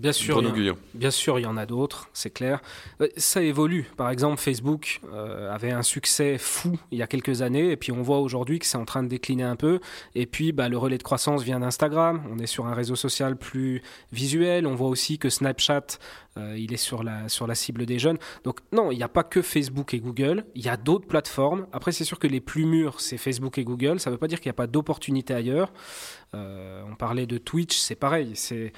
Bien 0.00 0.12
sûr, 0.12 0.40
il 0.42 0.64
y 0.64 0.68
a-. 0.70 0.74
Bien 0.94 1.10
sûr, 1.10 1.38
il 1.38 1.42
y 1.42 1.46
en 1.46 1.56
a 1.58 1.66
d'autres, 1.66 2.08
c'est 2.14 2.30
clair. 2.30 2.60
Euh, 3.00 3.08
Ça 3.16 3.42
évolue. 3.42 3.90
Par 3.96 4.08
exemple, 4.10 4.40
Facebook 4.40 5.00
euh, 5.12 5.52
avait 5.52 5.72
un 5.72 5.82
succès 5.82 6.38
fou 6.38 6.78
il 6.90 6.98
y 6.98 7.02
a 7.02 7.06
quelques 7.06 7.42
années, 7.42 7.70
et 7.70 7.76
puis 7.76 7.92
on 7.92 8.00
voit 8.00 8.18
aujourd'hui 8.18 8.58
que 8.58 8.66
c'est 8.66 8.78
en 8.78 8.86
train 8.86 9.02
de 9.02 9.08
décliner 9.08 9.42
un 9.42 9.56
peu. 9.56 9.80
Et 10.14 10.24
puis, 10.24 10.52
bah, 10.52 10.68
le 10.70 10.78
relais 10.78 10.96
de 10.96 11.02
croissance 11.02 11.42
vient 11.42 11.60
d'Instagram. 11.60 12.22
On 12.30 12.38
est 12.38 12.46
sur 12.46 12.66
un 12.66 12.74
réseau 12.74 12.96
social 12.96 13.36
plus 13.36 13.82
visuel. 14.10 14.66
On 14.66 14.74
voit 14.74 14.88
aussi 14.88 15.18
que 15.18 15.28
Snapchat, 15.28 15.98
euh, 16.38 16.56
il 16.56 16.72
est 16.72 16.78
sur 16.78 17.02
la, 17.02 17.28
sur 17.28 17.46
la 17.46 17.54
cible 17.54 17.84
des 17.84 17.98
jeunes. 17.98 18.18
Donc, 18.44 18.60
non, 18.72 18.90
il 18.92 18.96
n'y 18.96 19.02
a 19.02 19.08
pas 19.08 19.24
que 19.24 19.42
Facebook 19.42 19.92
et 19.92 20.00
Google. 20.00 20.44
Il 20.54 20.64
y 20.64 20.68
a 20.68 20.76
d'autres 20.78 21.06
plateformes. 21.06 21.66
Après, 21.72 21.92
c'est 21.92 22.04
sûr 22.04 22.18
que 22.18 22.26
les 22.26 22.40
plus 22.40 22.64
mûrs, 22.64 23.00
c'est 23.00 23.18
Facebook 23.18 23.58
et 23.58 23.64
Google. 23.64 24.00
Ça 24.00 24.08
ne 24.08 24.14
veut 24.14 24.18
pas 24.18 24.28
dire 24.28 24.40
qu'il 24.40 24.48
n'y 24.48 24.54
a 24.54 24.54
pas 24.54 24.66
d'opportunité 24.66 25.34
ailleurs. 25.34 25.72
Euh, 26.34 26.82
on 26.90 26.94
parlait 26.94 27.26
de 27.26 27.38
Twitch, 27.38 27.76
c'est 27.76 27.96
pareil. 27.96 28.32
C'est 28.34 28.72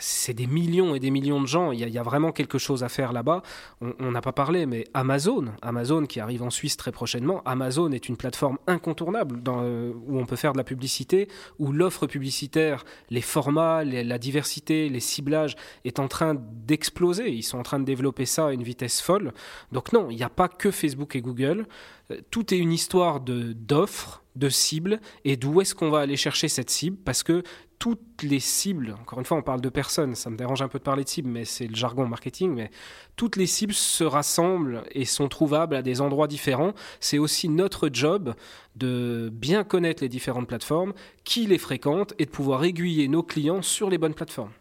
c'est 0.00 0.34
des 0.34 0.46
millions 0.46 0.94
et 0.94 1.00
des 1.00 1.10
millions 1.10 1.40
de 1.40 1.46
gens. 1.46 1.72
Il 1.72 1.80
y, 1.80 1.98
a, 1.98 2.02
vraiment 2.02 2.32
quelque 2.32 2.58
chose 2.58 2.84
à 2.84 2.88
faire 2.88 3.12
là-bas. 3.12 3.42
On 3.80 4.10
n'a 4.10 4.20
pas 4.20 4.32
parlé, 4.32 4.66
mais 4.66 4.84
Amazon, 4.94 5.46
Amazon 5.62 6.06
qui 6.06 6.20
arrive 6.20 6.42
en 6.42 6.50
Suisse 6.50 6.76
très 6.76 6.92
prochainement, 6.92 7.42
Amazon 7.44 7.90
est 7.92 8.08
une 8.08 8.16
plateforme 8.16 8.58
incontournable 8.66 9.40
euh, 9.48 9.92
où 10.06 10.18
on 10.18 10.26
peut 10.26 10.36
faire 10.36 10.52
de 10.52 10.58
la 10.58 10.64
publicité, 10.64 11.28
où 11.58 11.72
l'offre 11.72 12.06
publicitaire, 12.06 12.84
les 13.10 13.20
formats, 13.20 13.84
la 13.84 14.18
diversité, 14.18 14.88
les 14.88 15.00
ciblages 15.00 15.56
est 15.84 15.98
en 15.98 16.08
train 16.08 16.34
d'exploser. 16.34 17.30
Ils 17.30 17.42
sont 17.42 17.58
en 17.58 17.62
train 17.62 17.78
de 17.80 17.84
développer 17.84 18.26
ça 18.26 18.48
à 18.48 18.52
une 18.52 18.62
vitesse 18.62 19.00
folle. 19.00 19.32
Donc 19.72 19.92
non, 19.92 20.08
il 20.10 20.16
n'y 20.16 20.22
a 20.22 20.30
pas 20.30 20.48
que 20.48 20.70
Facebook 20.70 21.16
et 21.16 21.20
Google. 21.20 21.66
Euh, 22.10 22.20
tout 22.30 22.52
est 22.52 22.58
une 22.58 22.72
histoire 22.72 23.20
d'offres, 23.20 24.22
de 24.36 24.48
cibles 24.48 25.00
et 25.24 25.36
d'où 25.36 25.60
est-ce 25.60 25.74
qu'on 25.74 25.90
va 25.90 26.00
aller 26.00 26.16
chercher 26.16 26.48
cette 26.48 26.70
cible? 26.70 26.96
Parce 27.04 27.22
que 27.22 27.42
toutes 27.78 28.22
les 28.22 28.40
cibles, 28.40 28.96
encore 29.00 29.18
une 29.18 29.24
fois 29.24 29.36
on 29.36 29.42
parle 29.42 29.60
de 29.60 29.68
personnes, 29.68 30.14
ça 30.14 30.30
me 30.30 30.36
dérange 30.36 30.62
un 30.62 30.68
peu 30.68 30.78
de 30.78 30.84
parler 30.84 31.04
de 31.04 31.08
cibles 31.08 31.28
mais 31.28 31.44
c'est 31.44 31.66
le 31.66 31.74
jargon 31.74 32.06
marketing, 32.06 32.54
mais 32.54 32.70
toutes 33.16 33.36
les 33.36 33.46
cibles 33.46 33.74
se 33.74 34.04
rassemblent 34.04 34.84
et 34.92 35.04
sont 35.04 35.28
trouvables 35.28 35.76
à 35.76 35.82
des 35.82 36.00
endroits 36.00 36.28
différents. 36.28 36.72
C'est 37.00 37.18
aussi 37.18 37.48
notre 37.48 37.90
job 37.92 38.34
de 38.76 39.28
bien 39.32 39.64
connaître 39.64 40.02
les 40.02 40.08
différentes 40.08 40.48
plateformes, 40.48 40.92
qui 41.24 41.46
les 41.46 41.58
fréquente 41.58 42.14
et 42.18 42.24
de 42.24 42.30
pouvoir 42.30 42.64
aiguiller 42.64 43.08
nos 43.08 43.22
clients 43.22 43.62
sur 43.62 43.90
les 43.90 43.98
bonnes 43.98 44.14
plateformes. 44.14 44.52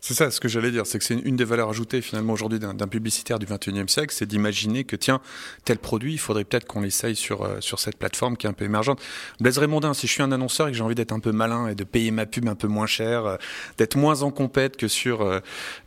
C'est 0.00 0.14
ça, 0.14 0.30
ce 0.30 0.40
que 0.40 0.48
j'allais 0.48 0.70
dire, 0.70 0.86
c'est 0.86 0.98
que 0.98 1.04
c'est 1.04 1.14
une 1.14 1.36
des 1.36 1.44
valeurs 1.44 1.68
ajoutées 1.68 2.00
finalement 2.00 2.32
aujourd'hui 2.32 2.58
d'un 2.58 2.88
publicitaire 2.88 3.38
du 3.38 3.44
21e 3.44 3.86
siècle, 3.88 4.14
c'est 4.16 4.24
d'imaginer 4.24 4.84
que 4.84 4.96
tiens, 4.96 5.20
tel 5.66 5.76
produit, 5.76 6.14
il 6.14 6.18
faudrait 6.18 6.44
peut-être 6.44 6.66
qu'on 6.66 6.80
l'essaye 6.80 7.14
sur, 7.14 7.42
euh, 7.42 7.60
sur 7.60 7.78
cette 7.78 7.98
plateforme 7.98 8.38
qui 8.38 8.46
est 8.46 8.50
un 8.50 8.54
peu 8.54 8.64
émergente. 8.64 9.00
Blaise 9.40 9.58
Raymondin, 9.58 9.92
si 9.92 10.06
je 10.06 10.12
suis 10.12 10.22
un 10.22 10.32
annonceur 10.32 10.68
et 10.68 10.70
que 10.70 10.76
j'ai 10.76 10.82
envie 10.82 10.94
d'être 10.94 11.12
un 11.12 11.20
peu 11.20 11.32
malin 11.32 11.68
et 11.68 11.74
de 11.74 11.84
payer 11.84 12.12
ma 12.12 12.24
pub 12.24 12.48
un 12.48 12.54
peu 12.54 12.66
moins 12.66 12.86
cher, 12.86 13.26
euh, 13.26 13.36
d'être 13.76 13.96
moins 13.96 14.22
en 14.22 14.30
compète 14.30 14.78
que 14.78 14.88
sur 14.88 15.20
euh, 15.20 15.40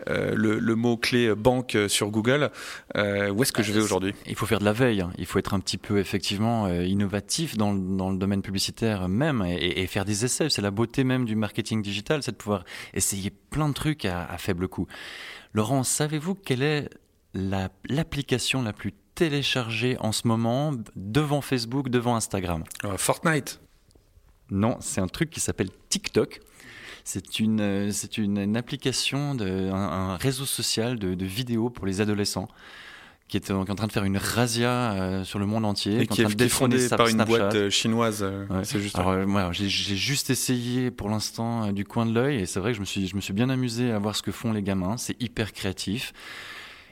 le, 0.07 0.59
le 0.59 0.76
mot-clé 0.76 1.34
banque 1.34 1.76
sur 1.88 2.11
Google, 2.11 2.51
où 2.95 3.41
est-ce 3.41 3.51
que 3.51 3.64
je 3.64 3.74
vais 3.74 3.82
aujourd'hui? 3.82 4.14
Il 4.28 4.36
faut 4.36 4.45
faire 4.45 4.59
de 4.59 4.66
la 4.66 4.74
veille, 4.74 5.01
hein. 5.01 5.11
il 5.18 5.26
faut 5.26 5.39
être 5.39 5.55
un 5.55 5.59
petit 5.59 5.78
peu 5.78 5.97
effectivement 5.97 6.68
innovatif 6.68 7.57
dans, 7.57 7.74
dans, 7.74 8.11
le 8.11 8.18
domaine 8.18 8.41
publicitaire 8.41 9.07
même 9.07 9.43
et, 9.47 9.82
et 9.82 9.88
faire 9.88 10.05
des 10.05 10.26
essais. 10.26 10.49
C'est 10.49 10.61
la 10.61 10.72
beauté 10.72 11.03
même 11.03 11.26
du 11.26 11.36
marketing 11.36 11.82
digital, 11.82 12.22
c'est 12.22 12.32
de 12.32 12.38
pouvoir 12.38 12.64
essayer 12.93 13.32
plein 13.49 13.70
de 13.70 13.74
trucs 13.74 14.03
à, 14.08 14.38
faible 14.38 14.68
coût. 14.68 14.88
Laurent, 15.54 15.84
savez-vous 15.84 16.36
quelle 16.36 16.64
est 16.64 16.89
l'application 17.34 18.62
la, 18.62 18.74
plus 18.74 18.93
téléchargée 19.16 19.97
en 19.99 20.12
ce 20.12 20.28
moment 20.28 20.74
devant 20.95 21.41
Facebook, 21.41 21.89
devant 21.89 22.16
Instagram? 22.16 22.64
Euh, 22.84 22.97
Fortnite. 22.97 23.60
Non, 24.49 24.78
c'est 24.80 25.01
un 25.01 25.08
truc 25.08 25.30
qui 25.30 25.39
s'appelle 25.39 25.70
TikTok. 25.89 26.41
C'est 27.04 27.39
une, 27.39 27.91
c'est 27.91 28.18
une, 28.18 28.56
application, 28.56 29.36
de, 29.36 29.70
un, 29.72 30.16
réseau 30.16 30.45
social 30.45 30.97
de, 30.97 31.16
de 31.16 31.26
vidéos 31.26 31.70
pour 31.70 31.86
les 31.86 31.99
adolescents 31.99 32.47
qui 33.28 33.38
est, 33.38 33.52
en 33.52 33.64
train 33.66 33.88
de 33.88 33.92
faire 33.92 34.04
une 34.04 34.18
razzia 34.18 34.94
euh, 34.94 35.24
sur 35.24 35.40
le 35.40 35.46
monde 35.46 35.66
entier, 35.66 36.02
et 36.02 36.08
qui, 36.08 36.22
est, 36.22 36.26
en 36.26 36.30
train 36.30 36.36
de 36.36 36.48
fondé 36.48 36.90
par 36.90 37.08
une 37.08 37.24
boîte 37.24 37.56
euh, 37.56 37.70
chinoise. 37.70 38.20
Euh, 38.22 38.46
c'est 38.64 38.80
juste. 38.80 38.98
Alors, 38.98 39.54
j'ai, 39.54 39.70
juste 39.70 40.30
essayé 40.30 40.92
pour 40.92 41.10
l'instant 41.10 41.72
du 41.72 41.86
coin 41.86 42.06
de 42.06 42.14
l'œil 42.14 42.42
et 42.42 42.46
c'est 42.46 42.60
vrai 42.60 42.72
que 42.72 42.76
je 42.76 42.82
me 42.82 42.86
suis, 42.86 43.08
je 43.08 43.16
me 43.16 43.22
suis 43.22 43.34
bien 43.34 43.50
amusé 43.50 43.92
à 43.92 44.00
voir 44.00 44.16
ce 44.16 44.22
que 44.22 44.32
font 44.32 44.52
les 44.52 44.62
gamins. 44.62 44.98
C'est 44.98 45.20
hyper 45.22 45.54
créatif. 45.54 46.14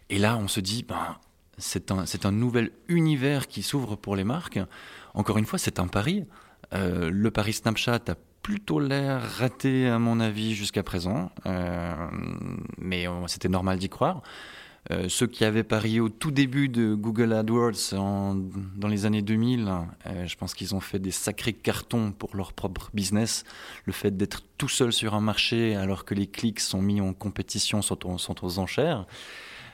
Et 0.09 0.17
là, 0.17 0.37
on 0.37 0.47
se 0.47 0.59
dit, 0.59 0.83
ben, 0.87 1.17
c'est 1.57 1.91
un, 1.91 2.05
c'est 2.05 2.25
un 2.25 2.31
nouvel 2.31 2.71
univers 2.87 3.47
qui 3.47 3.61
s'ouvre 3.61 3.95
pour 3.95 4.15
les 4.15 4.23
marques. 4.23 4.59
Encore 5.13 5.37
une 5.37 5.45
fois, 5.45 5.59
c'est 5.59 5.79
un 5.79 5.87
pari. 5.87 6.25
le 6.71 7.29
pari 7.29 7.53
Snapchat 7.53 7.99
a 8.07 8.15
plutôt 8.41 8.79
l'air 8.79 9.21
raté 9.37 9.87
à 9.87 9.99
mon 9.99 10.19
avis 10.19 10.55
jusqu'à 10.55 10.83
présent, 10.83 11.31
mais 12.77 13.05
c'était 13.27 13.49
normal 13.49 13.77
d'y 13.77 13.89
croire. 13.89 14.21
Euh, 14.89 15.07
ceux 15.09 15.27
qui 15.27 15.45
avaient 15.45 15.63
parié 15.63 15.99
au 15.99 16.09
tout 16.09 16.31
début 16.31 16.67
de 16.67 16.95
Google 16.95 17.33
AdWords 17.33 17.93
dans 17.93 18.87
les 18.87 19.05
années 19.05 19.21
2000, 19.21 19.69
euh, 20.07 20.25
je 20.25 20.35
pense 20.35 20.55
qu'ils 20.55 20.73
ont 20.73 20.79
fait 20.79 20.97
des 20.97 21.11
sacrés 21.11 21.53
cartons 21.53 22.11
pour 22.11 22.35
leur 22.35 22.51
propre 22.53 22.89
business. 22.93 23.43
Le 23.85 23.93
fait 23.93 24.17
d'être 24.17 24.41
tout 24.57 24.69
seul 24.69 24.91
sur 24.91 25.13
un 25.13 25.21
marché 25.21 25.75
alors 25.75 26.03
que 26.03 26.15
les 26.15 26.25
clics 26.25 26.59
sont 26.59 26.81
mis 26.81 26.99
en 26.99 27.13
compétition 27.13 27.83
sont 27.83 28.07
aux, 28.07 28.59
enchères. 28.59 29.05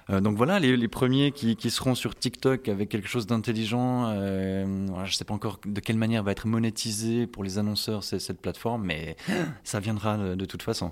Euh, 0.09 0.19
donc 0.19 0.35
voilà, 0.35 0.59
les, 0.59 0.87
premiers 0.89 1.31
qui, 1.31 1.55
seront 1.69 1.95
sur 1.95 2.13
TikTok 2.13 2.67
avec 2.67 2.89
quelque 2.89 3.07
chose 3.07 3.27
d'intelligent. 3.27 4.13
je 4.13 4.65
ne 4.65 5.11
sais 5.11 5.25
pas 5.25 5.33
encore 5.33 5.61
de 5.65 5.79
quelle 5.79 5.97
manière 5.97 6.23
va 6.23 6.33
être 6.33 6.47
monétisé 6.47 7.27
pour 7.27 7.45
les 7.45 7.57
annonceurs 7.57 8.03
cette 8.03 8.41
plateforme, 8.41 8.83
mais 8.83 9.15
ça 9.63 9.79
viendra 9.79 10.35
de 10.35 10.45
toute 10.45 10.63
façon. 10.63 10.91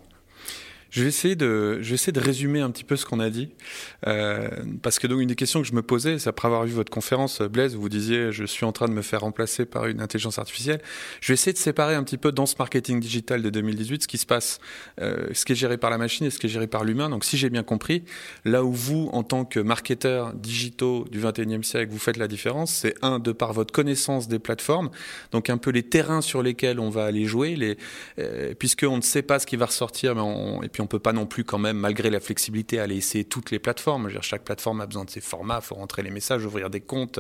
Je 0.96 1.02
vais 1.02 1.10
essayer 1.10 1.36
de, 1.36 1.80
je 1.82 1.90
vais 1.90 1.96
essayer 1.96 2.14
de 2.14 2.22
résumer 2.22 2.62
un 2.62 2.72
petit 2.72 2.86
peu 2.86 2.96
ce 2.96 3.06
qu'on 3.06 3.20
a 3.20 3.30
dit, 3.30 3.50
euh, 4.08 4.48
parce 4.82 4.98
que 4.98 5.08
donc 5.08 5.20
une 5.20 5.28
des 5.28 5.36
questions 5.36 5.62
que 5.62 5.68
je 5.68 5.74
me 5.74 5.82
posais, 5.82 6.20
c'est 6.20 6.30
après 6.30 6.48
avoir 6.48 6.64
vu 6.64 6.72
votre 6.72 6.90
conférence, 6.90 7.42
Blaise, 7.42 7.76
où 7.76 7.82
vous 7.82 7.90
disiez 7.90 8.32
je 8.32 8.46
suis 8.46 8.64
en 8.64 8.72
train 8.72 8.88
de 8.88 8.94
me 8.94 9.02
faire 9.02 9.20
remplacer 9.20 9.66
par 9.66 9.88
une 9.88 10.00
intelligence 10.00 10.40
artificielle. 10.40 10.82
Je 11.20 11.28
vais 11.28 11.34
essayer 11.34 11.52
de 11.52 11.58
séparer 11.58 11.96
un 11.96 12.04
petit 12.04 12.18
peu 12.18 12.32
dans 12.32 12.46
ce 12.46 12.56
marketing 12.58 13.02
digital 13.02 13.42
de 13.42 13.50
2018 13.50 14.04
ce 14.04 14.08
qui 14.08 14.18
se 14.18 14.26
passe, 14.26 14.62
euh, 15.02 15.28
ce 15.34 15.44
qui 15.44 15.52
est 15.52 15.56
géré 15.58 15.78
par 15.78 15.90
la 15.90 15.98
machine 15.98 16.28
et 16.28 16.30
ce 16.30 16.40
qui 16.40 16.46
est 16.46 16.50
géré 16.50 16.68
par 16.68 16.86
l'humain. 16.86 17.10
Donc 17.10 17.26
si 17.26 17.36
j'ai 17.36 17.50
bien 17.50 17.64
compris, 17.64 18.06
là 18.46 18.64
où 18.64 18.72
vous, 18.72 19.10
en 19.12 19.24
tant 19.24 19.44
que 19.44 19.60
marketeur 19.60 20.34
digitaux 20.34 21.06
du 21.12 21.20
21e 21.20 21.64
siècle, 21.64 21.92
vous 21.92 22.00
faites 22.00 22.16
la 22.16 22.30
différence, 22.30 22.72
c'est 22.72 22.96
un 23.02 23.20
de 23.20 23.34
par 23.34 23.52
votre 23.52 23.74
connaissance 23.74 24.30
des 24.30 24.40
plateformes, 24.40 24.90
donc 25.34 25.50
un 25.50 25.58
peu 25.58 25.72
les 25.72 25.84
terrains 25.84 26.22
sur 26.22 26.42
lesquels 26.42 26.80
on 26.80 26.90
va 26.90 27.04
aller 27.04 27.26
jouer, 27.26 27.58
les, 27.58 27.78
euh, 28.18 28.54
puisqu'on 28.58 28.96
ne 28.96 29.02
sait 29.02 29.24
pas 29.24 29.40
ce 29.40 29.46
qui 29.46 29.58
va 29.58 29.66
ressortir, 29.66 30.16
mais 30.16 30.22
on, 30.22 30.64
et 30.64 30.70
puis 30.70 30.82
on 30.82 30.85
peut 30.88 31.00
pas 31.00 31.14
non 31.14 31.26
plus 31.26 31.44
quand 31.44 31.58
même, 31.58 31.78
malgré 31.78 32.10
la 32.10 32.20
flexibilité, 32.20 32.80
aller 32.80 32.96
essayer 32.96 33.24
toutes 33.24 33.52
les 33.52 33.60
plateformes. 33.60 34.10
dire, 34.10 34.24
chaque 34.24 34.44
plateforme 34.44 34.82
a 34.82 34.86
besoin 34.86 35.06
de 35.06 35.10
ses 35.10 35.22
formats, 35.22 35.60
il 35.62 35.66
faut 35.66 35.76
rentrer 35.76 36.04
les 36.04 36.10
messages, 36.10 36.46
ouvrir 36.46 36.70
des 36.70 36.82
comptes, 36.82 37.20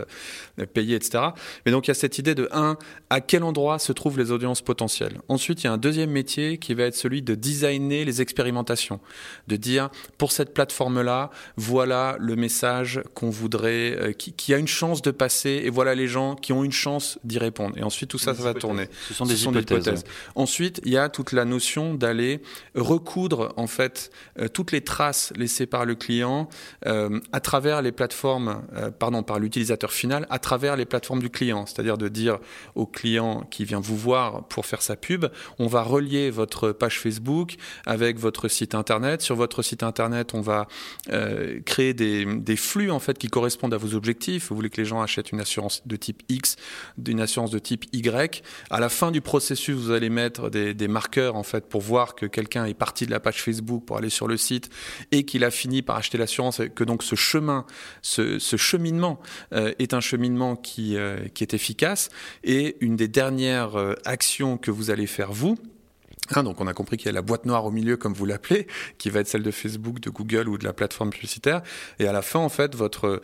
euh, 0.59 0.65
payer, 0.65 0.95
etc. 0.95 1.23
Mais 1.65 1.71
donc 1.71 1.87
il 1.87 1.89
y 1.89 1.91
a 1.91 1.95
cette 1.95 2.17
idée 2.17 2.35
de, 2.35 2.49
un, 2.51 2.77
à 3.09 3.21
quel 3.21 3.43
endroit 3.43 3.79
se 3.79 3.91
trouvent 3.91 4.17
les 4.17 4.31
audiences 4.31 4.61
potentielles? 4.61 5.19
Ensuite, 5.27 5.63
il 5.63 5.65
y 5.65 5.67
a 5.67 5.73
un 5.73 5.77
deuxième 5.77 6.11
métier 6.11 6.57
qui 6.57 6.73
va 6.73 6.83
être 6.83 6.95
celui 6.95 7.21
de 7.21 7.35
designer 7.35 8.05
les 8.05 8.21
expérimentations, 8.21 8.99
de 9.47 9.55
dire, 9.55 9.89
pour 10.17 10.31
cette 10.31 10.53
plateforme-là, 10.53 11.29
voilà 11.57 12.15
le 12.19 12.35
message 12.35 13.01
qu'on 13.13 13.29
voudrait, 13.29 13.95
euh, 13.97 14.11
qui, 14.13 14.53
a 14.53 14.57
une 14.57 14.67
chance 14.67 15.01
de 15.01 15.11
passer, 15.11 15.61
et 15.65 15.69
voilà 15.69 15.95
les 15.95 16.07
gens 16.07 16.35
qui 16.35 16.53
ont 16.53 16.63
une 16.63 16.71
chance 16.71 17.19
d'y 17.23 17.39
répondre. 17.39 17.77
Et 17.77 17.83
ensuite, 17.83 18.09
tout 18.09 18.17
ça, 18.17 18.33
ça 18.33 18.43
va 18.43 18.53
tourner. 18.53 18.87
Ce 19.07 19.13
sont 19.13 19.25
des, 19.25 19.43
hypothèses. 19.43 20.03
Ensuite, 20.35 20.81
il 20.85 20.91
y 20.91 20.97
a 20.97 21.09
toute 21.09 21.31
la 21.31 21.45
notion 21.45 21.93
d'aller 21.93 22.41
recoudre 22.75 23.53
en 23.57 23.67
fait 23.67 24.11
euh, 24.39 24.47
toutes 24.47 24.71
les 24.71 24.81
traces 24.81 25.33
laissées 25.35 25.65
par 25.65 25.85
le 25.85 25.95
client 25.95 26.49
euh, 26.85 27.19
à 27.31 27.39
travers 27.39 27.81
les 27.81 27.91
plateformes, 27.91 28.63
euh, 28.75 28.91
pardon, 28.91 29.23
par 29.23 29.39
l'utilisateur 29.39 29.91
final, 29.91 30.27
à 30.29 30.39
travers 30.39 30.75
les 30.75 30.85
plateformes 30.85 31.19
du 31.19 31.29
client. 31.29 31.65
C'est-à-dire 31.65 31.97
de 31.97 32.07
dire 32.07 32.39
au 32.75 32.85
client 32.85 33.47
qui 33.49 33.65
vient 33.65 33.79
vous 33.79 33.97
voir 33.97 34.47
pour 34.47 34.65
faire 34.65 34.81
sa 34.81 34.95
pub, 34.95 35.25
on 35.59 35.67
va 35.67 35.81
relier 35.81 36.29
votre 36.29 36.71
page 36.71 36.99
Facebook 36.99 37.55
avec 37.85 38.19
votre 38.19 38.47
site 38.47 38.75
internet. 38.75 39.21
Sur 39.21 39.35
votre 39.35 39.61
site 39.61 39.83
internet, 39.83 40.33
on 40.33 40.41
va 40.41 40.67
créer 41.65 41.93
des, 41.93 42.55
flux 42.55 42.89
en 42.89 42.99
fait 42.99 43.17
qui 43.17 43.27
correspondent 43.27 43.73
à 43.73 43.77
vos 43.77 43.95
objectifs. 43.95 44.49
Vous 44.49 44.55
voulez 44.55 44.69
que 44.69 44.79
les 44.79 44.85
gens 44.85 45.01
achètent 45.01 45.31
une 45.31 45.41
assurance 45.41 45.85
de 45.85 45.95
type 45.95 46.23
X, 46.29 46.55
une 47.05 47.19
assurance 47.19 47.51
de 47.51 47.59
type 47.59 47.85
Y. 47.93 48.43
À 48.69 48.79
la 48.79 48.89
fin 48.89 49.11
du 49.11 49.21
processus, 49.21 49.75
vous 49.75 49.91
allez 49.91 50.09
mettre 50.09 50.49
des, 50.49 50.73
des 50.73 50.87
marqueurs 50.87 51.35
en 51.35 51.43
fait 51.43 51.67
pour 51.67 51.81
voir 51.81 52.15
que 52.15 52.25
quelqu'un 52.25 52.65
est 52.65 52.73
parti 52.73 53.05
de 53.05 53.11
la 53.11 53.19
page 53.19 53.34
Facebook 53.41 53.85
pour 53.85 53.97
aller 53.97 54.09
sur 54.09 54.27
le 54.27 54.37
site 54.37 54.69
et 55.11 55.23
qu'il 55.23 55.43
a 55.43 55.51
fini 55.51 55.81
par 55.81 55.97
acheter 55.97 56.17
l'assurance, 56.17 56.61
que 56.75 56.83
donc 56.83 57.03
ce 57.03 57.15
chemin, 57.15 57.65
ce, 58.01 58.39
cheminement 58.57 59.19
euh, 59.53 59.73
est 59.79 59.93
un 59.93 60.01
cheminement 60.01 60.55
qui, 60.55 60.97
euh, 60.97 61.27
qui 61.33 61.43
est 61.43 61.53
efficace. 61.53 62.09
Et 62.43 62.77
une 62.79 62.95
des 62.95 63.07
dernières 63.07 63.79
euh, 63.79 63.95
actions 64.05 64.57
que 64.57 64.71
vous 64.71 64.91
allez 64.91 65.07
faire 65.07 65.31
vous, 65.31 65.57
Hein, 66.33 66.43
donc 66.43 66.59
on 66.59 66.67
a 66.67 66.73
compris 66.73 66.97
qu'il 66.97 67.07
y 67.07 67.09
a 67.09 67.13
la 67.13 67.21
boîte 67.21 67.45
noire 67.45 67.65
au 67.65 67.71
milieu, 67.71 67.97
comme 67.97 68.13
vous 68.13 68.25
l'appelez, 68.25 68.67
qui 68.97 69.09
va 69.09 69.19
être 69.19 69.27
celle 69.27 69.43
de 69.43 69.51
Facebook, 69.51 69.99
de 69.99 70.09
Google 70.09 70.49
ou 70.49 70.57
de 70.57 70.63
la 70.63 70.73
plateforme 70.73 71.11
publicitaire. 71.11 71.61
Et 71.99 72.07
à 72.07 72.11
la 72.11 72.21
fin, 72.21 72.39
en 72.39 72.49
fait, 72.49 72.75
votre 72.75 73.21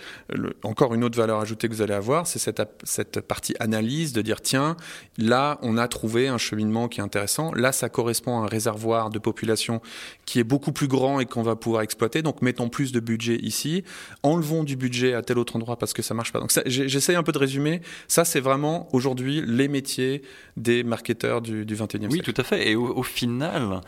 encore 0.63 0.93
une 0.93 1.03
autre 1.03 1.17
valeur 1.17 1.39
ajoutée 1.39 1.67
que 1.67 1.73
vous 1.73 1.81
allez 1.81 1.93
avoir, 1.93 2.27
c'est 2.27 2.39
cette, 2.39 2.61
cette 2.83 3.21
partie 3.21 3.55
analyse 3.59 4.13
de 4.13 4.21
dire 4.21 4.41
tiens, 4.41 4.77
là 5.17 5.57
on 5.61 5.77
a 5.77 5.87
trouvé 5.87 6.27
un 6.27 6.37
cheminement 6.37 6.87
qui 6.87 6.99
est 6.99 7.03
intéressant. 7.03 7.53
Là, 7.53 7.71
ça 7.71 7.89
correspond 7.89 8.39
à 8.39 8.45
un 8.45 8.47
réservoir 8.47 9.09
de 9.09 9.19
population 9.19 9.81
qui 10.25 10.39
est 10.39 10.43
beaucoup 10.43 10.71
plus 10.71 10.87
grand 10.87 11.19
et 11.19 11.25
qu'on 11.25 11.43
va 11.43 11.55
pouvoir 11.55 11.81
exploiter. 11.81 12.21
Donc 12.21 12.41
mettons 12.41 12.69
plus 12.69 12.91
de 12.91 12.99
budget 12.99 13.37
ici, 13.41 13.83
enlevons 14.23 14.63
du 14.63 14.75
budget 14.75 15.13
à 15.13 15.21
tel 15.21 15.37
autre 15.37 15.55
endroit 15.55 15.77
parce 15.77 15.93
que 15.93 16.01
ça 16.01 16.13
marche 16.13 16.31
pas. 16.31 16.39
Donc 16.39 16.51
j'essaye 16.65 17.15
un 17.15 17.23
peu 17.23 17.31
de 17.31 17.37
résumer. 17.37 17.81
Ça, 18.07 18.25
c'est 18.25 18.39
vraiment 18.39 18.87
aujourd'hui 18.93 19.43
les 19.45 19.67
métiers 19.67 20.21
des 20.57 20.83
marketeurs 20.83 21.41
du, 21.41 21.65
du 21.65 21.75
21e 21.75 21.89
siècle. 21.89 22.07
Oui, 22.11 22.21
tout 22.21 22.33
à 22.37 22.43
fait. 22.43 22.69
Et 22.69 22.75
au, 22.91 23.03
final, 23.03 23.81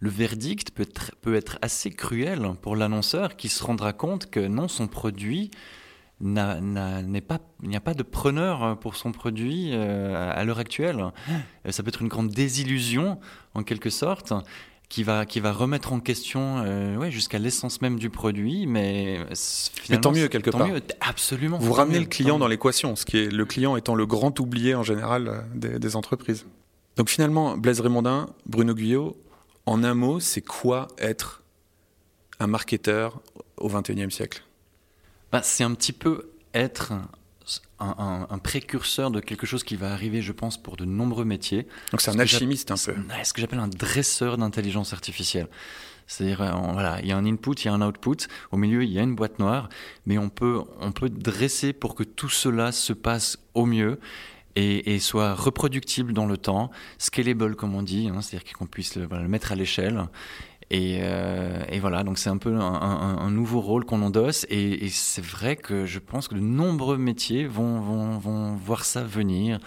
le 0.00 0.10
verdict 0.10 0.70
peut 0.70 0.82
être, 0.82 1.12
peut 1.20 1.34
être 1.34 1.58
assez 1.62 1.90
cruel 1.90 2.50
pour 2.60 2.76
l'annonceur 2.76 3.36
qui 3.36 3.48
se 3.48 3.62
rendra 3.64 3.92
compte 3.92 4.30
que 4.30 4.40
non, 4.40 4.68
son 4.68 4.86
produit 4.88 5.50
n'est 6.20 7.20
pas, 7.20 7.40
il 7.62 7.68
n'y 7.68 7.76
a 7.76 7.80
pas 7.80 7.94
de 7.94 8.02
preneur 8.02 8.78
pour 8.78 8.96
son 8.96 9.12
produit 9.12 9.70
euh, 9.72 10.32
à 10.34 10.44
l'heure 10.44 10.58
actuelle. 10.58 11.04
Ça 11.68 11.82
peut 11.82 11.88
être 11.88 12.02
une 12.02 12.08
grande 12.08 12.30
désillusion 12.30 13.18
en 13.54 13.62
quelque 13.62 13.90
sorte. 13.90 14.32
qui 14.88 15.02
va, 15.02 15.26
qui 15.26 15.40
va 15.40 15.52
remettre 15.52 15.92
en 15.92 15.98
question 15.98 16.62
euh, 16.64 16.96
ouais, 16.96 17.10
jusqu'à 17.10 17.38
l'essence 17.38 17.82
même 17.82 17.98
du 17.98 18.08
produit. 18.08 18.66
Mais, 18.66 19.18
mais 19.90 20.00
tant 20.00 20.12
mieux 20.12 20.28
quelque 20.28 20.50
part. 20.50 20.68
Mieux, 20.68 20.80
absolument. 21.00 21.58
Vous 21.58 21.72
ramenez 21.72 21.98
le 21.98 22.06
client 22.06 22.38
dans 22.38 22.48
l'équation, 22.48 22.96
ce 22.96 23.04
qui 23.04 23.18
est 23.18 23.32
le 23.32 23.44
client 23.44 23.76
étant 23.76 23.94
le 23.94 24.06
grand 24.06 24.38
oublié 24.38 24.74
en 24.74 24.84
général 24.84 25.28
euh, 25.28 25.40
des, 25.54 25.78
des 25.78 25.96
entreprises. 25.96 26.46
Donc 26.96 27.10
finalement, 27.10 27.56
Blaise 27.56 27.80
Raymondin, 27.80 28.28
Bruno 28.46 28.74
Guyot, 28.74 29.16
en 29.66 29.84
un 29.84 29.94
mot, 29.94 30.20
c'est 30.20 30.42
quoi 30.42 30.88
être 30.98 31.42
un 32.38 32.46
marketeur 32.46 33.20
au 33.56 33.68
XXIe 33.68 34.10
siècle? 34.10 34.42
Bah, 35.32 35.42
C'est 35.42 35.64
un 35.64 35.74
petit 35.74 35.92
peu 35.92 36.30
être 36.54 36.92
un, 37.78 38.38
précurseur 38.42 39.10
de 39.10 39.20
quelque 39.20 39.46
chose 39.46 39.62
qui 39.62 39.76
va 39.76 39.92
arriver, 39.92 40.22
je 40.22 40.32
pense, 40.32 40.60
pour 40.60 40.76
de 40.76 40.84
nombreux 40.84 41.24
métiers. 41.24 41.66
Donc 41.90 42.00
c'est 42.00 42.10
un 42.10 42.18
alchimiste 42.18 42.70
un 42.70 42.76
peu. 42.76 42.94
Ce 43.22 43.32
que 43.32 43.40
j'appelle 43.40 43.58
un 43.58 43.68
dresseur 43.68 44.38
d'intelligence 44.38 44.92
artificielle. 44.92 45.48
C'est-à-dire, 46.06 46.40
euh, 46.40 46.52
voilà, 46.72 47.00
il 47.00 47.08
y 47.08 47.12
a 47.12 47.16
un 47.16 47.26
input, 47.26 47.54
il 47.54 47.64
y 47.64 47.68
a 47.68 47.72
un 47.72 47.82
output. 47.82 48.28
Au 48.52 48.56
milieu, 48.56 48.84
il 48.84 48.90
y 48.90 48.98
a 48.98 49.02
une 49.02 49.16
boîte 49.16 49.40
noire, 49.40 49.68
mais 50.06 50.18
on 50.18 50.28
peut, 50.28 50.62
on 50.80 50.92
peut 50.92 51.08
dresser 51.08 51.72
pour 51.72 51.96
que 51.96 52.04
tout 52.04 52.28
cela 52.28 52.70
se 52.70 52.92
passe 52.92 53.38
au 53.54 53.66
mieux. 53.66 53.98
Et, 54.56 54.98
soit 55.00 55.34
reproductible 55.34 56.14
dans 56.14 56.24
le 56.26 56.38
temps, 56.38 56.70
scalable 56.98 57.56
comme 57.56 57.74
on 57.74 57.82
dit, 57.82 58.08
hein, 58.08 58.22
c'est-à-dire 58.22 58.54
qu'on 58.54 58.66
puisse 58.66 58.96
le, 58.96 59.06
mettre 59.28 59.52
à 59.52 59.54
l'échelle 59.54 60.06
euh, 60.72 61.62
et, 61.68 61.78
voilà, 61.78 62.02
donc 62.02 62.18
c'est 62.18 62.30
un 62.30 62.38
peu 62.38 62.54
un, 62.54 63.30
nouveau 63.30 63.60
rôle 63.60 63.84
qu'on 63.84 64.02
endosse. 64.02 64.46
Et, 64.50 64.88
c'est 64.88 65.24
vrai 65.24 65.56
que 65.56 65.86
je 65.86 65.98
pense 65.98 66.28
que 66.28 66.34
de 66.34 66.40
nombreux 66.40 66.98
métiers 66.98 67.46
vont, 67.46 67.80
vont, 68.18 68.54
voir 68.56 68.84
ça 68.84 69.02
venir. 69.04 69.58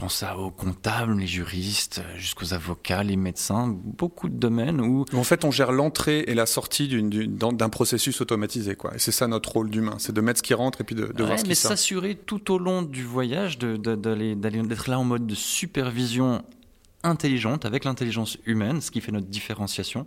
Pense 0.00 0.24
aux 0.38 0.50
comptables, 0.50 1.18
les 1.18 1.26
juristes, 1.26 2.02
jusqu'aux 2.16 2.54
avocats, 2.54 3.02
les 3.02 3.16
médecins, 3.16 3.68
beaucoup 3.68 4.30
de 4.30 4.34
domaines 4.34 4.80
où... 4.80 5.04
En 5.12 5.24
fait, 5.24 5.44
on 5.44 5.50
gère 5.50 5.72
l'entrée 5.72 6.24
et 6.26 6.34
la 6.34 6.46
sortie 6.46 6.88
d'un 6.88 7.68
processus 7.68 8.20
automatisé. 8.22 8.76
Quoi. 8.76 8.94
Et 8.94 8.98
c'est 8.98 9.12
ça 9.12 9.28
notre 9.28 9.52
rôle 9.52 9.68
d'humain, 9.68 9.96
c'est 9.98 10.14
de 10.14 10.20
mettre 10.20 10.38
ce 10.38 10.42
qui 10.42 10.54
rentre 10.54 10.80
et 10.80 10.84
puis 10.84 10.94
de, 10.94 11.06
de 11.06 11.24
voir 11.24 11.38
ce 11.38 11.44
qui 11.44 11.54
sort. 11.54 11.70
Mais 11.70 11.76
s'assurer 11.76 12.14
tout 12.14 12.50
au 12.50 12.58
long 12.58 12.82
du 12.82 13.04
voyage 13.04 13.58
d'être 13.58 14.88
là 14.88 14.98
en 14.98 15.04
mode 15.04 15.26
de 15.26 15.34
supervision 15.34 16.42
intelligente 17.02 17.64
avec 17.64 17.84
l'intelligence 17.84 18.38
humaine, 18.46 18.80
ce 18.80 18.90
qui 18.90 19.00
fait 19.00 19.12
notre 19.12 19.26
différenciation. 19.28 20.06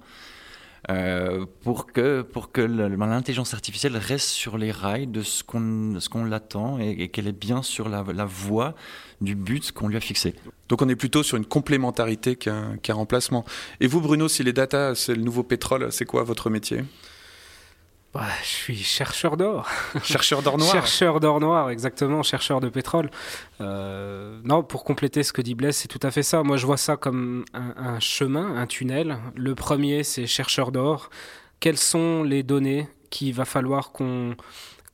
Euh, 0.89 1.45
pour 1.61 1.87
que, 1.87 2.23
pour 2.23 2.51
que 2.51 2.59
l'intelligence 2.59 3.53
artificielle 3.53 3.95
reste 3.95 4.27
sur 4.27 4.57
les 4.57 4.71
rails 4.71 5.07
de 5.07 5.21
ce 5.21 5.41
qu'on 5.41 5.97
qu'on 6.11 6.25
l'attend 6.25 6.77
et, 6.77 7.07
qu'elle 7.07 7.27
est 7.27 7.31
bien 7.31 7.63
sur 7.63 7.87
la, 7.87 8.03
la 8.13 8.25
voie 8.25 8.75
du 9.21 9.35
but 9.35 9.71
qu'on 9.71 9.87
lui 9.87 9.95
a 9.95 10.01
fixé. 10.01 10.35
Donc 10.67 10.81
on 10.81 10.89
est 10.89 10.97
plutôt 10.97 11.23
sur 11.23 11.37
une 11.37 11.45
complémentarité 11.45 12.35
qu'un 12.35 12.77
remplacement. 12.89 13.45
Et 13.79 13.87
vous 13.87 14.01
Bruno, 14.01 14.27
si 14.27 14.43
les 14.43 14.51
data 14.51 14.93
c'est 14.93 15.15
le 15.15 15.21
nouveau 15.21 15.43
pétrole, 15.43 15.89
c'est 15.91 16.05
quoi 16.05 16.23
votre 16.23 16.49
métier? 16.49 16.83
Bah, 18.13 18.27
je 18.43 18.47
suis 18.47 18.77
chercheur 18.77 19.37
d'or. 19.37 19.67
Chercheur 20.03 20.43
d'or 20.43 20.59
noir. 20.59 20.71
chercheur 20.71 21.19
d'or 21.19 21.39
noir, 21.39 21.71
exactement, 21.71 22.21
chercheur 22.21 22.59
de 22.59 22.69
pétrole. 22.69 23.09
Euh, 23.59 24.39
non, 24.43 24.61
pour 24.61 24.83
compléter 24.83 25.23
ce 25.23 25.33
que 25.33 25.41
dit 25.41 25.55
Blaise, 25.55 25.75
c'est 25.75 25.87
tout 25.87 25.99
à 26.03 26.11
fait 26.11 26.21
ça. 26.21 26.43
Moi, 26.43 26.57
je 26.57 26.67
vois 26.67 26.77
ça 26.77 26.95
comme 26.95 27.43
un, 27.53 27.99
chemin, 27.99 28.55
un 28.55 28.67
tunnel. 28.67 29.17
Le 29.35 29.55
premier, 29.55 30.03
c'est 30.03 30.27
chercheur 30.27 30.71
d'or. 30.71 31.09
Quelles 31.59 31.79
sont 31.79 32.21
les 32.21 32.43
données 32.43 32.87
qu'il 33.09 33.33
va 33.33 33.45
falloir 33.45 33.91
qu'on 33.91 34.35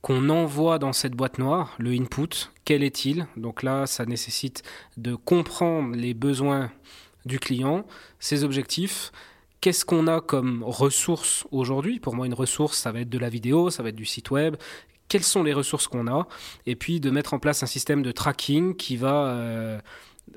qu'on 0.02 0.30
envoie 0.30 0.78
dans 0.78 0.94
cette 0.94 1.12
boîte 1.12 1.38
noire, 1.38 1.74
le 1.78 1.90
input, 1.90 2.50
quel 2.64 2.82
est-il? 2.82 3.26
Donc 3.36 3.62
là, 3.62 3.86
ça 3.86 4.06
nécessite 4.06 4.62
de 4.96 5.14
comprendre 5.14 5.94
les 5.94 6.14
besoins 6.14 6.70
du 7.26 7.38
client, 7.38 7.84
ses 8.18 8.42
objectifs, 8.42 9.12
qu'est-ce 9.60 9.84
qu'on 9.84 10.06
a 10.06 10.20
comme 10.20 10.62
ressources 10.64 11.46
aujourd'hui? 11.50 12.00
Pour 12.00 12.14
moi, 12.14 12.26
une 12.26 12.34
ressource, 12.34 12.78
ça 12.78 12.92
va 12.92 13.00
être 13.00 13.10
de 13.10 13.18
la 13.18 13.28
vidéo, 13.28 13.70
ça 13.70 13.82
va 13.82 13.90
être 13.90 13.96
du 13.96 14.06
site 14.06 14.30
web. 14.30 14.56
Quelles 15.08 15.24
sont 15.24 15.42
les 15.42 15.52
ressources 15.52 15.88
qu'on 15.88 16.06
a? 16.06 16.28
Et 16.66 16.76
puis 16.76 17.00
de 17.00 17.10
mettre 17.10 17.34
en 17.34 17.38
place 17.38 17.62
un 17.62 17.66
système 17.66 18.02
de 18.02 18.12
tracking 18.12 18.76
qui 18.76 18.96
va... 18.96 19.26
Euh, 19.26 19.80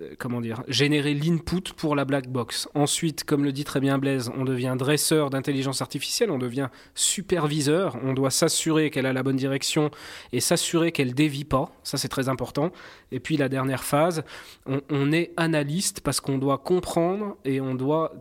euh, 0.02 0.16
comment 0.18 0.42
dire, 0.42 0.64
générer 0.68 1.14
l'input 1.14 1.72
pour 1.78 1.96
la 1.96 2.04
black 2.04 2.28
box. 2.28 2.68
Ensuite, 2.74 3.26
comme 3.26 3.44
le 3.44 3.52
dit 3.52 3.64
très 3.64 3.80
bien 3.80 4.00
Blaise, 4.00 4.32
on 4.36 4.44
devient 4.44 4.76
dresseur 4.76 5.30
d'intelligence 5.30 5.84
artificielle, 5.84 6.32
on 6.32 6.40
devient 6.40 6.70
superviseur, 6.96 7.98
on 8.04 8.14
doit 8.14 8.32
s'assurer 8.32 8.90
qu'elle 8.90 9.06
a 9.06 9.14
la 9.14 9.22
bonne 9.22 9.36
direction 9.36 9.92
et 10.32 10.40
s'assurer 10.40 10.92
qu'elle 10.92 11.14
dévie 11.14 11.44
pas, 11.44 11.72
ça 11.84 12.00
c'est 12.00 12.08
très 12.08 12.28
important. 12.28 12.72
Et 13.12 13.20
puis 13.20 13.38
la 13.38 13.50
dernière 13.50 13.84
phase, 13.84 14.24
on, 14.66 14.82
on 14.90 15.12
est 15.12 15.32
analyste 15.38 16.02
parce 16.02 16.20
qu'on 16.20 16.40
doit 16.40 16.58
comprendre 16.58 17.38
et 17.46 17.62
on 17.62 17.76
doit 17.76 18.14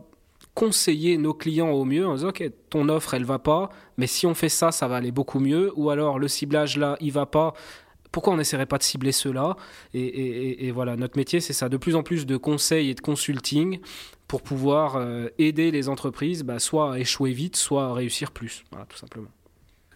conseiller 0.53 1.17
nos 1.17 1.33
clients 1.33 1.71
au 1.71 1.83
mieux 1.85 2.05
en 2.05 2.15
disant 2.15 2.29
ok 2.29 2.43
ton 2.69 2.87
offre 2.89 3.15
elle 3.15 3.25
va 3.25 3.39
pas 3.39 3.69
mais 3.97 4.07
si 4.07 4.27
on 4.27 4.33
fait 4.33 4.49
ça 4.49 4.71
ça 4.71 4.87
va 4.87 4.97
aller 4.97 5.11
beaucoup 5.11 5.39
mieux. 5.39 5.71
Ou 5.75 5.89
alors 5.89 6.19
le 6.19 6.27
ciblage 6.27 6.77
là 6.77 6.97
il 6.99 7.11
va 7.11 7.25
pas. 7.25 7.53
Pourquoi 8.11 8.33
on 8.33 8.37
n'essaierait 8.37 8.67
pas 8.67 8.77
de 8.77 8.83
cibler 8.83 9.11
cela 9.11 9.55
et, 9.95 10.71
voilà 10.71 10.95
notre 10.95 11.17
métier 11.17 11.39
c'est 11.39 11.53
ça. 11.53 11.69
De 11.69 11.77
plus 11.77 11.95
en 11.95 12.03
plus 12.03 12.25
de 12.25 12.37
conseils 12.37 12.89
et 12.89 12.93
de 12.93 13.01
consulting 13.01 13.79
pour 14.27 14.41
pouvoir 14.41 14.95
euh, 14.95 15.29
aider 15.39 15.71
les 15.71 15.89
entreprises 15.89 16.43
bah, 16.43 16.59
soit 16.59 16.93
à 16.93 16.99
échouer 16.99 17.31
vite 17.31 17.55
soit 17.55 17.85
à 17.85 17.93
réussir 17.93 18.31
plus. 18.31 18.63
Voilà 18.71 18.85
tout 18.85 18.97
simplement. 18.97 19.29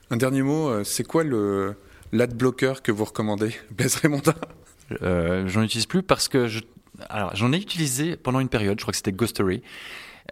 Un 0.09 0.17
dernier 0.17 0.41
mot 0.41 0.69
euh, 0.69 0.83
c'est 0.83 1.03
quoi 1.03 1.23
le 1.23 1.75
l'ad 2.11 2.35
blocker 2.35 2.81
que 2.81 2.91
vous 2.91 3.05
recommandez 3.05 3.55
Blaise 3.71 3.95
Raymondin 3.95 4.35
euh, 5.01 5.47
j'en 5.47 5.61
utilise 5.63 5.85
plus 5.85 6.01
parce 6.01 6.27
que 6.27 6.47
je 6.47 6.61
alors 7.09 7.35
j'en 7.35 7.53
ai 7.53 7.57
utilisé 7.57 8.15
pendant 8.15 8.39
une 8.39 8.49
période 8.49 8.79
je 8.79 8.83
crois 8.83 8.93
que 8.93 8.97
c'était 8.97 9.11
Ghostery 9.11 9.61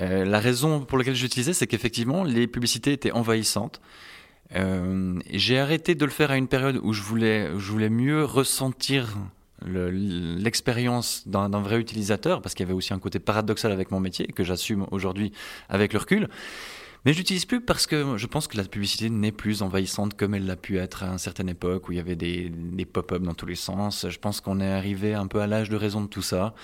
euh, 0.01 0.25
la 0.25 0.39
raison 0.39 0.81
pour 0.81 0.97
laquelle 0.97 1.15
j'utilisais, 1.15 1.53
c'est 1.53 1.67
qu'effectivement, 1.67 2.23
les 2.23 2.47
publicités 2.47 2.93
étaient 2.93 3.11
envahissantes. 3.11 3.81
Euh, 4.55 5.19
j'ai 5.31 5.59
arrêté 5.59 5.95
de 5.95 6.05
le 6.05 6.11
faire 6.11 6.31
à 6.31 6.37
une 6.37 6.47
période 6.47 6.79
où 6.83 6.93
je 6.93 7.01
voulais, 7.01 7.49
je 7.57 7.71
voulais 7.71 7.89
mieux 7.89 8.23
ressentir 8.23 9.15
l'expérience 9.65 11.27
d'un 11.27 11.47
vrai 11.61 11.79
utilisateur, 11.79 12.41
parce 12.41 12.53
qu'il 12.53 12.65
y 12.65 12.67
avait 12.67 12.77
aussi 12.77 12.93
un 12.93 12.99
côté 12.99 13.19
paradoxal 13.19 13.71
avec 13.71 13.89
mon 13.89 13.99
métier, 13.99 14.27
que 14.27 14.43
j'assume 14.43 14.85
aujourd'hui 14.91 15.31
avec 15.69 15.93
le 15.93 15.99
recul. 15.99 16.29
Mais 17.05 17.13
je 17.13 17.19
l'utilise 17.19 17.45
plus 17.45 17.61
parce 17.61 17.85
que 17.85 18.17
je 18.17 18.25
pense 18.25 18.47
que 18.47 18.57
la 18.57 18.63
publicité 18.63 19.11
n'est 19.11 19.31
plus 19.31 19.61
envahissante 19.61 20.17
comme 20.17 20.33
elle 20.33 20.47
l'a 20.47 20.55
pu 20.55 20.79
être 20.79 21.03
à 21.03 21.07
une 21.07 21.19
certaine 21.19 21.49
époque 21.49 21.87
où 21.87 21.91
il 21.91 21.97
y 21.97 21.99
avait 21.99 22.15
des, 22.15 22.51
pop-up 22.91 23.21
dans 23.21 23.35
tous 23.35 23.45
les 23.45 23.55
sens. 23.55 24.07
Je 24.09 24.17
pense 24.17 24.41
qu'on 24.41 24.59
est 24.59 24.71
arrivé 24.71 25.13
un 25.13 25.27
peu 25.27 25.39
à 25.39 25.45
l'âge 25.45 25.69
de 25.69 25.75
raison 25.75 26.01
de 26.01 26.07
tout 26.07 26.23
ça 26.23 26.55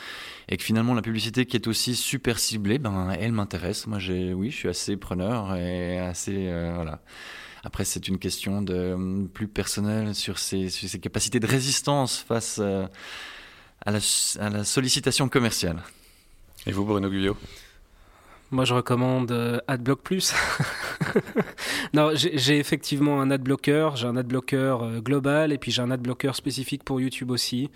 et 0.50 0.58
que 0.58 0.64
finalement 0.64 0.96
la 0.96 1.04
publicité 1.04 1.46
qui 1.46 1.58
est 1.58 1.68
aussi 1.68 1.96
super 1.96 2.40
ciblée, 2.40 2.80
ben 2.80 3.12
elle 3.12 3.34
m'intéresse. 3.34 3.86
Moi, 3.86 4.00
j'ai, 4.00 4.34
oui, 4.34 4.50
je 4.50 4.56
suis 4.56 4.70
assez 4.70 4.98
preneur 4.98 5.56
et 5.56 6.00
assez 6.00 6.48
euh, 6.48 6.74
voilà. 6.74 7.02
Après, 7.64 7.86
c'est 7.86 8.08
une 8.08 8.18
question 8.18 8.64
de 8.64 9.28
plus 9.34 9.48
personnelle 9.48 10.16
sur 10.16 10.40
ses, 10.40 10.70
sur 10.70 10.90
ses 10.90 11.00
capacités 11.00 11.40
de 11.40 11.46
résistance 11.46 12.18
face 12.18 12.58
euh, 12.60 12.88
à, 13.86 13.92
la, 13.92 14.64
sollicitation 14.64 15.30
commerciale. 15.30 15.84
Et 16.66 16.72
vous, 16.72 16.84
Bruno 16.86 17.10
Guyot 17.10 17.38
moi, 18.52 18.66
je 18.66 18.74
recommande 18.74 19.32
euh, 19.32 19.60
AdBlock 19.68 20.02
Plus. 20.02 20.34
non, 21.94 22.12
j'ai 22.14 22.60
effectivement 22.60 23.22
un 23.22 23.32
AdBlocker. 23.32 23.92
J'ai 23.96 24.08
un 24.08 24.18
AdBlocker 24.18 24.78
euh, 24.82 25.00
global 25.00 25.54
et 25.54 25.58
puis 25.58 25.72
j'ai 25.72 25.82
un 25.82 25.90
AdBlocker 25.90 26.36
spécifique 26.36 26.84
pour 26.84 27.00
YouTube 27.00 27.32
aussi. 27.32 27.70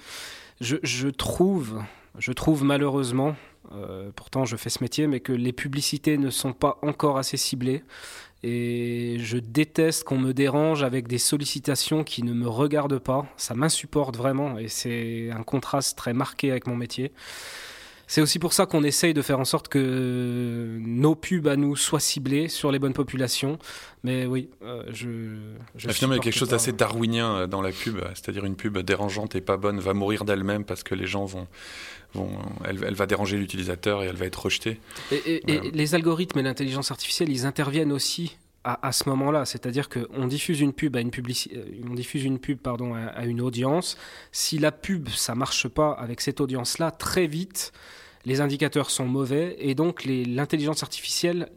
Je, 0.59 1.07
trouve, 1.07 1.81
je 2.17 2.31
trouve 2.33 2.65
malheureusement, 2.65 3.35
euh, 3.73 4.11
pourtant 4.15 4.43
je 4.43 4.57
fais 4.57 4.69
ce 4.69 4.83
métier, 4.83 5.07
mais 5.07 5.21
que 5.21 5.31
les 5.31 5.53
publicités 5.53 6.17
ne 6.17 6.29
sont 6.29 6.53
pas 6.53 6.77
encore 6.81 7.17
assez 7.17 7.37
ciblées. 7.37 7.83
Et 8.43 9.15
je 9.19 9.37
déteste 9.37 10.03
qu'on 10.03 10.19
me 10.19 10.33
dérange 10.33 10.83
avec 10.83 11.07
des 11.07 11.17
sollicitations 11.17 12.03
qui 12.03 12.21
ne 12.21 12.33
me 12.33 12.49
regardent 12.49 12.99
pas. 12.99 13.25
Ça 13.37 13.55
m'insupporte 13.55 14.17
vraiment 14.17 14.59
et 14.59 14.67
c'est 14.67 15.31
un 15.31 15.43
contraste 15.43 15.97
très 15.97 16.13
marqué 16.13 16.51
avec 16.51 16.67
mon 16.67 16.75
métier. 16.75 17.13
C'est 18.07 18.21
aussi 18.21 18.39
pour 18.39 18.53
ça 18.53 18.65
qu'on 18.65 18.83
essaye 18.83 19.13
de 19.13 19.21
faire 19.21 19.39
en 19.39 19.45
sorte 19.45 19.67
que 19.67 20.77
nos 20.79 21.15
pubs 21.15 21.47
à 21.47 21.55
nous 21.55 21.75
soient 21.75 21.99
ciblés 21.99 22.47
sur 22.47 22.71
les 22.71 22.79
bonnes 22.79 22.93
populations. 22.93 23.57
Mais 24.03 24.25
oui, 24.25 24.49
euh, 24.63 24.83
je. 24.91 25.07
je 25.75 25.89
finalement, 25.89 26.13
il 26.15 26.17
y 26.17 26.19
a 26.19 26.23
quelque 26.23 26.37
chose 26.37 26.49
d'assez 26.49 26.71
darwinien 26.71 27.35
euh, 27.35 27.47
dans 27.47 27.61
la 27.61 27.71
pub, 27.71 27.99
c'est-à-dire 28.13 28.45
une 28.45 28.55
pub 28.55 28.77
dérangeante 28.77 29.35
et 29.35 29.41
pas 29.41 29.57
bonne 29.57 29.79
va 29.79 29.93
mourir 29.93 30.25
d'elle-même 30.25 30.65
parce 30.65 30.83
que 30.83 30.93
les 30.93 31.07
gens 31.07 31.25
vont. 31.25 31.47
vont 32.13 32.29
elle, 32.63 32.83
elle 32.85 32.93
va 32.93 33.07
déranger 33.07 33.37
l'utilisateur 33.37 34.03
et 34.03 34.07
elle 34.07 34.15
va 34.15 34.25
être 34.25 34.43
rejetée. 34.43 34.79
Et, 35.11 35.41
les 35.73 35.95
algorithmes 35.95 36.39
et 36.39 36.43
l'intelligence 36.43 36.91
artificielle, 36.91 37.29
ils 37.29 37.45
interviennent 37.45 37.91
aussi 37.91 38.37
à, 38.65 38.91
ce 38.91 39.07
moment-là. 39.09 39.45
C'est-à-dire 39.45 39.89
qu'on 39.89 40.27
diffuse 40.27 40.59
une 40.59 40.73
pub 40.73 40.95
à 40.95 40.99
une 40.99 41.11
euh, 41.53 41.63
on 41.87 41.93
diffuse 41.93 42.23
une 42.23 42.39
pub 42.39 42.57
pardon 42.57 42.95
à, 42.95 43.25
une 43.25 43.39
audience. 43.41 43.97
Si 44.31 44.57
la 44.57 44.71
pub 44.71 45.09
ça 45.09 45.35
marche 45.35 45.67
pas 45.67 45.91
avec 45.91 46.19
cette 46.19 46.41
audience-là, 46.41 46.91
très 46.91 47.27
vite 47.27 47.71
les 48.25 48.41
indicateurs 48.41 48.89
sont 48.89 49.05
mauvais 49.05 49.55
et 49.59 49.75
donc 49.75 50.03
l'intelligence 50.03 50.81
artificielle 50.81 51.49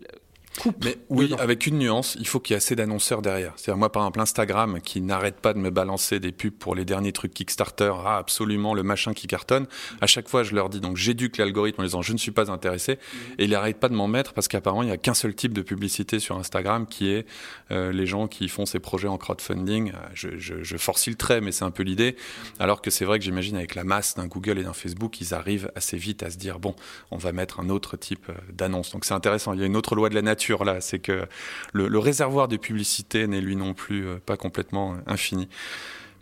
coupe. 0.58 0.84
Mais 0.84 0.98
oui, 1.08 1.34
avec 1.38 1.66
une 1.66 1.78
nuance, 1.78 2.16
il 2.18 2.26
faut 2.26 2.40
qu'il 2.40 2.54
y 2.54 2.54
ait 2.54 2.58
assez 2.58 2.76
d'annonceurs 2.76 3.22
derrière. 3.22 3.52
C'est-à-dire 3.56 3.78
moi, 3.78 3.90
par 3.92 4.02
exemple, 4.02 4.20
Instagram, 4.20 4.80
qui 4.80 5.00
n'arrête 5.00 5.40
pas 5.40 5.54
de 5.54 5.58
me 5.58 5.70
balancer 5.70 6.20
des 6.20 6.32
pubs 6.32 6.52
pour 6.52 6.74
les 6.74 6.84
derniers 6.84 7.12
trucs 7.12 7.34
Kickstarter, 7.34 7.92
ah, 8.04 8.18
absolument 8.18 8.74
le 8.74 8.82
machin 8.82 9.14
qui 9.14 9.26
cartonne. 9.26 9.66
À 10.00 10.06
chaque 10.06 10.28
fois, 10.28 10.42
je 10.42 10.54
leur 10.54 10.68
dis, 10.68 10.80
donc 10.80 10.96
j'éduque 10.96 11.36
l'algorithme 11.36 11.80
en 11.80 11.84
disant, 11.84 12.02
je 12.02 12.12
ne 12.12 12.18
suis 12.18 12.30
pas 12.30 12.50
intéressé. 12.50 12.98
Et 13.38 13.44
il 13.44 13.50
n'arrête 13.50 13.78
pas 13.78 13.88
de 13.88 13.94
m'en 13.94 14.08
mettre 14.08 14.32
parce 14.32 14.48
qu'apparemment, 14.48 14.82
il 14.82 14.86
n'y 14.86 14.92
a 14.92 14.96
qu'un 14.96 15.14
seul 15.14 15.34
type 15.34 15.52
de 15.52 15.62
publicité 15.62 16.18
sur 16.18 16.36
Instagram 16.36 16.86
qui 16.86 17.10
est 17.10 17.26
euh, 17.70 17.92
les 17.92 18.06
gens 18.06 18.28
qui 18.28 18.48
font 18.48 18.66
ces 18.66 18.80
projets 18.80 19.08
en 19.08 19.18
crowdfunding. 19.18 19.92
Je, 20.14 20.38
je, 20.38 20.62
je 20.62 20.76
forcille 20.76 21.12
le 21.12 21.16
trait, 21.16 21.40
mais 21.40 21.52
c'est 21.52 21.64
un 21.64 21.70
peu 21.70 21.82
l'idée. 21.82 22.16
Alors 22.58 22.82
que 22.82 22.90
c'est 22.90 23.04
vrai 23.04 23.18
que 23.18 23.24
j'imagine 23.24 23.56
avec 23.56 23.74
la 23.74 23.84
masse 23.84 24.14
d'un 24.14 24.26
Google 24.26 24.58
et 24.58 24.64
d'un 24.64 24.72
Facebook, 24.72 25.20
ils 25.20 25.34
arrivent 25.34 25.70
assez 25.74 25.96
vite 25.96 26.22
à 26.22 26.30
se 26.30 26.36
dire, 26.36 26.58
bon, 26.58 26.74
on 27.10 27.16
va 27.16 27.32
mettre 27.32 27.60
un 27.60 27.68
autre 27.68 27.96
type 27.96 28.28
euh, 28.30 28.34
d'annonce. 28.52 28.92
Donc 28.92 29.04
c'est 29.04 29.14
intéressant. 29.14 29.52
Il 29.52 29.60
y 29.60 29.62
a 29.62 29.66
une 29.66 29.76
autre 29.76 29.94
loi 29.94 30.08
de 30.08 30.14
la 30.14 30.22
nature 30.22 30.47
là, 30.56 30.80
c'est 30.80 30.98
que 30.98 31.26
le, 31.72 31.88
le, 31.88 31.98
réservoir 31.98 32.48
de 32.48 32.56
publicité 32.56 33.26
n'est 33.26 33.40
lui 33.40 33.56
non 33.56 33.74
plus 33.74 34.06
euh, 34.06 34.18
pas 34.24 34.36
complètement 34.36 34.96
infini. 35.06 35.48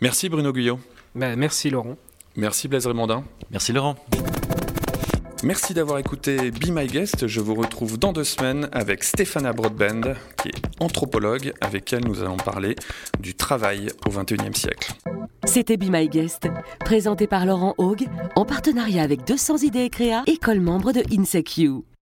Merci 0.01 0.29
Bruno 0.29 0.51
Guyot. 0.51 0.79
Ben, 1.15 1.35
merci 1.37 1.69
Laurent. 1.69 1.97
Merci 2.35 2.67
Blaise 2.67 2.85
Raymondin. 2.85 3.23
Merci 3.51 3.73
Laurent. 3.73 3.95
Merci 5.43 5.75
d'avoir 5.75 5.99
écouté 5.99 6.51
Be 6.51 6.69
My 6.69 6.87
Guest. 6.87 7.27
Je 7.27 7.41
vous 7.41 7.53
retrouve 7.53 7.99
dans 7.99 8.11
deux 8.11 8.23
semaines 8.23 8.69
avec 8.71 9.03
Stéphana 9.03 9.53
Broadband, 9.53 10.13
qui 10.41 10.49
est 10.49 10.61
anthropologue, 10.79 11.53
avec 11.61 11.93
elle 11.93 12.05
nous 12.05 12.21
allons 12.21 12.37
parler 12.37 12.75
du 13.19 13.35
travail 13.35 13.89
au 14.07 14.09
XXIe 14.09 14.53
siècle. 14.53 14.93
C'était 15.45 15.77
Be 15.77 15.89
My 15.89 16.09
Guest, 16.09 16.47
présenté 16.79 17.27
par 17.27 17.45
Laurent 17.45 17.75
Haug, 17.77 18.07
en 18.35 18.45
partenariat 18.45 19.03
avec 19.03 19.25
200 19.25 19.57
idées 19.57 19.83
et 19.83 19.89
créa, 19.89 20.23
école 20.25 20.59
membre 20.59 20.91
de 20.91 21.03
INSECU. 21.11 21.83